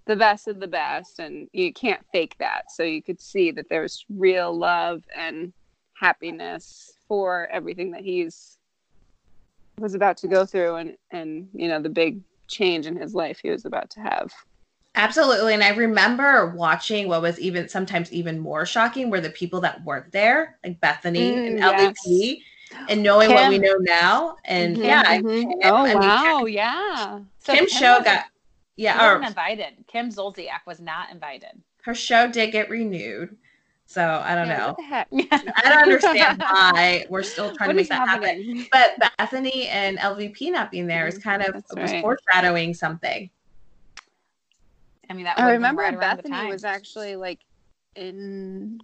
the 0.07 0.17
best 0.17 0.49
of 0.49 0.59
the 0.59 0.67
best 0.67 1.19
and 1.19 1.49
you 1.53 1.73
can't 1.73 2.05
fake 2.13 2.35
that 2.39 2.71
so 2.71 2.83
you 2.83 3.03
could 3.03 3.21
see 3.21 3.51
that 3.51 3.69
there 3.69 3.83
was 3.83 4.05
real 4.09 4.57
love 4.57 5.03
and 5.15 5.53
happiness 5.95 6.95
for 7.07 7.47
everything 7.53 7.91
that 7.91 8.01
he's 8.03 8.59
was 9.83 9.95
about 9.95 10.19
to 10.19 10.29
go 10.29 10.47
through 10.47 10.77
and 10.77 10.97
and 11.13 11.49
you 11.55 11.69
know 11.69 11.83
the 11.83 11.91
big 11.91 12.23
change 12.49 12.87
in 12.87 12.97
his 12.97 13.15
life 13.15 13.41
he 13.43 13.51
was 13.51 13.67
about 13.67 13.91
to 13.91 14.01
have 14.01 14.33
Absolutely. 14.95 15.55
And 15.55 15.63
I 15.65 15.71
remember 15.71 16.55
watching 16.55 17.09
what 17.09 17.23
was 17.23 17.41
even 17.41 17.69
sometimes 17.69 18.13
even 18.13 18.39
more 18.39 18.67
shocking 18.67 19.11
were 19.11 19.21
the 19.23 19.31
people 19.31 19.61
that 19.63 19.83
worked 19.85 20.13
there, 20.13 20.59
like 20.65 20.81
Bethany 20.81 21.43
Mm, 21.47 21.47
and 21.47 21.59
yes. 21.61 21.95
LVP, 21.99 22.43
and 22.89 23.03
knowing 23.03 23.33
what 23.33 23.49
we 23.49 23.59
know 23.59 23.75
now. 23.81 24.37
And 24.45 24.77
Mhm, 24.77 24.83
yeah, 24.83 25.03
mhm. 25.07 25.59
Kim, 25.63 25.73
oh 25.73 25.85
I 25.85 25.95
mean, 25.97 26.13
wow 26.19 26.45
yeah 26.47 27.21
So 27.41 27.57
Kim 27.57 27.67
Kim 27.67 27.69
show 27.69 28.03
got 28.03 28.25
She 28.77 28.85
yeah, 28.85 28.99
wasn't 28.99 29.25
or 29.25 29.27
invited. 29.27 29.87
Kim 29.89 30.11
Zolciak 30.11 30.67
was 30.67 30.81
not 30.81 31.11
invited. 31.11 31.63
her 31.85 31.95
show 31.95 32.29
did 32.31 32.53
get 32.53 32.71
renewed. 32.71 33.37
So 33.93 34.23
I 34.25 34.35
don't 34.35 34.49
Yeah, 34.49 34.57
know. 34.57 34.67
what 34.69 34.77
the 34.79 34.83
heck 34.85 35.09
I 35.65 35.69
don't 35.69 35.83
understand 35.83 36.41
why 36.51 37.05
we're 37.11 37.23
still 37.23 37.55
trying 37.55 37.69
What 37.69 37.73
to 37.73 37.75
make 37.75 37.83
is 37.83 37.89
that 37.91 38.09
happen. 38.09 38.67
But 38.73 39.11
Bethany 39.19 39.69
and 39.69 39.99
LVP 39.99 40.51
not 40.51 40.71
being 40.71 40.87
there 40.87 41.07
is 41.07 41.19
mm-hmm. 41.19 41.29
kind 41.29 41.43
of 41.43 41.53
That's 41.53 41.75
was 41.75 41.93
right. 41.93 42.01
foreshadowing 42.03 42.73
something. 42.73 43.29
I 45.11 45.13
mean, 45.13 45.25
that 45.25 45.39
I 45.39 45.53
remember 45.53 45.83
right 45.83 45.99
Bethany 46.01 46.47
was 46.51 46.65
actually 46.65 47.17
like 47.17 47.41
in 47.97 48.81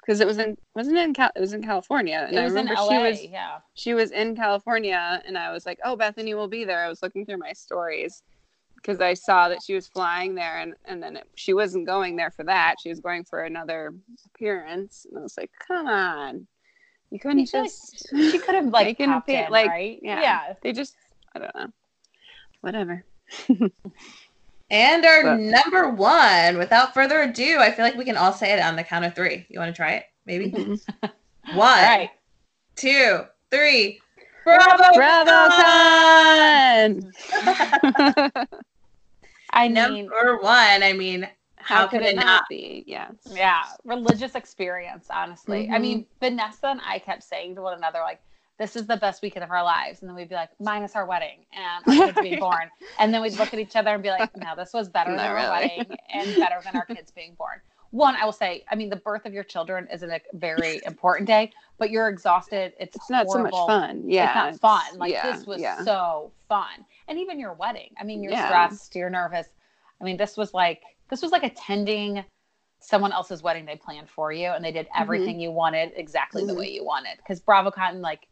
because 0.00 0.20
it 0.20 0.26
was 0.26 0.38
in 0.38 0.56
wasn't 0.74 0.96
it 0.96 1.04
in 1.04 1.12
Cal- 1.12 1.32
it 1.36 1.40
was 1.40 1.52
in 1.52 1.62
California 1.62 2.24
and 2.26 2.34
It 2.34 2.40
I 2.40 2.44
was 2.44 2.54
in 2.54 2.60
remember 2.66 2.80
LA. 2.80 2.88
she 2.88 2.98
was 2.98 3.24
yeah. 3.24 3.58
she 3.74 3.92
was 3.92 4.10
in 4.12 4.34
California 4.34 5.22
and 5.26 5.36
I 5.36 5.52
was 5.52 5.66
like 5.66 5.78
oh 5.84 5.96
Bethany 5.96 6.32
will 6.32 6.48
be 6.48 6.64
there 6.64 6.82
I 6.82 6.88
was 6.88 7.02
looking 7.02 7.26
through 7.26 7.36
my 7.38 7.52
stories 7.52 8.22
because 8.76 9.00
I 9.00 9.14
saw 9.14 9.48
that 9.48 9.62
she 9.62 9.74
was 9.74 9.86
flying 9.88 10.34
there 10.34 10.58
and 10.58 10.74
and 10.84 11.02
then 11.02 11.16
it, 11.16 11.26
she 11.34 11.52
wasn't 11.54 11.86
going 11.86 12.16
there 12.16 12.30
for 12.30 12.44
that 12.44 12.76
she 12.80 12.88
was 12.88 13.00
going 13.00 13.24
for 13.24 13.42
another 13.42 13.94
appearance 14.26 15.06
and 15.08 15.18
I 15.18 15.22
was 15.22 15.36
like 15.36 15.50
come 15.66 15.86
on 15.86 16.46
you 17.10 17.18
couldn't 17.20 17.46
feel 17.46 17.60
like 17.62 17.70
just 17.70 18.08
She 18.10 18.38
could 18.38 18.54
have 18.54 18.66
like 18.66 18.86
Make 18.86 19.00
an 19.00 19.10
popped 19.10 19.28
appear- 19.28 19.46
in, 19.46 19.50
like, 19.52 19.68
right? 19.68 19.98
yeah. 20.02 20.20
yeah. 20.20 20.54
they 20.62 20.72
just 20.72 20.94
I 21.34 21.38
don't 21.40 21.54
know 21.54 21.68
whatever 22.60 23.04
And 24.68 25.04
our 25.06 25.22
But- 25.22 25.38
number 25.40 25.88
one, 25.90 26.58
without 26.58 26.92
further 26.92 27.22
ado, 27.22 27.58
I 27.60 27.70
feel 27.70 27.84
like 27.84 27.94
we 27.94 28.04
can 28.04 28.16
all 28.16 28.32
say 28.32 28.52
it 28.52 28.60
on 28.60 28.74
the 28.74 28.82
count 28.82 29.04
of 29.04 29.14
three. 29.14 29.46
You 29.48 29.60
want 29.60 29.72
to 29.72 29.76
try 29.76 29.92
it? 29.92 30.04
Maybe 30.24 30.50
Mhm. 30.50 30.80
one, 31.00 31.12
All 31.54 31.56
right. 31.58 32.10
two, 32.74 33.20
three. 33.52 34.00
Bravo! 34.46 34.94
Bravo 34.94 35.48
Con! 35.50 37.12
con! 37.32 38.46
I 39.52 39.68
mean, 39.68 39.74
Number 40.06 40.38
one. 40.40 40.82
I 40.82 40.92
mean, 40.92 41.28
How, 41.56 41.86
could, 41.88 42.02
it 42.02 42.14
not 42.14 42.44
be? 42.48 42.84
Yes. 42.86 43.10
yeah, 43.32 43.62
religious 43.84 44.34
experience, 44.36 45.06
honestly. 45.10 45.68
I 45.70 45.78
Mhm. 45.78 45.80
mean, 45.80 46.06
Vanessa 46.20 46.68
and 46.68 46.80
I 46.86 46.98
kept 47.00 47.22
saying 47.24 47.56
to 47.56 47.62
one 47.62 47.74
another, 47.76 48.00
like, 48.00 48.20
this 48.58 48.76
is 48.76 48.86
the 48.86 48.96
best 48.96 49.20
weekend 49.22 49.42
of 49.44 49.50
our 49.50 49.62
lives. 49.64 50.00
And 50.00 50.08
then 50.08 50.14
we'd 50.16 50.28
be 50.28 50.34
like, 50.36 50.50
minus 50.60 50.94
our 50.94 51.04
wedding 51.06 51.44
and 51.52 51.84
our 52.00 52.06
kids 52.06 52.18
being 52.22 52.38
born. 52.40 52.70
And 52.98 53.12
then 53.12 53.20
we'd 53.22 53.34
look 53.38 53.52
at 53.52 53.58
each 53.60 53.74
other 53.76 53.90
and 53.94 54.02
be 54.02 54.10
like, 54.10 54.34
no, 54.36 54.54
this 54.56 54.72
was 54.72 54.88
better 54.88 55.10
Not 55.10 55.16
than 55.18 55.26
our 55.30 55.34
really. 55.34 55.50
wedding 55.50 55.96
and 56.12 56.36
better 56.36 56.60
than 56.64 56.76
our 56.76 56.84
kids 56.86 57.10
being 57.10 57.34
born. 57.34 57.60
One, 57.96 58.14
I 58.14 58.24
will 58.26 58.32
say, 58.32 58.64
I 58.70 58.74
mean, 58.74 58.90
the 58.90 58.96
birth 58.96 59.24
of 59.24 59.32
your 59.32 59.42
children 59.42 59.88
is 59.90 60.02
a 60.02 60.20
very 60.34 60.82
important 60.86 61.26
day, 61.26 61.50
but 61.78 61.90
you're 61.90 62.08
exhausted. 62.08 62.74
It's, 62.78 62.94
It's 62.96 63.10
not 63.10 63.30
so 63.30 63.42
much 63.42 63.54
fun. 63.54 64.04
Yeah. 64.06 64.26
it's 64.50 64.62
not 64.62 64.82
fun. 64.90 64.98
Like 64.98 65.12
yeah, 65.12 65.32
this 65.34 65.46
was 65.46 65.60
yeah. 65.62 65.82
so 65.82 66.32
fun, 66.48 66.84
and 67.08 67.18
even 67.18 67.40
your 67.40 67.54
wedding. 67.54 67.90
I 67.98 68.04
mean, 68.04 68.22
you're 68.22 68.32
Yeah. 68.32 68.46
stressed, 68.46 68.94
you're 68.94 69.08
nervous. 69.10 69.48
I 70.00 70.04
mean, 70.04 70.18
this 70.18 70.36
was 70.36 70.52
like 70.52 70.82
this 71.08 71.22
was 71.22 71.32
like 71.32 71.42
attending 71.42 72.22
someone 72.80 73.12
else's 73.12 73.42
wedding 73.42 73.64
they 73.64 73.76
planned 73.76 74.10
for 74.10 74.30
you, 74.30 74.48
and 74.50 74.62
they 74.62 74.72
did 74.72 74.86
Mm-hmm. 74.88 75.00
everything 75.02 75.40
you 75.40 75.50
wanted 75.50 75.92
exactly 75.96 76.44
the 76.44 76.52
Mhm. 76.52 76.58
way 76.58 76.68
you 76.70 76.84
wanted. 76.84 77.16
Because 77.16 77.40
BravoCon, 77.40 78.00
like, 78.00 78.28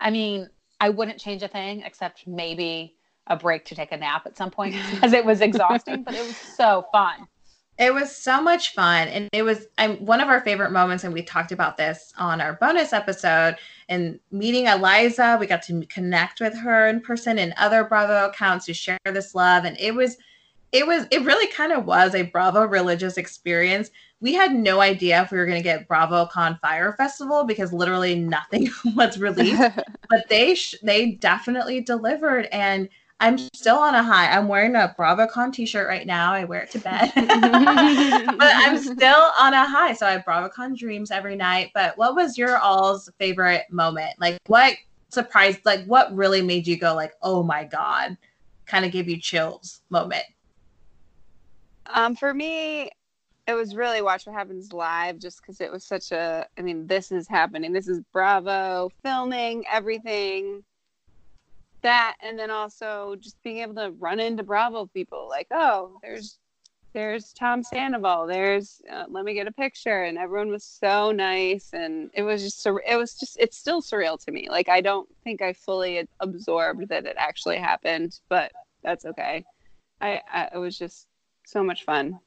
I 0.00 0.10
mean, 0.10 0.48
I 0.80 0.88
wouldn't 0.88 1.18
change 1.20 1.42
a 1.42 1.48
thing 1.48 1.82
except 1.82 2.26
maybe 2.26 2.96
a 3.26 3.36
break 3.36 3.66
to 3.66 3.74
take 3.74 3.92
a 3.92 3.96
nap 3.96 4.24
at 4.26 4.36
some 4.38 4.50
point 4.50 4.74
because 4.90 5.12
it 5.12 5.24
was 5.24 5.42
exhausting, 5.42 6.02
but 6.02 6.14
it 6.14 6.24
was 6.24 6.36
so 6.56 6.86
fun. 6.92 7.28
It 7.78 7.94
was 7.94 8.14
so 8.14 8.42
much 8.42 8.74
fun. 8.74 9.08
And 9.08 9.28
it 9.32 9.42
was 9.42 9.66
I'm, 9.78 10.04
one 10.04 10.20
of 10.20 10.28
our 10.28 10.40
favorite 10.40 10.72
moments. 10.72 11.04
And 11.04 11.12
we 11.12 11.22
talked 11.22 11.52
about 11.52 11.76
this 11.76 12.12
on 12.18 12.40
our 12.40 12.54
bonus 12.54 12.92
episode. 12.92 13.56
And 13.88 14.20
meeting 14.30 14.66
Eliza, 14.66 15.36
we 15.40 15.46
got 15.46 15.62
to 15.62 15.84
connect 15.86 16.40
with 16.40 16.56
her 16.58 16.86
in 16.88 17.00
person 17.00 17.38
and 17.38 17.54
other 17.56 17.84
Bravo 17.84 18.26
accounts 18.28 18.66
to 18.66 18.74
share 18.74 18.98
this 19.06 19.34
love. 19.34 19.64
And 19.64 19.76
it 19.78 19.94
was, 19.94 20.18
it 20.70 20.86
was, 20.86 21.06
it 21.10 21.22
really 21.22 21.46
kind 21.48 21.72
of 21.72 21.86
was 21.86 22.14
a 22.14 22.22
Bravo 22.22 22.64
religious 22.66 23.16
experience. 23.16 23.90
We 24.20 24.34
had 24.34 24.54
no 24.54 24.80
idea 24.80 25.22
if 25.22 25.32
we 25.32 25.38
were 25.38 25.46
going 25.46 25.58
to 25.58 25.64
get 25.64 25.88
BravoCon 25.88 26.60
Fire 26.60 26.92
Festival 26.92 27.44
because 27.44 27.72
literally 27.72 28.14
nothing 28.14 28.68
was 28.94 29.18
released. 29.18 29.60
but 30.10 30.28
they 30.28 30.54
sh- 30.54 30.76
they 30.82 31.12
definitely 31.12 31.80
delivered 31.80 32.46
and 32.52 32.88
i'm 33.22 33.38
still 33.38 33.76
on 33.78 33.94
a 33.94 34.02
high 34.02 34.30
i'm 34.30 34.48
wearing 34.48 34.74
a 34.76 34.94
bravocon 34.98 35.52
t-shirt 35.52 35.88
right 35.88 36.06
now 36.06 36.32
i 36.32 36.44
wear 36.44 36.62
it 36.62 36.70
to 36.70 36.78
bed 36.78 37.10
but 37.14 38.52
i'm 38.56 38.78
still 38.82 39.30
on 39.40 39.54
a 39.54 39.64
high 39.64 39.92
so 39.92 40.06
i 40.06 40.12
have 40.12 40.24
bravocon 40.24 40.76
dreams 40.76 41.10
every 41.10 41.36
night 41.36 41.70
but 41.72 41.96
what 41.96 42.14
was 42.14 42.36
your 42.36 42.58
all's 42.58 43.08
favorite 43.18 43.64
moment 43.70 44.12
like 44.18 44.38
what 44.46 44.74
surprised 45.08 45.60
like 45.64 45.84
what 45.86 46.14
really 46.14 46.42
made 46.42 46.66
you 46.66 46.76
go 46.76 46.94
like 46.94 47.12
oh 47.22 47.42
my 47.42 47.64
god 47.64 48.16
kind 48.66 48.84
of 48.84 48.92
gave 48.92 49.08
you 49.08 49.18
chills 49.18 49.82
moment 49.90 50.24
Um, 51.92 52.16
for 52.16 52.32
me, 52.32 52.90
it 53.46 53.54
was 53.54 53.74
really 53.74 54.02
watch 54.02 54.26
what 54.26 54.34
happens 54.34 54.72
live, 54.72 55.18
just 55.18 55.40
because 55.40 55.60
it 55.60 55.70
was 55.70 55.84
such 55.84 56.12
a. 56.12 56.46
I 56.58 56.62
mean, 56.62 56.86
this 56.86 57.12
is 57.12 57.28
happening. 57.28 57.72
This 57.72 57.88
is 57.88 58.00
Bravo 58.12 58.90
filming 59.02 59.64
everything. 59.70 60.64
That 61.82 62.16
and 62.20 62.38
then 62.38 62.50
also 62.50 63.16
just 63.18 63.42
being 63.42 63.58
able 63.58 63.74
to 63.74 63.90
run 63.98 64.20
into 64.20 64.42
Bravo 64.42 64.86
people, 64.86 65.26
like, 65.28 65.48
oh, 65.50 65.98
there's, 66.02 66.38
there's 66.94 67.32
Tom 67.32 67.62
Sandoval. 67.62 68.26
There's, 68.26 68.80
uh, 68.90 69.04
let 69.08 69.24
me 69.24 69.34
get 69.34 69.48
a 69.48 69.52
picture, 69.52 70.04
and 70.04 70.16
everyone 70.16 70.50
was 70.50 70.64
so 70.64 71.10
nice, 71.10 71.70
and 71.72 72.10
it 72.14 72.22
was 72.22 72.42
just, 72.42 72.62
sur- 72.62 72.82
it 72.86 72.96
was 72.96 73.14
just, 73.18 73.36
it's 73.40 73.58
still 73.58 73.82
surreal 73.82 74.22
to 74.24 74.30
me. 74.30 74.48
Like, 74.48 74.68
I 74.68 74.80
don't 74.80 75.08
think 75.24 75.42
I 75.42 75.54
fully 75.54 76.06
absorbed 76.20 76.88
that 76.90 77.06
it 77.06 77.16
actually 77.18 77.58
happened, 77.58 78.18
but 78.28 78.52
that's 78.84 79.04
okay. 79.04 79.44
I, 80.00 80.20
I 80.32 80.48
it 80.54 80.58
was 80.58 80.78
just 80.78 81.06
so 81.46 81.64
much 81.64 81.84
fun. 81.84 82.18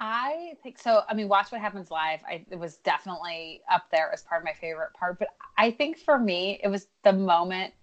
I 0.00 0.54
think 0.62 0.78
so. 0.78 1.02
I 1.08 1.14
mean, 1.14 1.28
watch 1.28 1.50
what 1.50 1.60
happens 1.60 1.90
live. 1.90 2.20
I, 2.28 2.44
it 2.50 2.58
was 2.58 2.76
definitely 2.76 3.62
up 3.70 3.86
there 3.90 4.12
as 4.12 4.22
part 4.22 4.42
of 4.42 4.44
my 4.44 4.52
favorite 4.52 4.92
part. 4.94 5.18
But 5.18 5.28
I 5.56 5.72
think 5.72 5.98
for 5.98 6.18
me, 6.18 6.60
it 6.62 6.68
was 6.68 6.86
the 7.02 7.12
moment 7.12 7.74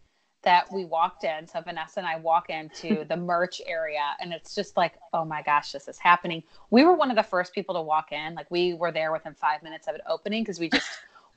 that 0.46 0.72
we 0.72 0.86
walked 0.86 1.24
in. 1.24 1.48
So 1.48 1.60
Vanessa 1.62 2.00
and 2.00 2.08
I 2.08 2.18
walk 2.18 2.50
into 2.50 3.04
the 3.10 3.18
merch 3.18 3.62
area, 3.66 4.16
and 4.22 4.32
it's 4.32 4.56
just 4.56 4.78
like, 4.78 4.94
oh 5.14 5.26
my 5.26 5.42
gosh, 5.42 5.72
this 5.72 5.88
is 5.88 5.98
happening. 5.98 6.44
We 6.70 6.86
were 6.86 6.94
one 6.94 7.10
of 7.10 7.18
the 7.18 7.24
first 7.24 7.54
people 7.54 7.76
to 7.76 7.82
walk 7.82 8.12
in. 8.12 8.36
Like 8.36 8.50
we 8.50 8.74
were 8.76 8.92
there 8.92 9.12
within 9.12 9.34
five 9.34 9.62
minutes 9.64 9.88
of 9.88 9.96
it 9.96 10.02
opening 10.08 10.44
because 10.44 10.60
we 10.60 10.70
just 10.70 10.88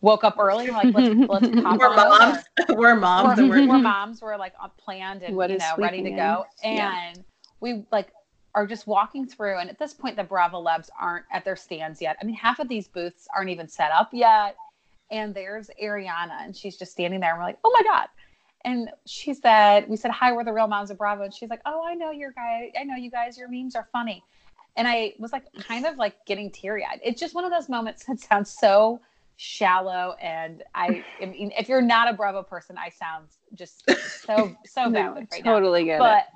woke 0.00 0.24
up 0.24 0.36
early. 0.38 0.70
We're 0.70 0.76
like, 0.76 0.94
let's 0.94 1.28
let's 1.28 1.62
pop 1.62 1.78
we're 1.80 1.94
moms 1.96 2.44
we're 2.68 2.94
moms 2.94 3.38
and 3.38 3.50
We're, 3.50 3.60
we're 3.62 3.68
we're 3.68 3.78
moms. 3.78 4.22
We're 4.22 4.36
like 4.36 4.54
uh, 4.62 4.68
planned 4.76 5.22
and 5.22 5.36
What 5.36 5.50
you 5.50 5.58
know 5.58 5.74
ready 5.78 6.02
to 6.02 6.10
go. 6.10 6.46
in? 6.62 6.76
Yeah. 6.76 7.08
And 7.08 7.24
we 7.60 7.84
like 7.90 8.12
are 8.54 8.66
just 8.66 8.86
walking 8.86 9.26
through. 9.26 9.58
And 9.58 9.70
at 9.70 9.78
this 9.78 9.94
point, 9.94 10.16
the 10.16 10.24
Bravolebs 10.24 10.88
aren't 11.00 11.26
at 11.32 11.44
their 11.44 11.56
stands 11.56 12.00
yet. 12.00 12.16
I 12.20 12.24
mean, 12.24 12.34
half 12.34 12.58
of 12.58 12.68
these 12.68 12.88
booths 12.88 13.28
aren't 13.34 13.50
even 13.50 13.68
set 13.68 13.90
up 13.92 14.10
yet. 14.12 14.56
And 15.10 15.34
there's 15.34 15.70
Ariana, 15.82 16.44
and 16.44 16.54
she's 16.54 16.76
just 16.76 16.92
standing 16.92 17.20
there. 17.20 17.30
And 17.30 17.38
we're 17.38 17.46
like, 17.46 17.58
oh 17.64 17.72
my 17.72 17.82
god. 17.82 18.08
And 18.64 18.90
she 19.06 19.34
said, 19.34 19.88
we 19.88 19.96
said, 19.96 20.10
hi, 20.10 20.32
we're 20.32 20.44
the 20.44 20.52
Real 20.52 20.66
Moms 20.66 20.90
of 20.90 20.98
Bravo. 20.98 21.24
And 21.24 21.34
she's 21.34 21.48
like, 21.48 21.60
oh, 21.64 21.84
I 21.86 21.94
know 21.94 22.10
your 22.10 22.32
guy. 22.32 22.72
I 22.78 22.84
know 22.84 22.96
you 22.96 23.10
guys. 23.10 23.38
Your 23.38 23.48
memes 23.48 23.76
are 23.76 23.88
funny. 23.92 24.22
And 24.76 24.86
I 24.86 25.14
was 25.18 25.32
like, 25.32 25.44
kind 25.60 25.86
of 25.86 25.96
like 25.96 26.24
getting 26.26 26.50
teary 26.50 26.84
eyed. 26.84 27.00
It's 27.02 27.20
just 27.20 27.34
one 27.34 27.44
of 27.44 27.50
those 27.50 27.68
moments 27.68 28.04
that 28.06 28.20
sounds 28.20 28.50
so 28.50 29.00
shallow. 29.36 30.16
And 30.20 30.62
I, 30.74 31.04
I 31.20 31.26
mean, 31.26 31.52
if 31.56 31.68
you're 31.68 31.82
not 31.82 32.10
a 32.10 32.12
Bravo 32.12 32.42
person, 32.42 32.76
I 32.76 32.90
sound 32.90 33.26
just 33.54 33.88
so, 34.24 34.56
so 34.66 34.90
valid 34.90 35.28
right 35.32 35.44
now 35.44 35.52
totally 35.52 35.84
get 35.84 35.98
but 35.98 36.26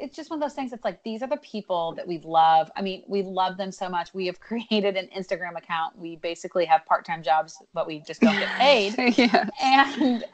it's 0.00 0.16
just 0.16 0.30
one 0.30 0.38
of 0.38 0.42
those 0.42 0.54
things 0.54 0.72
it's 0.72 0.84
like 0.84 1.02
these 1.02 1.22
are 1.22 1.28
the 1.28 1.36
people 1.38 1.92
that 1.92 2.06
we 2.06 2.18
love 2.24 2.70
i 2.76 2.82
mean 2.82 3.02
we 3.06 3.22
love 3.22 3.56
them 3.56 3.70
so 3.70 3.88
much 3.88 4.12
we 4.14 4.26
have 4.26 4.40
created 4.48 4.96
an 4.96 5.08
instagram 5.16 5.56
account 5.56 5.96
we 5.98 6.16
basically 6.16 6.64
have 6.64 6.84
part-time 6.86 7.22
jobs 7.22 7.62
but 7.72 7.86
we 7.86 8.00
just 8.00 8.20
don't 8.20 8.38
get 8.38 8.48
paid 8.58 8.94
it. 8.98 9.18
yeah. 9.18 9.48
and 9.62 10.24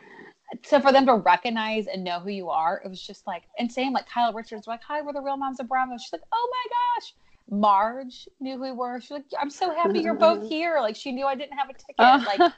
so 0.65 0.81
for 0.81 0.93
them 0.93 1.07
to 1.07 1.15
recognize 1.15 1.87
and 1.87 2.03
know 2.03 2.21
who 2.21 2.31
you 2.31 2.49
are 2.49 2.81
it 2.85 2.89
was 2.89 3.01
just 3.01 3.27
like 3.27 3.45
and 3.59 3.71
same 3.71 3.93
like 3.93 4.09
kyle 4.09 4.33
richards 4.33 4.67
like 4.67 4.83
hi 4.83 5.01
we're 5.01 5.13
the 5.13 5.21
real 5.21 5.37
moms 5.37 5.61
of 5.61 5.69
bravo. 5.69 5.97
She's 5.97 6.13
like 6.13 6.23
oh 6.33 6.51
my 6.51 7.01
gosh. 7.01 7.15
Marge 7.53 8.29
knew 8.39 8.55
who 8.55 8.63
we 8.63 8.73
were. 8.73 9.01
She's 9.01 9.11
like 9.11 9.25
i'm 9.41 9.51
so 9.51 9.75
happy 9.75 10.01
you're 10.01 10.15
both 10.15 10.49
here. 10.49 10.79
Like 10.81 10.97
she 10.97 11.13
knew 11.13 11.27
i 11.27 11.35
didn't 11.35 11.57
have 11.57 11.69
a 11.69 11.75
ticket. 11.75 12.39
Like 12.39 12.53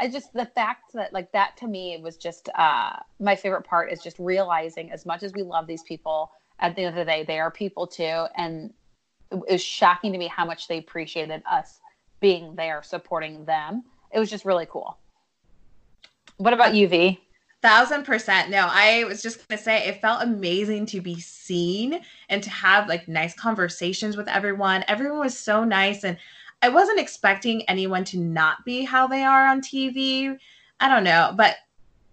I 0.00 0.08
just 0.08 0.32
the 0.34 0.46
fact 0.46 0.92
that 0.94 1.12
like 1.12 1.32
that 1.32 1.56
to 1.58 1.66
me 1.66 1.98
was 2.02 2.16
just 2.16 2.48
uh 2.54 2.96
my 3.18 3.36
favorite 3.36 3.64
part 3.64 3.92
is 3.92 4.02
just 4.02 4.18
realizing 4.18 4.90
as 4.90 5.06
much 5.06 5.22
as 5.22 5.32
we 5.32 5.42
love 5.42 5.66
these 5.66 5.82
people 5.82 6.32
at 6.58 6.74
the 6.76 6.82
end 6.82 6.88
of 6.90 6.94
the 6.94 7.10
day 7.10 7.24
they 7.24 7.38
are 7.38 7.50
people 7.50 7.86
too 7.86 8.26
and 8.36 8.72
it 9.30 9.52
was 9.52 9.62
shocking 9.62 10.12
to 10.12 10.18
me 10.18 10.28
how 10.28 10.44
much 10.44 10.68
they 10.68 10.78
appreciated 10.78 11.42
us 11.50 11.80
being 12.20 12.54
there 12.54 12.82
supporting 12.82 13.44
them. 13.44 13.84
It 14.12 14.18
was 14.18 14.30
just 14.30 14.44
really 14.44 14.66
cool. 14.66 14.96
What 16.38 16.52
about 16.52 16.74
you 16.74 16.88
v 16.88 17.20
thousand 17.62 18.04
percent. 18.04 18.50
No 18.50 18.68
i 18.70 19.04
was 19.04 19.22
just 19.22 19.46
gonna 19.48 19.60
say 19.60 19.86
it 19.86 20.00
felt 20.00 20.22
amazing 20.22 20.86
to 20.86 21.00
be 21.00 21.18
seen 21.20 22.00
and 22.28 22.42
to 22.42 22.50
have 22.50 22.88
like 22.88 23.08
nice 23.08 23.34
conversations 23.34 24.16
with 24.16 24.28
everyone. 24.28 24.84
Everyone 24.88 25.20
was 25.20 25.38
so 25.38 25.64
nice 25.64 26.04
and 26.04 26.16
i 26.62 26.68
wasn't 26.68 26.98
expecting 26.98 27.62
anyone 27.68 28.04
to 28.04 28.18
not 28.18 28.64
be 28.64 28.82
how 28.82 29.06
they 29.06 29.22
are 29.22 29.46
on 29.46 29.60
tv 29.60 30.36
i 30.80 30.88
don't 30.88 31.04
know 31.04 31.32
but 31.36 31.56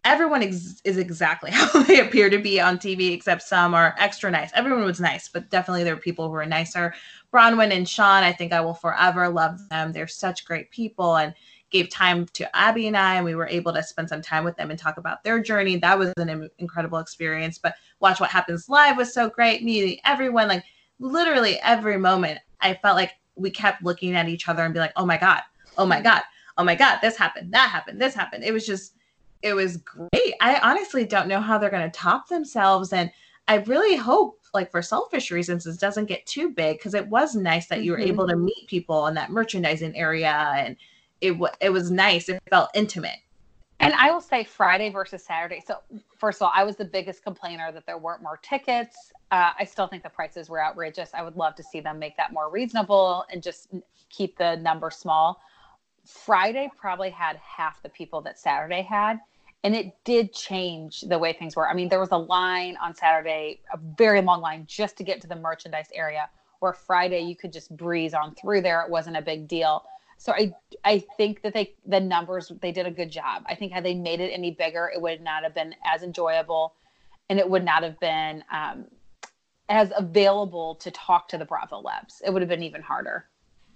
everyone 0.06 0.44
ex- 0.44 0.82
is 0.84 0.98
exactly 0.98 1.50
how 1.54 1.82
they 1.84 2.00
appear 2.02 2.30
to 2.30 2.38
be 2.38 2.60
on 2.60 2.78
tv 2.78 3.14
except 3.14 3.42
some 3.42 3.74
are 3.74 3.96
extra 3.98 4.30
nice. 4.30 4.52
Everyone 4.54 4.84
was 4.84 5.00
nice 5.00 5.30
but 5.30 5.50
definitely 5.50 5.84
there 5.84 5.96
were 5.96 6.02
people 6.02 6.26
who 6.26 6.32
were 6.32 6.46
nicer. 6.46 6.94
Braunwyn 7.34 7.72
and 7.76 7.88
sean 7.88 8.24
i 8.24 8.32
think 8.32 8.54
i 8.54 8.62
will 8.62 8.74
forever 8.74 9.30
love 9.30 9.60
them. 9.70 9.92
They're 9.92 10.08
such 10.08 10.46
great 10.46 10.70
people 10.72 11.16
and 11.16 11.34
gave 11.74 11.90
time 11.90 12.26
to 12.28 12.56
Abby 12.56 12.88
and 12.88 12.96
I, 12.96 13.16
and 13.16 13.26
we 13.26 13.36
were 13.36 13.48
able 13.48 13.74
to 13.74 13.84
spend 13.84 14.08
some 14.08 14.22
time 14.22 14.46
with 14.46 14.56
them 14.56 14.70
and 14.70 14.80
talk 14.80 14.98
about 14.98 15.24
their 15.24 15.42
journey. 15.42 15.76
That 15.76 16.00
was 16.00 16.14
an 16.18 16.50
incredible 16.60 17.00
experience. 17.00 17.58
But 17.58 17.76
Watch 18.00 18.22
What 18.22 18.30
Happens 18.30 18.70
Live 18.70 18.96
was 18.96 19.14
so 19.14 19.30
great, 19.30 19.64
meeting 19.64 20.00
everyone, 20.06 20.48
like 20.48 20.64
literally 21.00 21.60
every 21.62 21.98
moment. 21.98 22.40
I 22.62 22.76
felt 22.76 22.96
like 22.96 23.12
we 23.36 23.50
kept 23.50 23.84
looking 23.84 24.16
at 24.16 24.30
each 24.30 24.48
other 24.48 24.64
and 24.64 24.74
be 24.74 24.80
like, 24.80 24.94
oh 24.96 25.06
my 25.06 25.18
God, 25.18 25.42
oh 25.78 25.86
my 25.86 26.00
God, 26.00 26.22
oh 26.58 26.64
my 26.64 26.76
God, 26.76 27.00
this 27.02 27.18
happened, 27.18 27.54
that 27.54 27.70
happened, 27.70 28.00
this 28.00 28.14
happened. 28.14 28.44
It 28.44 28.54
was 28.54 28.66
just, 28.66 28.94
it 29.42 29.54
was 29.54 29.78
great. 29.78 30.34
I 30.40 30.60
honestly 30.62 31.06
don't 31.06 31.28
know 31.28 31.42
how 31.42 31.58
they're 31.58 31.72
going 31.72 31.90
to 31.90 32.00
top 32.00 32.30
themselves. 32.30 32.94
And 32.94 33.12
I 33.48 33.58
really 33.58 33.98
hope, 33.98 34.40
like 34.54 34.70
for 34.72 34.84
selfish 34.84 35.32
reasons, 35.32 35.64
this 35.64 35.78
doesn't 35.78 36.06
get 36.06 36.26
too 36.28 36.52
big 36.52 36.78
because 36.78 36.94
it 36.94 37.08
was 37.08 37.36
nice 37.36 37.68
that 37.68 37.82
you 37.82 37.92
were 37.92 37.98
Mhm. 37.98 38.08
able 38.08 38.28
to 38.28 38.38
meet 38.38 38.68
people 38.68 39.08
in 39.08 39.16
that 39.16 39.32
merchandising 39.32 39.98
area 39.98 40.54
and 40.56 40.78
it, 41.24 41.32
w- 41.32 41.54
it 41.62 41.70
was 41.70 41.90
nice. 41.90 42.28
It 42.28 42.44
felt 42.50 42.70
intimate. 42.76 43.18
And 43.80 43.94
I 43.94 44.12
will 44.12 44.22
say 44.22 44.44
Friday 44.44 44.90
versus 44.90 45.26
Saturday. 45.26 45.62
So, 45.66 45.78
first 46.18 46.38
of 46.38 46.46
all, 46.46 46.52
I 46.54 46.64
was 46.64 46.76
the 46.76 46.86
biggest 46.86 47.24
complainer 47.24 47.72
that 47.72 47.86
there 47.86 47.98
weren't 47.98 48.22
more 48.22 48.38
tickets. 48.38 48.96
Uh, 49.32 49.52
I 49.58 49.64
still 49.64 49.88
think 49.88 50.04
the 50.04 50.10
prices 50.10 50.50
were 50.50 50.64
outrageous. 50.64 51.10
I 51.14 51.24
would 51.24 51.36
love 51.36 51.56
to 51.56 51.64
see 51.64 51.80
them 51.80 51.98
make 51.98 52.16
that 52.18 52.34
more 52.34 52.50
reasonable 52.52 53.26
and 53.32 53.42
just 53.42 53.74
keep 54.10 54.38
the 54.38 54.58
number 54.58 54.92
small. 54.92 55.42
Friday 56.06 56.70
probably 56.78 57.10
had 57.10 57.38
half 57.38 57.82
the 57.82 57.90
people 57.90 58.22
that 58.22 58.38
Saturday 58.38 58.82
had. 58.82 59.20
And 59.64 59.74
it 59.74 59.94
did 60.04 60.34
change 60.34 61.02
the 61.02 61.18
way 61.18 61.32
things 61.32 61.56
were. 61.56 61.70
I 61.70 61.74
mean, 61.74 61.88
there 61.88 62.02
was 62.02 62.12
a 62.12 62.18
line 62.18 62.78
on 62.84 62.94
Saturday, 62.94 63.62
a 63.74 63.80
very 63.98 64.22
long 64.22 64.42
line 64.42 64.66
just 64.68 64.98
to 64.98 65.06
get 65.06 65.22
to 65.22 65.28
the 65.28 65.38
merchandise 65.38 65.88
area, 65.94 66.30
where 66.60 66.74
Friday 66.74 67.22
you 67.22 67.38
could 67.38 67.54
just 67.54 67.76
breeze 67.78 68.14
on 68.14 68.36
through 68.36 68.62
there. 68.62 68.82
It 68.82 68.90
wasn't 68.90 69.16
a 69.16 69.22
big 69.22 69.48
deal. 69.48 69.86
So 70.18 70.32
I 70.34 70.54
I 70.84 71.00
think 71.18 71.42
that 71.42 71.54
they 71.54 71.76
the 71.86 72.00
numbers 72.00 72.52
they 72.62 72.72
did 72.72 72.86
a 72.86 72.92
good 72.92 73.12
job. 73.12 73.44
I 73.48 73.56
think 73.56 73.72
had 73.72 73.84
they 73.84 73.94
made 73.94 74.20
it 74.20 74.32
any 74.32 74.52
bigger, 74.52 74.92
it 74.94 75.02
would 75.02 75.22
not 75.22 75.44
have 75.44 75.54
been 75.54 75.76
as 75.86 76.04
enjoyable, 76.04 76.76
and 77.30 77.40
it 77.40 77.50
would 77.50 77.64
not 77.64 77.84
have 77.84 78.00
been 78.00 78.44
um, 78.52 78.86
as 79.70 79.92
available 79.98 80.76
to 80.76 80.92
talk 80.92 81.28
to 81.30 81.38
the 81.38 81.46
Bravolebs. 81.46 82.22
It 82.26 82.32
would 82.32 82.42
have 82.42 82.50
been 82.50 82.64
even 82.64 82.82
harder. 82.82 83.26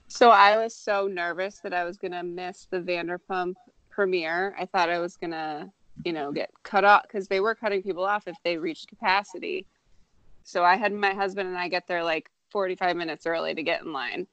So 0.08 0.30
I 0.30 0.58
was 0.58 0.74
so 0.76 1.08
nervous 1.08 1.60
that 1.60 1.74
I 1.74 1.84
was 1.84 1.98
gonna 1.98 2.24
miss 2.24 2.68
the 2.70 2.80
Vanderpump 2.80 3.56
premiere. 3.90 4.56
I 4.58 4.66
thought 4.66 4.90
I 4.90 5.00
was 5.00 5.18
gonna, 5.18 5.72
you 6.06 6.14
know, 6.14 6.32
get 6.32 6.50
cut 6.64 6.86
off 6.86 7.04
because 7.04 7.28
they 7.28 7.40
were 7.40 7.56
cutting 7.56 7.84
people 7.84 8.06
off 8.06 8.28
if 8.28 8.38
they 8.44 8.58
reached 8.58 8.88
capacity. 8.88 9.66
So 10.44 10.64
I 10.64 10.78
had 10.78 10.94
my 10.94 11.14
husband 11.14 11.50
and 11.50 11.58
I 11.58 11.68
get 11.68 11.88
there 11.88 12.04
like 12.04 12.30
45 12.52 12.96
minutes 12.96 13.26
early 13.26 13.54
to 13.54 13.64
get 13.64 13.82
in 13.82 13.92
line. 13.92 14.28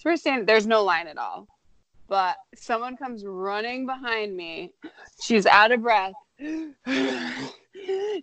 So 0.00 0.08
we're 0.08 0.16
standing. 0.16 0.46
There's 0.46 0.66
no 0.66 0.82
line 0.82 1.08
at 1.08 1.18
all, 1.18 1.46
but 2.08 2.36
someone 2.54 2.96
comes 2.96 3.22
running 3.22 3.84
behind 3.84 4.34
me. 4.34 4.72
She's 5.22 5.44
out 5.44 5.72
of 5.72 5.82
breath. 5.82 6.14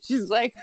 She's 0.02 0.28
like, 0.28 0.56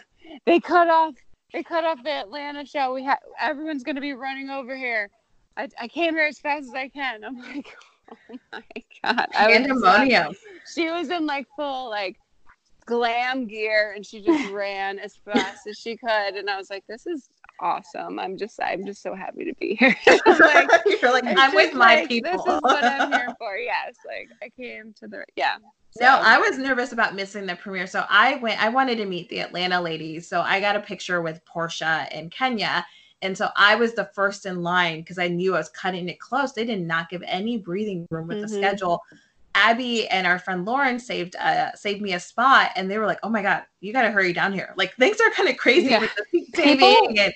they 0.44 0.58
cut 0.58 0.88
off. 0.88 1.14
They 1.52 1.62
cut 1.62 1.84
off 1.84 2.02
the 2.02 2.10
Atlanta 2.10 2.66
show. 2.66 2.92
We 2.92 3.04
have 3.04 3.20
everyone's 3.40 3.84
gonna 3.84 4.00
be 4.00 4.12
running 4.12 4.50
over 4.50 4.76
here. 4.76 5.08
I, 5.56 5.68
I 5.80 5.86
came 5.86 6.14
here 6.14 6.26
as 6.26 6.40
fast 6.40 6.64
as 6.64 6.74
I 6.74 6.88
can. 6.88 7.22
I'm 7.22 7.38
like, 7.38 7.76
oh 8.10 8.16
my 8.52 8.62
god. 9.04 9.28
Was 9.28 9.36
Pandemonium. 9.36 10.34
she 10.74 10.90
was 10.90 11.10
in 11.10 11.26
like 11.26 11.46
full 11.54 11.90
like 11.90 12.18
glam 12.86 13.46
gear 13.46 13.92
and 13.94 14.04
she 14.04 14.20
just 14.20 14.50
ran 14.52 14.98
as 14.98 15.14
fast 15.14 15.68
as 15.68 15.78
she 15.78 15.96
could 15.96 16.34
and 16.34 16.50
I 16.50 16.56
was 16.56 16.70
like, 16.70 16.84
this 16.88 17.06
is 17.06 17.28
awesome. 17.60 18.18
I'm 18.18 18.36
just 18.36 18.60
I'm 18.62 18.84
just 18.86 19.02
so 19.02 19.14
happy 19.14 19.44
to 19.44 19.54
be 19.54 19.74
here. 19.74 19.96
like, 20.40 20.70
You're 21.02 21.12
like, 21.12 21.24
I'm 21.26 21.54
with 21.54 21.74
my 21.74 21.96
like, 21.96 22.08
people. 22.08 22.30
This 22.30 22.40
is 22.40 22.62
what 22.62 22.84
I'm 22.84 23.10
here 23.10 23.34
for. 23.38 23.56
Yes. 23.56 23.96
Like 24.06 24.30
I 24.42 24.50
came 24.60 24.94
to 25.00 25.08
the 25.08 25.24
yeah. 25.36 25.56
No, 26.00 26.08
I 26.08 26.38
was 26.38 26.58
nervous 26.58 26.92
about 26.92 27.14
missing 27.14 27.46
the 27.46 27.54
premiere. 27.54 27.86
So 27.86 28.04
I 28.08 28.36
went, 28.36 28.60
I 28.60 28.68
wanted 28.68 28.96
to 28.96 29.04
meet 29.04 29.28
the 29.28 29.40
Atlanta 29.40 29.80
ladies. 29.80 30.26
So 30.26 30.40
I 30.40 30.58
got 30.58 30.74
a 30.74 30.80
picture 30.80 31.22
with 31.22 31.40
Porsha 31.44 32.08
and 32.10 32.32
Kenya. 32.32 32.84
And 33.22 33.38
so 33.38 33.48
I 33.56 33.76
was 33.76 33.94
the 33.94 34.10
first 34.12 34.44
in 34.44 34.62
line 34.62 35.00
because 35.00 35.18
I 35.18 35.28
knew 35.28 35.54
I 35.54 35.58
was 35.58 35.68
cutting 35.68 36.08
it 36.08 36.18
close. 36.18 36.52
They 36.52 36.64
did 36.64 36.82
not 36.82 37.10
give 37.10 37.22
any 37.26 37.58
breathing 37.58 38.06
room 38.10 38.26
with 38.26 38.40
the 38.40 38.48
Mhm. 38.48 38.58
schedule. 38.58 39.02
Abby 39.54 40.08
and 40.08 40.26
our 40.26 40.38
friend 40.38 40.64
Lauren 40.64 40.98
saved 40.98 41.36
uh 41.36 41.72
saved 41.74 42.00
me 42.02 42.12
a 42.12 42.20
spot 42.20 42.70
and 42.76 42.90
they 42.90 42.98
were 42.98 43.06
like, 43.06 43.20
Oh 43.22 43.28
my 43.30 43.42
god, 43.42 43.62
you 43.80 43.92
gotta 43.92 44.10
hurry 44.10 44.32
down 44.32 44.52
here. 44.52 44.74
Like 44.76 44.94
things 44.96 45.20
are 45.20 45.30
kind 45.30 45.48
of 45.48 45.56
crazy 45.56 45.88
Yeah. 45.90 46.00
with 46.00 46.10
the 46.32 46.40
People- 46.62 47.08
and 47.18 47.32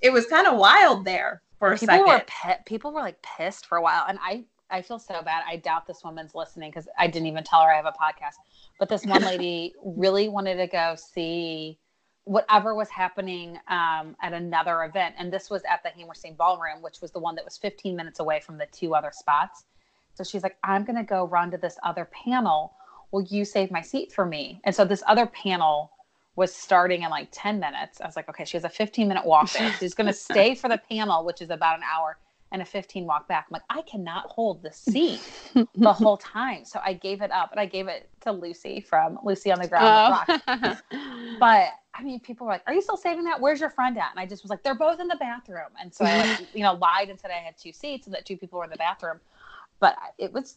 it 0.00 0.12
was 0.12 0.26
kind 0.26 0.46
of 0.46 0.56
wild 0.58 1.04
there 1.04 1.42
for 1.58 1.72
a 1.72 1.78
people 1.78 1.86
second. 1.94 2.06
were 2.06 2.22
pi- 2.26 2.58
people 2.66 2.92
were 2.92 3.00
like 3.00 3.20
pissed 3.22 3.66
for 3.66 3.76
a 3.76 3.82
while 3.82 4.04
and 4.08 4.18
i 4.22 4.42
i 4.70 4.80
feel 4.80 4.98
so 4.98 5.20
bad 5.22 5.42
i 5.46 5.56
doubt 5.56 5.86
this 5.86 6.02
woman's 6.02 6.34
listening 6.34 6.70
because 6.70 6.88
i 6.98 7.06
didn't 7.06 7.26
even 7.26 7.44
tell 7.44 7.60
her 7.60 7.70
i 7.70 7.76
have 7.76 7.84
a 7.84 7.92
podcast 7.92 8.36
but 8.78 8.88
this 8.88 9.04
one 9.04 9.20
lady 9.22 9.74
really 9.84 10.28
wanted 10.30 10.56
to 10.56 10.66
go 10.66 10.94
see 10.96 11.78
whatever 12.24 12.74
was 12.74 12.88
happening 12.88 13.58
um, 13.68 14.16
at 14.22 14.32
another 14.32 14.84
event 14.84 15.14
and 15.18 15.30
this 15.30 15.50
was 15.50 15.62
at 15.68 15.82
the 15.82 15.90
hammerstein 15.90 16.34
ballroom 16.34 16.80
which 16.80 17.02
was 17.02 17.10
the 17.10 17.18
one 17.18 17.34
that 17.34 17.44
was 17.44 17.58
15 17.58 17.94
minutes 17.94 18.20
away 18.20 18.40
from 18.40 18.56
the 18.56 18.66
two 18.72 18.94
other 18.94 19.10
spots 19.12 19.64
so 20.14 20.24
she's 20.24 20.42
like 20.42 20.56
i'm 20.64 20.84
going 20.84 20.96
to 20.96 21.02
go 21.04 21.24
run 21.24 21.50
to 21.50 21.56
this 21.56 21.78
other 21.82 22.08
panel 22.24 22.74
will 23.10 23.22
you 23.22 23.44
save 23.44 23.70
my 23.70 23.82
seat 23.82 24.12
for 24.12 24.24
me 24.24 24.60
and 24.64 24.74
so 24.74 24.84
this 24.84 25.02
other 25.06 25.26
panel 25.26 25.90
was 26.36 26.54
starting 26.54 27.02
in 27.02 27.10
like 27.10 27.28
10 27.32 27.60
minutes. 27.60 28.00
I 28.00 28.06
was 28.06 28.16
like, 28.16 28.28
okay, 28.28 28.44
she 28.44 28.56
has 28.56 28.64
a 28.64 28.68
15 28.68 29.08
minute 29.08 29.26
walk 29.26 29.52
there. 29.52 29.72
She's 29.78 29.94
going 29.94 30.06
to 30.06 30.12
stay 30.12 30.54
for 30.54 30.68
the 30.68 30.80
panel, 30.90 31.24
which 31.24 31.42
is 31.42 31.50
about 31.50 31.76
an 31.76 31.84
hour, 31.84 32.18
and 32.52 32.62
a 32.62 32.64
15 32.64 33.04
walk 33.04 33.28
back. 33.28 33.46
I'm 33.48 33.52
like, 33.52 33.62
I 33.68 33.82
cannot 33.82 34.26
hold 34.26 34.62
the 34.62 34.72
seat 34.72 35.20
the 35.74 35.92
whole 35.92 36.16
time. 36.16 36.64
So 36.64 36.80
I 36.84 36.94
gave 36.94 37.20
it 37.22 37.30
up 37.30 37.52
and 37.52 37.60
I 37.60 37.66
gave 37.66 37.88
it 37.88 38.08
to 38.22 38.32
Lucy 38.32 38.80
from 38.80 39.18
Lucy 39.22 39.52
on 39.52 39.60
the 39.60 39.68
Ground. 39.68 40.16
Oh. 40.28 40.54
Rocks. 40.56 40.82
But 41.38 41.68
I 41.94 42.02
mean, 42.02 42.20
people 42.20 42.46
were 42.46 42.52
like, 42.52 42.62
Are 42.66 42.74
you 42.74 42.82
still 42.82 42.96
saving 42.96 43.24
that? 43.24 43.40
Where's 43.40 43.60
your 43.60 43.70
friend 43.70 43.96
at? 43.96 44.10
And 44.10 44.20
I 44.20 44.26
just 44.26 44.42
was 44.42 44.50
like, 44.50 44.62
They're 44.62 44.74
both 44.74 45.00
in 45.00 45.08
the 45.08 45.16
bathroom. 45.16 45.70
And 45.80 45.94
so 45.94 46.04
I, 46.04 46.18
like, 46.18 46.54
you 46.54 46.62
know, 46.62 46.74
lied 46.74 47.08
and 47.08 47.18
said 47.18 47.30
I 47.30 47.42
had 47.42 47.56
two 47.56 47.72
seats 47.72 48.06
and 48.06 48.14
that 48.14 48.26
two 48.26 48.36
people 48.36 48.58
were 48.58 48.64
in 48.64 48.70
the 48.70 48.76
bathroom. 48.76 49.20
But 49.80 49.96
it 50.18 50.32
was, 50.32 50.56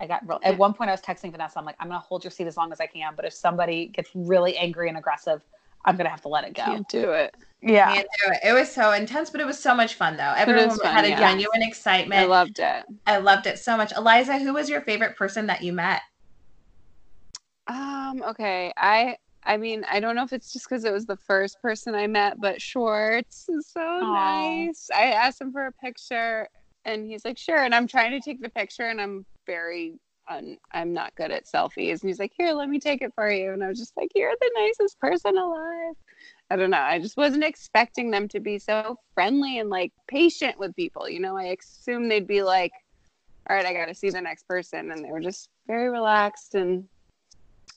I 0.00 0.06
got 0.06 0.28
real. 0.28 0.40
At 0.42 0.58
one 0.58 0.74
point, 0.74 0.90
I 0.90 0.92
was 0.92 1.00
texting 1.00 1.30
Vanessa. 1.30 1.58
I'm 1.58 1.64
like, 1.64 1.76
I'm 1.80 1.88
going 1.88 2.00
to 2.00 2.06
hold 2.06 2.24
your 2.24 2.30
seat 2.30 2.46
as 2.46 2.56
long 2.56 2.72
as 2.72 2.80
I 2.80 2.86
can. 2.86 3.14
But 3.14 3.24
if 3.24 3.32
somebody 3.32 3.86
gets 3.86 4.10
really 4.14 4.56
angry 4.56 4.88
and 4.88 4.98
aggressive, 4.98 5.42
I'm 5.84 5.96
going 5.96 6.06
to 6.06 6.10
have 6.10 6.22
to 6.22 6.28
let 6.28 6.44
it 6.44 6.54
go. 6.54 6.64
Can't 6.64 6.88
do 6.88 7.12
it. 7.12 7.34
Yeah. 7.62 7.94
Can't 7.94 8.08
do 8.24 8.32
it. 8.32 8.40
It 8.44 8.52
was 8.52 8.70
so 8.70 8.92
intense, 8.92 9.30
but 9.30 9.40
it 9.40 9.46
was 9.46 9.58
so 9.58 9.74
much 9.74 9.94
fun 9.94 10.16
though. 10.16 10.34
Everyone 10.36 10.76
fun, 10.76 10.92
had 10.92 11.04
a 11.04 11.10
yeah. 11.10 11.18
genuine 11.18 11.62
excitement. 11.62 12.20
I 12.20 12.26
loved 12.26 12.58
it. 12.58 12.84
I 13.06 13.18
loved 13.18 13.46
it 13.46 13.58
so 13.58 13.76
much. 13.76 13.92
Eliza, 13.96 14.38
who 14.38 14.52
was 14.52 14.68
your 14.68 14.80
favorite 14.80 15.16
person 15.16 15.46
that 15.46 15.62
you 15.62 15.72
met? 15.72 16.02
Um, 17.68 18.22
okay. 18.28 18.72
I 18.76 19.16
I 19.44 19.56
mean, 19.56 19.84
I 19.88 20.00
don't 20.00 20.16
know 20.16 20.24
if 20.24 20.32
it's 20.32 20.52
just 20.52 20.68
because 20.68 20.84
it 20.84 20.92
was 20.92 21.06
the 21.06 21.16
first 21.16 21.62
person 21.62 21.94
I 21.94 22.08
met, 22.08 22.40
but 22.40 22.60
Schwartz 22.60 23.48
is 23.48 23.68
so 23.68 24.00
nice. 24.00 24.88
I 24.92 25.12
asked 25.12 25.40
him 25.40 25.52
for 25.52 25.66
a 25.66 25.72
picture 25.72 26.48
and 26.86 27.06
he's 27.06 27.24
like, 27.24 27.36
sure. 27.36 27.58
And 27.62 27.74
I'm 27.74 27.86
trying 27.88 28.12
to 28.12 28.20
take 28.20 28.40
the 28.40 28.48
picture 28.48 28.84
and 28.84 29.00
I'm 29.00 29.26
very 29.46 29.98
un- 30.28 30.56
I'm 30.72 30.92
not 30.94 31.14
good 31.16 31.30
at 31.32 31.44
selfies. 31.46 32.00
And 32.00 32.08
he's 32.08 32.20
like, 32.20 32.32
here, 32.38 32.52
let 32.52 32.68
me 32.68 32.78
take 32.78 33.02
it 33.02 33.12
for 33.14 33.30
you. 33.30 33.52
And 33.52 33.62
I 33.62 33.68
was 33.68 33.78
just 33.78 33.92
like, 33.96 34.10
you're 34.14 34.32
the 34.40 34.50
nicest 34.56 34.98
person 35.00 35.36
alive. 35.36 35.94
I 36.50 36.56
don't 36.56 36.70
know. 36.70 36.78
I 36.80 37.00
just 37.00 37.16
wasn't 37.16 37.44
expecting 37.44 38.10
them 38.10 38.28
to 38.28 38.40
be 38.40 38.58
so 38.58 38.96
friendly 39.14 39.58
and 39.58 39.68
like 39.68 39.92
patient 40.08 40.58
with 40.58 40.74
people. 40.76 41.08
You 41.08 41.20
know, 41.20 41.36
I 41.36 41.56
assumed 41.60 42.10
they'd 42.10 42.26
be 42.26 42.42
like, 42.42 42.72
all 43.50 43.56
right, 43.56 43.66
I 43.66 43.74
got 43.74 43.86
to 43.86 43.94
see 43.94 44.10
the 44.10 44.20
next 44.20 44.46
person. 44.48 44.92
And 44.92 45.04
they 45.04 45.10
were 45.10 45.20
just 45.20 45.48
very 45.66 45.90
relaxed 45.90 46.54
and 46.54 46.84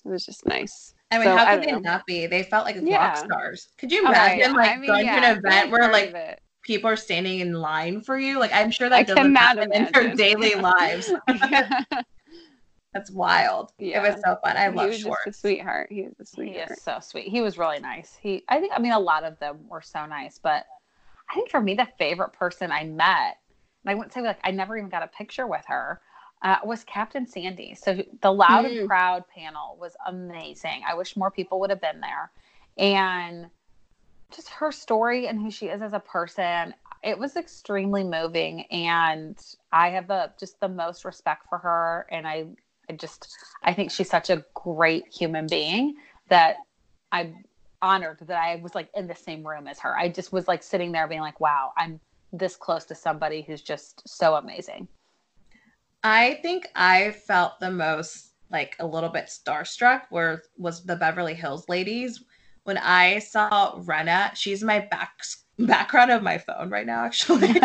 it 0.05 0.09
was 0.09 0.23
just 0.25 0.45
nice. 0.45 0.93
I 1.11 1.17
mean, 1.17 1.25
So, 1.27 1.35
how 1.35 1.45
could 1.49 1.63
they 1.63 1.71
know. 1.71 1.79
not 1.79 2.05
be? 2.05 2.27
They 2.27 2.43
felt 2.43 2.65
like 2.65 2.77
Yeah. 2.83 2.97
rock 2.97 3.17
stars. 3.17 3.67
Could 3.79 3.91
you 3.91 4.05
oh 4.05 4.09
Okay, 4.11 4.43
imagine 4.43 4.53
like 4.55 4.71
I 4.71 4.77
mean, 4.77 4.87
going 4.87 5.05
yeah, 5.05 5.19
to 5.21 5.27
an 5.27 5.37
event 5.37 5.71
where 5.71 5.91
like 5.91 6.13
it. 6.13 6.39
People 6.63 6.89
are 6.89 6.95
standing 6.95 7.39
in 7.39 7.53
line 7.53 8.01
for 8.01 8.17
you? 8.17 8.39
Like 8.39 8.51
I'm 8.53 8.71
sure 8.71 8.89
I 8.91 9.03
that 9.03 9.07
doesn't 9.07 9.35
cannot 9.35 9.57
happen 9.57 9.73
in 9.73 9.91
their 9.93 10.15
daily 10.15 10.55
lives. 10.55 11.11
That's 12.93 13.11
wild. 13.11 13.71
It 13.79 14.01
was 14.01 14.15
so 14.25 14.37
fun. 14.43 14.57
I 14.57 14.69
he 14.69 14.75
love 14.75 14.89
was 14.89 15.03
just 15.03 15.27
a 15.27 15.33
sweetheart. 15.33 15.91
He 15.91 16.07
was 16.17 16.33
a 16.37 16.43
He 16.43 16.51
is 16.51 16.81
so 16.81 16.99
sweet. 17.01 17.27
He 17.27 17.41
was 17.41 17.57
really 17.57 17.79
nice. 17.79 18.17
He, 18.21 18.43
I 18.49 18.59
think, 18.59 18.73
I 18.75 18.79
mean, 18.79 18.93
a 18.93 18.99
lot 18.99 19.23
of 19.23 19.37
them 19.39 19.67
were 19.69 19.81
so 19.81 20.05
nice, 20.05 20.39
but 20.39 20.65
I 21.29 21.35
think 21.35 21.49
for 21.49 21.61
me, 21.61 21.75
the 21.75 21.87
favorite 21.97 22.33
person 22.33 22.71
I 22.71 22.83
met, 22.85 23.37
and 23.83 23.91
I 23.91 23.95
wouldn't 23.95 24.13
say 24.13 24.21
like 24.21 24.39
I 24.43 24.51
never 24.51 24.75
even 24.77 24.89
got 24.89 25.03
a 25.03 25.07
picture 25.07 25.45
with 25.45 25.63
her, 25.67 26.01
uh, 26.41 26.57
was 26.63 26.83
Captain 26.83 27.27
Sandy. 27.27 27.75
So 27.75 28.03
the 28.21 28.31
Loud 28.33 28.65
Mm. 28.65 28.79
and 28.79 28.87
Proud 28.87 29.25
panel 29.27 29.77
was 29.79 29.95
amazing. 30.07 30.81
I 30.87 30.95
wish 30.95 31.15
more 31.15 31.29
people 31.31 31.59
would 31.59 31.69
have 31.69 31.81
been 31.81 32.01
there, 32.01 32.31
and 32.77 33.47
just 34.33 34.49
her 34.49 34.71
story 34.71 35.27
and 35.27 35.39
who 35.39 35.51
she 35.51 35.67
is 35.67 35.81
as 35.81 35.93
a 35.93 35.99
person. 35.99 36.73
It 37.03 37.17
was 37.17 37.35
extremely 37.37 38.03
moving, 38.03 38.65
and 38.71 39.37
I 39.71 39.89
have 39.89 40.07
the 40.07 40.31
just 40.39 40.59
the 40.59 40.67
most 40.67 41.05
respect 41.05 41.47
for 41.49 41.57
her, 41.57 42.05
and 42.11 42.27
I 42.27 42.47
I 42.89 42.93
just 42.93 43.35
I 43.63 43.73
think 43.73 43.91
she's 43.91 44.09
such 44.09 44.29
a 44.29 44.43
great 44.53 45.05
human 45.07 45.47
being 45.47 45.95
that 46.29 46.57
I'm 47.11 47.43
honored 47.81 48.19
that 48.27 48.37
I 48.37 48.57
was 48.57 48.75
like 48.75 48.89
in 48.95 49.07
the 49.07 49.15
same 49.15 49.47
room 49.47 49.67
as 49.67 49.79
her. 49.79 49.97
I 49.97 50.09
just 50.09 50.33
was 50.33 50.47
like 50.47 50.63
sitting 50.63 50.91
there 50.91 51.07
being 51.07 51.21
like, 51.21 51.39
wow, 51.39 51.71
I'm 51.77 51.99
this 52.33 52.55
close 52.55 52.85
to 52.85 52.95
somebody 52.95 53.41
who's 53.41 53.61
just 53.61 54.07
so 54.07 54.35
amazing. 54.35 54.87
I 56.03 56.39
think 56.41 56.67
I 56.75 57.11
felt 57.11 57.59
the 57.59 57.71
most 57.71 58.33
like 58.51 58.75
a 58.79 58.87
little 58.87 59.09
bit 59.09 59.25
starstruck 59.25 60.03
were 60.11 60.41
was 60.57 60.83
the 60.83 60.95
Beverly 60.95 61.33
Hills 61.33 61.67
ladies. 61.69 62.23
When 62.63 62.77
I 62.77 63.19
saw 63.19 63.77
Rinna, 63.79 64.35
she's 64.35 64.63
my 64.63 64.79
back 64.79 65.19
background 65.57 66.11
of 66.11 66.23
my 66.23 66.37
phone 66.37 66.69
right 66.69 66.85
now, 66.85 67.03
actually. 67.03 67.47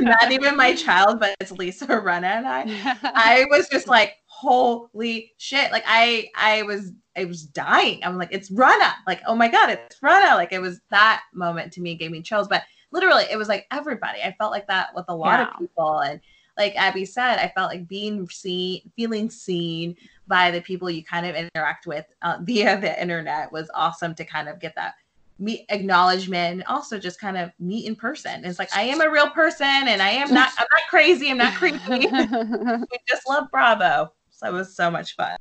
Not 0.00 0.30
even 0.32 0.56
my 0.56 0.74
child, 0.74 1.20
but 1.20 1.34
it's 1.40 1.52
Lisa 1.52 1.86
Rinna 1.86 2.24
and 2.24 2.46
I. 2.46 2.64
I 3.02 3.46
was 3.50 3.68
just 3.68 3.88
like, 3.88 4.16
holy 4.26 5.32
shit. 5.38 5.72
Like 5.72 5.84
I 5.86 6.28
I 6.34 6.62
was 6.62 6.92
I 7.16 7.24
was 7.24 7.42
dying. 7.42 8.00
I'm 8.04 8.18
like, 8.18 8.30
it's 8.32 8.50
Rinna. 8.50 8.92
Like, 9.06 9.20
oh 9.26 9.34
my 9.34 9.48
god, 9.48 9.70
it's 9.70 9.98
Rinna. 10.00 10.34
Like 10.34 10.52
it 10.52 10.60
was 10.60 10.80
that 10.90 11.22
moment 11.34 11.72
to 11.74 11.80
me 11.80 11.94
gave 11.96 12.10
me 12.10 12.22
chills. 12.22 12.48
But 12.48 12.62
literally 12.92 13.24
it 13.30 13.36
was 13.36 13.48
like 13.48 13.66
everybody. 13.70 14.20
I 14.22 14.34
felt 14.38 14.52
like 14.52 14.66
that 14.68 14.94
with 14.94 15.06
a 15.08 15.14
lot 15.14 15.38
Yeah. 15.40 15.48
of 15.48 15.58
people. 15.58 15.98
And 16.00 16.20
like 16.60 16.76
Abby 16.76 17.06
said, 17.06 17.38
I 17.38 17.48
felt 17.48 17.70
like 17.70 17.88
being 17.88 18.28
seen, 18.28 18.82
feeling 18.94 19.30
seen 19.30 19.96
by 20.28 20.50
the 20.50 20.60
people 20.60 20.90
you 20.90 21.02
kind 21.02 21.26
of 21.26 21.34
interact 21.34 21.86
with 21.86 22.04
uh, 22.22 22.36
via 22.42 22.78
the 22.80 23.00
internet 23.00 23.50
was 23.50 23.70
awesome 23.74 24.14
to 24.16 24.24
kind 24.24 24.48
of 24.48 24.60
get 24.60 24.74
that 24.76 24.94
meet 25.38 25.64
acknowledgement 25.70 26.52
and 26.52 26.64
also 26.64 26.98
just 26.98 27.18
kind 27.18 27.38
of 27.38 27.50
meet 27.58 27.86
in 27.86 27.96
person. 27.96 28.44
It's 28.44 28.58
like 28.58 28.76
I 28.76 28.82
am 28.82 29.00
a 29.00 29.10
real 29.10 29.30
person 29.30 29.66
and 29.66 30.02
I 30.02 30.10
am 30.10 30.34
not 30.34 30.50
I'm 30.58 30.66
not 30.70 30.82
crazy, 30.90 31.30
I'm 31.30 31.38
not 31.38 31.54
creepy. 31.54 31.78
we 31.88 32.98
just 33.08 33.26
love 33.26 33.50
Bravo. 33.50 34.12
So 34.30 34.48
it 34.48 34.52
was 34.52 34.76
so 34.76 34.90
much 34.90 35.16
fun. 35.16 35.38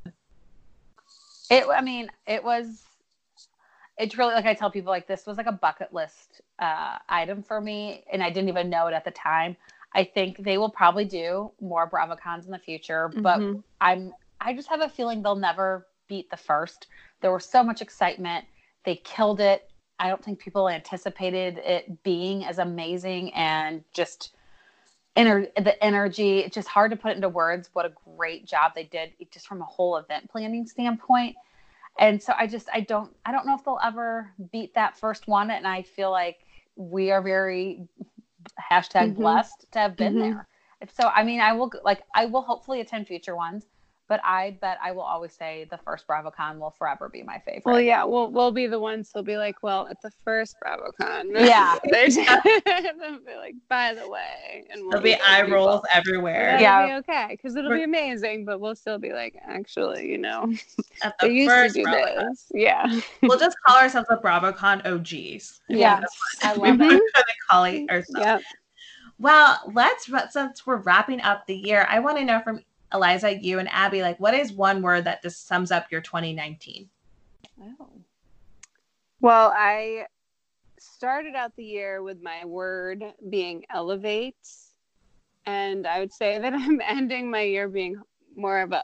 It 1.50 1.66
I 1.70 1.82
mean, 1.82 2.10
it 2.28 2.42
was 2.42 2.82
it's 3.98 4.18
really 4.18 4.34
like 4.34 4.46
I 4.46 4.54
tell 4.54 4.72
people 4.72 4.90
like 4.90 5.06
this 5.06 5.26
was 5.26 5.36
like 5.36 5.48
a 5.48 5.52
bucket 5.52 5.94
list 5.94 6.40
uh 6.60 6.98
item 7.10 7.44
for 7.44 7.60
me 7.60 8.06
and 8.10 8.24
I 8.24 8.30
didn't 8.30 8.48
even 8.48 8.70
know 8.70 8.88
it 8.88 8.94
at 8.94 9.04
the 9.04 9.12
time. 9.12 9.58
I 9.94 10.04
think 10.04 10.38
they 10.38 10.58
will 10.58 10.70
probably 10.70 11.06
do 11.06 11.52
more 11.60 11.90
BravoCons 11.90 12.46
in 12.46 12.52
the 12.52 12.60
future, 12.60 13.10
but 13.10 13.40
Mhm. 13.40 13.64
I'm 13.82 14.14
I 14.42 14.54
just 14.54 14.70
have 14.70 14.82
a 14.82 14.90
feeling 14.90 15.22
they'll 15.22 15.36
never 15.36 15.88
beat 16.08 16.30
the 16.30 16.38
first. 16.38 16.88
There 17.22 17.32
was 17.34 17.46
so 17.46 17.64
much 17.64 17.82
excitement. 17.82 18.46
They 18.86 18.96
killed 18.98 19.42
it. 19.42 19.70
I 20.00 20.08
don't 20.08 20.24
think 20.24 20.40
people 20.40 20.70
anticipated 20.70 21.58
it 21.58 22.04
being 22.04 22.46
as 22.46 22.58
amazing 22.60 23.34
and 23.34 23.84
just 23.94 24.34
ener- 25.18 25.54
the 25.56 25.84
energy. 25.84 26.40
It's 26.40 26.56
just 26.56 26.70
hard 26.70 26.92
to 26.92 26.98
put 26.98 27.16
into 27.16 27.28
words 27.28 27.70
what 27.74 27.86
a 27.86 27.94
great 28.16 28.46
job 28.46 28.74
they 28.76 28.86
did 28.86 29.12
just 29.32 29.48
from 29.48 29.62
a 29.62 29.66
whole 29.66 29.98
event 29.98 30.30
planning 30.30 30.66
standpoint. 30.66 31.36
And 32.00 32.22
so 32.24 32.34
I 32.38 32.48
just 32.48 32.70
I 32.74 32.82
don't 32.82 33.14
I 33.26 33.32
don't 33.34 33.46
know 33.46 33.56
if 33.56 33.66
they'll 33.66 33.80
ever 33.84 34.32
beat 34.52 34.74
that 34.76 34.98
first 34.98 35.28
one. 35.28 35.52
And 35.52 35.68
I 35.68 35.82
feel 35.82 36.12
like 36.12 36.38
we 36.78 37.12
are 37.12 37.22
very 37.22 37.88
hashtag 38.72 39.16
Mm-hmm. 39.16 39.18
blessed 39.18 39.66
to 39.72 39.80
have 39.80 39.96
been 39.98 40.18
Mhm. 40.18 40.20
there. 40.20 40.48
If 40.82 40.92
so, 40.94 41.08
I 41.08 41.24
mean, 41.24 41.40
I 41.42 41.54
will 41.54 41.72
like 41.84 42.04
I 42.14 42.26
will 42.26 42.42
hopefully 42.44 42.82
attend 42.82 43.08
future 43.08 43.36
ones, 43.36 43.66
but 44.10 44.20
I 44.26 44.58
bet 44.60 44.78
I 44.84 44.92
will 44.92 45.04
always 45.04 45.32
say 45.34 45.68
the 45.70 45.78
first 45.78 46.06
BravoCon 46.08 46.58
will 46.60 46.72
forever 46.72 47.08
be 47.08 47.22
my 47.24 47.38
favorite. 47.46 47.64
Well, 47.66 47.80
yeah, 47.80 48.04
we'll 48.04 48.30
we'll 48.32 48.52
be 48.52 48.66
the 48.68 48.80
ones 48.80 49.12
who'll 49.14 49.24
be 49.24 49.38
like, 49.38 49.62
well, 49.64 49.88
at 49.90 50.02
the 50.02 50.12
first 50.26 50.56
BravoCon, 50.66 51.26
Yeah. 51.36 51.78
they're 51.90 52.10
they'll 52.10 53.20
be 53.20 53.36
like, 53.38 53.56
by 53.70 53.94
the 53.94 54.10
way, 54.10 54.66
and 54.72 54.82
we'll 54.82 54.90
There'll 54.90 55.04
be 55.04 55.12
those 55.14 55.22
eye 55.26 55.42
people. 55.44 55.56
rolls 55.56 55.82
everywhere. 55.94 56.58
That'll 56.60 56.62
Yeah. 56.62 56.86
be 56.88 56.94
okay 57.12 57.28
because 57.32 57.56
it'll 57.56 57.70
We're- 57.70 57.82
be 57.82 57.84
amazing, 57.86 58.44
but 58.46 58.60
we'll 58.60 58.76
still 58.76 58.98
be 58.98 59.14
like, 59.14 59.36
actually, 59.48 60.10
you 60.12 60.18
know, 60.18 60.52
At 61.04 61.14
they 61.22 61.28
the 61.30 61.34
used 61.34 61.50
first 61.52 61.76
to 61.76 61.84
do 61.84 61.88
BravoCon. 61.90 62.30
this. 62.30 62.52
Yeah. 62.54 63.00
We'll 63.22 63.40
just 63.40 63.58
call 63.66 63.78
ourselves 63.78 64.08
the 64.10 64.18
BravoCon 64.18 64.86
OGs. 64.86 65.62
yeah, 65.70 66.02
I 66.44 66.58
We 66.58 66.70
love 66.70 66.80
might 66.80 66.92
it. 66.94 67.02
kinda 67.14 67.34
call 67.50 67.64
ourselves. 67.66 68.10
Yep. 68.20 68.42
Well, 69.20 69.60
let's 69.74 70.10
since 70.32 70.66
we're 70.66 70.78
wrapping 70.78 71.22
up 71.22 71.46
the 71.46 71.56
year, 71.56 71.86
I 71.90 72.00
want 72.00 72.18
to 72.18 72.26
know 72.26 72.40
from 72.42 72.62
Eliza, 72.94 73.36
you 73.36 73.60
and 73.60 73.70
Abby, 73.70 74.02
like 74.02 74.20
what 74.20 74.34
is 74.34 74.52
one 74.52 74.82
word 74.82 75.04
that 75.06 75.22
just 75.22 75.48
sums 75.48 75.72
up 75.72 75.92
your 75.92 76.02
2019? 76.02 76.90
Oh. 77.62 77.90
Well, 79.22 79.54
I 79.56 80.06
started 80.80 81.36
out 81.36 81.56
the 81.56 81.64
year 81.64 82.02
with 82.02 82.22
my 82.22 82.46
word 82.46 83.04
being 83.30 83.66
elevate. 83.70 84.36
And 85.46 85.88
I 85.88 86.00
would 86.00 86.14
say 86.14 86.40
that 86.40 86.54
I'm 86.54 86.82
ending 86.86 87.30
my 87.30 87.42
year 87.42 87.68
being 87.68 88.02
more 88.36 88.62
of 88.62 88.72
a, 88.72 88.84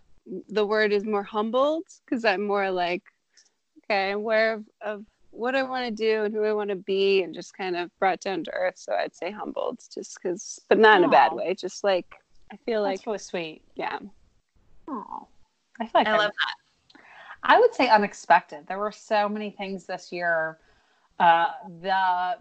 the 0.49 0.65
word 0.65 0.91
is 0.91 1.05
more 1.05 1.23
humbled 1.23 1.83
because 2.03 2.25
I'm 2.25 2.45
more 2.45 2.71
like, 2.71 3.03
okay, 3.83 4.11
I'm 4.11 4.17
aware 4.17 4.53
of, 4.53 4.65
of 4.81 5.05
what 5.31 5.55
I 5.55 5.63
want 5.63 5.85
to 5.85 5.91
do 5.91 6.23
and 6.23 6.33
who 6.33 6.43
I 6.43 6.53
want 6.53 6.69
to 6.69 6.75
be 6.75 7.21
and 7.23 7.33
just 7.33 7.55
kind 7.55 7.75
of 7.75 7.91
brought 7.99 8.21
down 8.21 8.43
to 8.45 8.53
earth. 8.53 8.77
So 8.77 8.93
I'd 8.93 9.15
say 9.15 9.31
humbled 9.31 9.79
just 9.93 10.17
because, 10.21 10.59
but 10.69 10.79
not 10.79 10.99
in 10.99 11.03
a 11.05 11.09
bad 11.09 11.33
way. 11.33 11.53
Just 11.53 11.83
like, 11.83 12.15
I 12.51 12.57
feel 12.57 12.81
like, 12.81 12.97
That's 12.99 13.07
really 13.07 13.17
sweet. 13.19 13.61
yeah. 13.75 13.99
Oh, 14.87 15.27
I 15.79 15.85
feel 15.85 15.91
like 15.95 16.07
I 16.07 16.11
I, 16.11 16.17
love 16.17 16.31
that. 16.31 17.01
I 17.43 17.59
would 17.59 17.73
say 17.73 17.89
unexpected. 17.89 18.65
There 18.67 18.79
were 18.79 18.91
so 18.91 19.27
many 19.29 19.51
things 19.51 19.85
this 19.85 20.11
year. 20.11 20.59
Uh, 21.19 21.47
the 21.81 22.37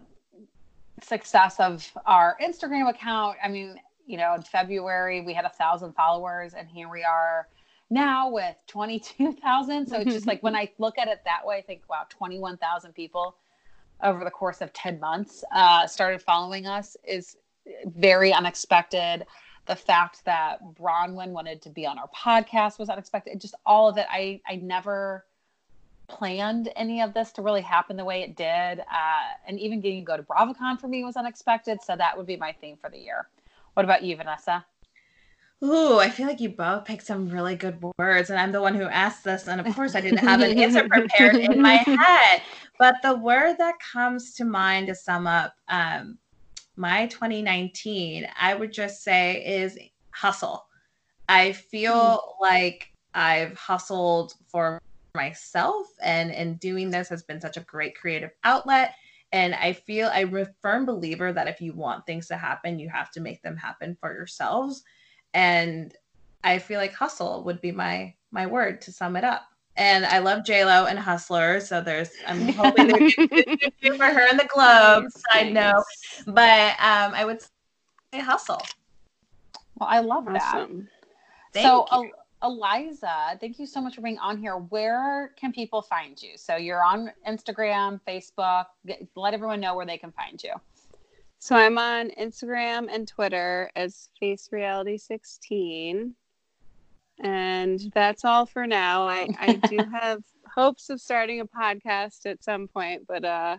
success 1.01 1.59
of 1.59 1.89
our 2.05 2.37
Instagram 2.41 2.89
account. 2.89 3.37
I 3.43 3.47
mean, 3.47 3.79
you 4.05 4.17
know, 4.17 4.33
in 4.35 4.41
February 4.41 5.21
we 5.21 5.33
had 5.33 5.45
a 5.45 5.49
thousand 5.49 5.93
followers, 5.93 6.53
and 6.53 6.67
here 6.67 6.89
we 6.89 7.03
are 7.03 7.47
now 7.89 8.29
with 8.29 8.55
twenty-two 8.67 9.33
thousand. 9.43 9.87
So 9.87 9.97
it's 9.99 10.13
just 10.13 10.27
like 10.27 10.41
when 10.43 10.55
I 10.61 10.71
look 10.77 10.97
at 10.97 11.07
it 11.07 11.21
that 11.25 11.45
way, 11.45 11.57
I 11.57 11.61
think, 11.61 11.81
wow, 11.89 12.03
twenty-one 12.09 12.57
thousand 12.57 12.93
people 12.93 13.37
over 14.03 14.23
the 14.23 14.31
course 14.31 14.61
of 14.61 14.71
ten 14.73 14.99
months 14.99 15.43
uh, 15.53 15.87
started 15.87 16.21
following 16.21 16.67
us 16.67 16.97
is 17.07 17.37
very 17.85 18.33
unexpected. 18.33 19.25
The 19.65 19.75
fact 19.75 20.23
that 20.25 20.59
Braunwyn 20.75 21.29
wanted 21.29 21.61
to 21.63 21.69
be 21.69 21.85
on 21.85 21.97
our 21.97 22.09
podcast 22.15 22.77
was 22.77 22.89
unexpected. 22.89 23.39
Just 23.41 23.55
all 23.65 23.89
of 23.89 23.97
it. 23.97 24.05
I 24.09 24.41
I 24.47 24.57
never 24.57 25.25
planned 26.07 26.71
any 26.75 27.01
of 27.01 27.13
this 27.13 27.31
to 27.31 27.41
really 27.41 27.61
happen 27.61 27.97
the 27.97 28.05
way 28.05 28.21
it 28.21 28.35
did. 28.35 28.79
Uh, 28.79 29.33
and 29.47 29.59
even 29.59 29.81
getting 29.81 30.01
to 30.01 30.05
go 30.05 30.17
to 30.17 30.23
BravoCon 30.23 30.79
for 30.79 30.87
me 30.87 31.03
was 31.03 31.15
unexpected. 31.15 31.81
So 31.81 31.95
that 31.95 32.15
would 32.15 32.27
be 32.27 32.37
my 32.37 32.51
theme 32.51 32.77
for 32.77 32.89
the 32.89 32.99
year. 32.99 33.27
What 33.73 33.83
about 33.83 34.03
you, 34.03 34.15
Vanessa? 34.15 34.65
Ooh, 35.63 35.99
I 35.99 36.09
feel 36.09 36.27
like 36.27 36.41
you 36.41 36.49
both 36.49 36.85
picked 36.85 37.05
some 37.05 37.29
really 37.29 37.55
good 37.55 37.81
words, 37.97 38.29
and 38.29 38.37
I'm 38.37 38.51
the 38.51 38.61
one 38.61 38.75
who 38.75 38.83
asked 38.83 39.23
this, 39.23 39.47
and 39.47 39.65
of 39.65 39.73
course 39.73 39.95
I 39.95 40.01
didn't 40.01 40.19
have 40.19 40.41
an 40.41 40.59
answer 40.59 40.87
prepared 40.89 41.37
in 41.37 41.61
my 41.61 41.75
head. 41.75 42.41
But 42.77 42.95
the 43.01 43.15
word 43.15 43.55
that 43.57 43.75
comes 43.79 44.33
to 44.35 44.45
mind 44.45 44.87
to 44.87 44.95
sum 44.95 45.27
up 45.27 45.55
um, 45.69 46.17
my 46.75 47.07
2019, 47.07 48.27
I 48.39 48.53
would 48.53 48.71
just 48.71 49.03
say 49.03 49.43
is 49.45 49.77
hustle. 50.11 50.65
I 51.29 51.53
feel 51.53 52.21
hmm. 52.37 52.43
like 52.43 52.91
I've 53.13 53.57
hustled 53.57 54.33
for 54.47 54.81
myself, 55.15 55.87
and 56.01 56.31
in 56.31 56.55
doing 56.55 56.89
this 56.89 57.09
has 57.09 57.23
been 57.23 57.39
such 57.39 57.57
a 57.57 57.61
great 57.61 57.95
creative 57.95 58.31
outlet. 58.43 58.95
And 59.31 59.55
I 59.55 59.73
feel 59.73 60.09
I'm 60.13 60.35
a 60.35 60.45
firm 60.61 60.85
believer 60.85 61.33
that 61.33 61.47
if 61.47 61.59
you 61.59 61.73
want 61.73 62.05
things 62.05 62.27
to 62.27 62.37
happen, 62.37 62.79
you 62.79 62.89
have 62.89 63.11
to 63.11 63.21
make 63.21 63.41
them 63.41 63.57
happen 63.57 63.97
for 63.99 64.13
yourselves 64.13 64.83
and 65.35 65.93
I 66.43 66.57
feel 66.57 66.79
like 66.79 66.93
hustle 66.93 67.43
would 67.43 67.61
be 67.61 67.71
my 67.71 68.15
my 68.31 68.47
word 68.47 68.81
to 68.81 68.91
sum 68.91 69.15
it 69.15 69.23
up. 69.23 69.43
And 69.77 70.05
I 70.05 70.19
love 70.19 70.45
J 70.45 70.63
Lo 70.63 70.85
and 70.85 70.97
Hustler, 70.97 71.59
so 71.59 71.81
there's 71.81 72.11
I'm 72.25 72.47
hoping 72.49 72.87
there's 72.87 73.13
for 73.97 74.05
her 74.05 74.27
in 74.27 74.37
the 74.37 74.47
Globe. 74.53 75.03
Nice, 75.03 75.23
Side 75.31 75.53
note, 75.53 75.83
but 76.27 76.71
um, 76.79 77.13
I 77.13 77.25
would 77.25 77.41
say 77.41 78.19
hustle. 78.19 78.61
Well, 79.77 79.89
I 79.89 79.99
love 79.99 80.25
that. 80.25 80.69
Thank 81.53 81.65
so, 81.65 81.85
you. 81.91 82.11
El- 82.41 82.51
Eliza, 82.51 83.37
thank 83.41 83.59
you 83.59 83.65
so 83.65 83.81
much 83.81 83.95
for 83.95 84.01
being 84.01 84.19
on 84.19 84.37
here. 84.37 84.55
Where 84.55 85.33
can 85.37 85.51
people 85.51 85.81
find 85.81 86.21
you? 86.21 86.31
So, 86.37 86.55
you're 86.55 86.83
on 86.83 87.11
Instagram, 87.27 87.99
Facebook. 88.07 88.65
Get, 88.85 89.05
let 89.15 89.33
everyone 89.33 89.59
know 89.59 89.75
where 89.75 89.85
they 89.85 89.97
can 89.97 90.11
find 90.11 90.41
you. 90.41 90.53
So 91.45 91.55
I'm 91.55 91.77
on 91.77 92.09
Instagram 92.19 92.87
and 92.91 93.07
Twitter 93.07 93.69
as 93.75 94.09
Face 94.19 94.49
Reality 94.51 94.97
16. 94.97 96.15
And 97.19 97.79
that's 97.93 98.25
all 98.25 98.45
for 98.45 98.67
now. 98.67 99.07
I, 99.07 99.27
I 99.39 99.53
do 99.53 99.77
have 99.93 100.21
hopes 100.53 100.89
of 100.89 100.99
starting 101.01 101.39
a 101.39 101.45
podcast 101.45 102.25
at 102.25 102.43
some 102.43 102.67
point, 102.67 103.03
but 103.07 103.23
uh 103.25 103.57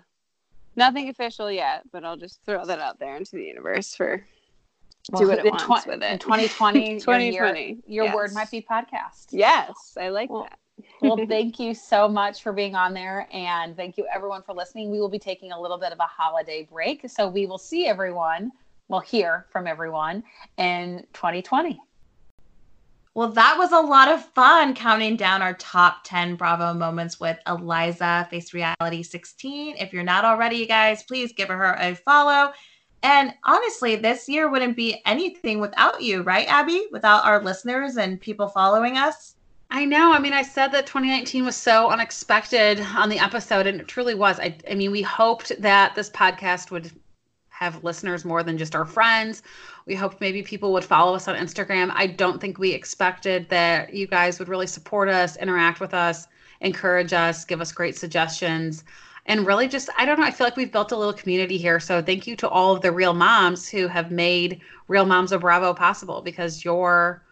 nothing 0.77 1.09
official 1.09 1.51
yet. 1.51 1.83
But 1.93 2.05
I'll 2.05 2.17
just 2.17 2.41
throw 2.45 2.65
that 2.65 2.79
out 2.79 2.99
there 2.99 3.17
into 3.17 3.37
the 3.37 3.45
universe 3.45 3.95
for 3.95 4.25
do 5.17 5.29
what 5.29 5.39
it 5.39 5.45
wants 5.45 5.65
twen- 5.65 5.83
with 5.87 6.03
it. 6.03 6.21
2020, 6.21 6.79
your 6.81 6.89
year- 6.89 7.01
2020, 7.01 7.79
your, 7.87 8.05
yes. 8.07 8.15
word 8.15 8.33
might 8.35 8.51
be 8.51 8.61
podcast. 8.61 9.27
Yes, 9.31 9.97
I 9.99 10.09
like 10.09 10.31
Well, 10.31 10.43
that. 10.51 10.59
well, 11.01 11.27
thank 11.29 11.61
you 11.61 11.75
so 11.75 12.09
much 12.09 12.43
for 12.43 12.53
being 12.53 12.75
on 12.75 12.93
there. 12.93 13.29
And 13.33 13.77
thank 13.77 13.97
you, 13.97 14.07
everyone, 14.13 14.43
for 14.43 14.53
listening. 14.53 14.91
We 14.91 14.99
will 15.01 15.09
be 15.09 15.19
taking 15.21 15.53
a 15.53 15.61
little 15.61 15.79
bit 15.79 15.93
of 15.93 15.99
a 16.01 16.07
holiday 16.07 16.67
break. 16.71 17.09
So 17.09 17.29
we 17.29 17.47
will 17.47 17.57
see 17.59 17.87
everyone, 17.87 18.51
we'll 18.89 19.01
hear 19.01 19.47
from 19.51 19.67
everyone 19.69 20.25
in 20.59 21.07
2020. 21.13 21.79
Well, 23.17 23.29
that 23.29 23.57
was 23.57 23.73
a 23.73 23.81
lot 23.81 24.09
of 24.09 24.23
fun 24.35 24.75
counting 24.75 25.17
down 25.17 25.41
our 25.41 25.55
top 25.55 26.05
10 26.05 26.37
Bravo 26.37 26.75
moments 26.75 27.19
with 27.19 27.39
Eliza, 27.47 28.29
Face 28.31 28.53
Reality 28.53 29.03
16. 29.03 29.79
If 29.79 29.95
you're 29.95 30.03
not 30.03 30.27
already, 30.27 30.57
you 30.57 30.67
guys, 30.67 31.03
please 31.03 31.33
give 31.33 31.49
her 31.49 31.79
a 31.81 31.95
follow. 31.95 32.53
And 33.03 33.33
honestly, 33.45 33.97
this 33.97 34.29
year 34.29 34.51
wouldn't 34.51 34.77
be 34.77 35.01
anything 35.07 35.61
without 35.61 36.03
you, 36.03 36.25
right, 36.25 36.47
Abby? 36.47 36.89
Without 36.93 37.25
our 37.25 37.43
listeners 37.43 37.97
and 37.97 38.21
people 38.21 38.49
following 38.49 38.99
us. 38.99 39.37
I 39.71 39.87
know. 39.87 40.13
I 40.13 40.19
mean, 40.19 40.35
I 40.35 40.43
said 40.43 40.71
that 40.73 40.87
2019 40.87 41.47
was 41.47 41.57
so 41.57 41.89
unexpected 41.89 42.83
on 42.95 43.09
the 43.09 43.19
episode, 43.19 43.67
and 43.67 43.81
it 43.81 43.89
truly 43.89 44.15
was. 44.15 44.39
I, 44.39 44.59
I 44.71 44.75
mean, 44.75 44.91
we 44.91 45.01
hoped 45.01 45.59
that 45.63 45.95
this 45.95 46.11
podcast 46.11 46.71
would 46.71 46.93
have 47.59 47.83
listeners 47.83 48.25
more 48.25 48.43
than 48.43 48.59
just 48.59 48.75
our 48.75 48.85
friends. 48.85 49.43
We 49.87 49.95
hoped 49.95 50.21
maybe 50.21 50.43
people 50.43 50.75
would 50.75 50.85
follow 50.85 51.15
us 51.15 51.27
on 51.27 51.37
Instagram. 51.37 51.91
I 51.95 52.07
don't 52.07 52.39
think 52.39 52.59
we 52.59 52.73
expected 52.73 53.49
that 53.49 53.95
you 53.95 54.07
guys 54.07 54.39
would 54.39 54.49
really 54.49 54.67
support 54.67 55.09
us, 55.09 55.39
interact 55.39 55.81
with 55.81 55.95
us, 55.95 56.29
encourage 56.61 57.15
us, 57.15 57.47
give 57.47 57.63
us 57.63 57.73
great 57.73 57.97
suggestions. 57.97 58.85
And 59.25 59.47
really 59.47 59.69
just, 59.69 59.89
I 59.97 60.05
don't 60.05 60.21
know, 60.21 60.27
I 60.27 60.31
feel 60.31 60.47
like 60.47 60.57
we've 60.57 60.71
built 60.71 60.93
a 60.93 60.97
little 60.97 61.15
community 61.15 61.57
here. 61.57 61.81
So 61.81 62.03
thank 62.03 62.27
you 62.27 62.37
to 62.37 62.49
all 62.49 62.77
of 62.77 62.83
the 62.83 62.93
real 62.93 63.15
moms 63.15 63.69
who 63.69 63.89
have 63.89 64.11
made 64.11 64.61
Real 64.89 65.07
Moms 65.07 65.33
of 65.33 65.41
Bravo 65.41 65.73
possible 65.73 66.21
because 66.21 66.65
your 66.65 67.23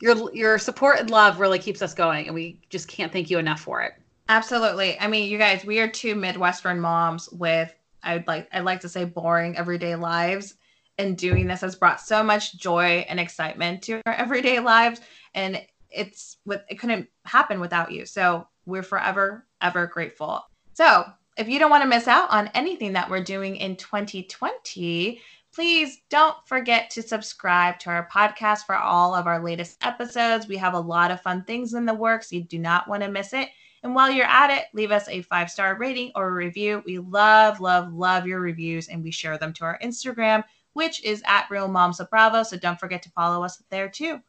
your 0.00 0.32
your 0.34 0.58
support 0.58 1.00
and 1.00 1.10
love 1.10 1.40
really 1.40 1.58
keeps 1.58 1.82
us 1.82 1.92
going 1.94 2.26
and 2.26 2.34
we 2.34 2.60
just 2.68 2.86
can't 2.86 3.12
thank 3.12 3.30
you 3.30 3.38
enough 3.38 3.60
for 3.60 3.82
it. 3.82 3.94
Absolutely. 4.28 4.98
I 5.00 5.08
mean, 5.08 5.28
you 5.30 5.38
guys, 5.38 5.64
we 5.64 5.80
are 5.80 5.88
two 5.88 6.14
Midwestern 6.14 6.80
moms 6.80 7.28
with 7.30 7.74
I'd 8.06 8.26
like 8.26 8.48
I'd 8.52 8.64
like 8.64 8.80
to 8.80 8.88
say 8.88 9.04
boring 9.04 9.56
everyday 9.56 9.96
lives. 9.96 10.54
And 10.98 11.18
doing 11.18 11.46
this 11.46 11.60
has 11.60 11.76
brought 11.76 12.00
so 12.00 12.22
much 12.22 12.56
joy 12.56 13.04
and 13.08 13.20
excitement 13.20 13.82
to 13.82 14.00
our 14.06 14.14
everyday 14.14 14.60
lives. 14.60 15.00
And 15.34 15.60
it's 15.90 16.38
with 16.46 16.62
it 16.70 16.78
couldn't 16.78 17.08
happen 17.24 17.60
without 17.60 17.92
you. 17.92 18.06
So 18.06 18.48
we're 18.64 18.82
forever, 18.82 19.46
ever 19.60 19.86
grateful. 19.86 20.42
So 20.72 21.04
if 21.36 21.48
you 21.48 21.58
don't 21.58 21.70
want 21.70 21.82
to 21.82 21.88
miss 21.88 22.08
out 22.08 22.30
on 22.30 22.50
anything 22.54 22.94
that 22.94 23.10
we're 23.10 23.22
doing 23.22 23.56
in 23.56 23.76
2020, 23.76 25.20
please 25.54 25.98
don't 26.10 26.36
forget 26.46 26.90
to 26.90 27.02
subscribe 27.02 27.78
to 27.80 27.90
our 27.90 28.08
podcast 28.12 28.64
for 28.64 28.74
all 28.74 29.14
of 29.14 29.26
our 29.26 29.42
latest 29.42 29.76
episodes. 29.82 30.48
We 30.48 30.56
have 30.56 30.74
a 30.74 30.80
lot 30.80 31.10
of 31.10 31.20
fun 31.20 31.44
things 31.44 31.74
in 31.74 31.86
the 31.86 31.94
works. 31.94 32.32
You 32.32 32.42
do 32.42 32.58
not 32.58 32.88
want 32.88 33.02
to 33.02 33.10
miss 33.10 33.32
it. 33.32 33.48
And 33.86 33.94
while 33.94 34.10
you're 34.10 34.26
at 34.26 34.50
it, 34.50 34.64
leave 34.72 34.90
us 34.90 35.08
a 35.08 35.22
five 35.22 35.48
star 35.48 35.76
rating 35.76 36.10
or 36.16 36.26
a 36.26 36.32
review. 36.32 36.82
We 36.84 36.98
love, 36.98 37.60
love, 37.60 37.92
love 37.92 38.26
your 38.26 38.40
reviews 38.40 38.88
and 38.88 39.00
we 39.00 39.12
share 39.12 39.38
them 39.38 39.52
to 39.52 39.64
our 39.64 39.78
Instagram. 39.80 40.42
which 40.72 41.04
is 41.04 41.22
at 41.24 41.46
Real 41.50 41.68
Moms 41.68 42.00
of 42.00 42.10
Bravo. 42.10 42.42
So 42.42 42.56
don't 42.56 42.80
forget 42.80 43.00
to 43.04 43.10
follow 43.10 43.44
us 43.44 43.62
there 43.70 43.88
too. 43.88 44.20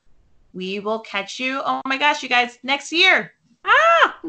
We 0.53 0.79
will 0.79 0.99
catch 0.99 1.39
you. 1.39 1.59
Oh 1.65 1.81
my 1.87 1.97
gosh, 1.97 2.21
you 2.21 2.29
guys, 2.29 2.59
next 2.61 2.91
year. 2.91 3.33
Ah! 3.65 4.21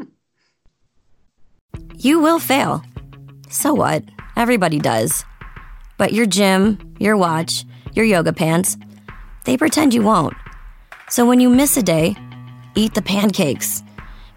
You 1.95 2.19
will 2.19 2.39
fail. 2.39 2.83
So 3.51 3.73
what? 3.75 4.03
Everybody 4.35 4.79
does. 4.79 5.23
But 5.99 6.11
your 6.11 6.25
gym, 6.25 6.95
your 6.99 7.15
watch, 7.15 7.65
your 7.93 8.05
yoga 8.05 8.33
pants, 8.33 8.77
they 9.45 9.57
pretend 9.57 9.93
you 9.93 10.01
won't. 10.01 10.33
So 11.07 11.25
when 11.27 11.39
you 11.39 11.49
miss 11.49 11.77
a 11.77 11.83
day, 11.83 12.15
eat 12.75 12.95
the 12.95 13.03
pancakes. 13.03 13.83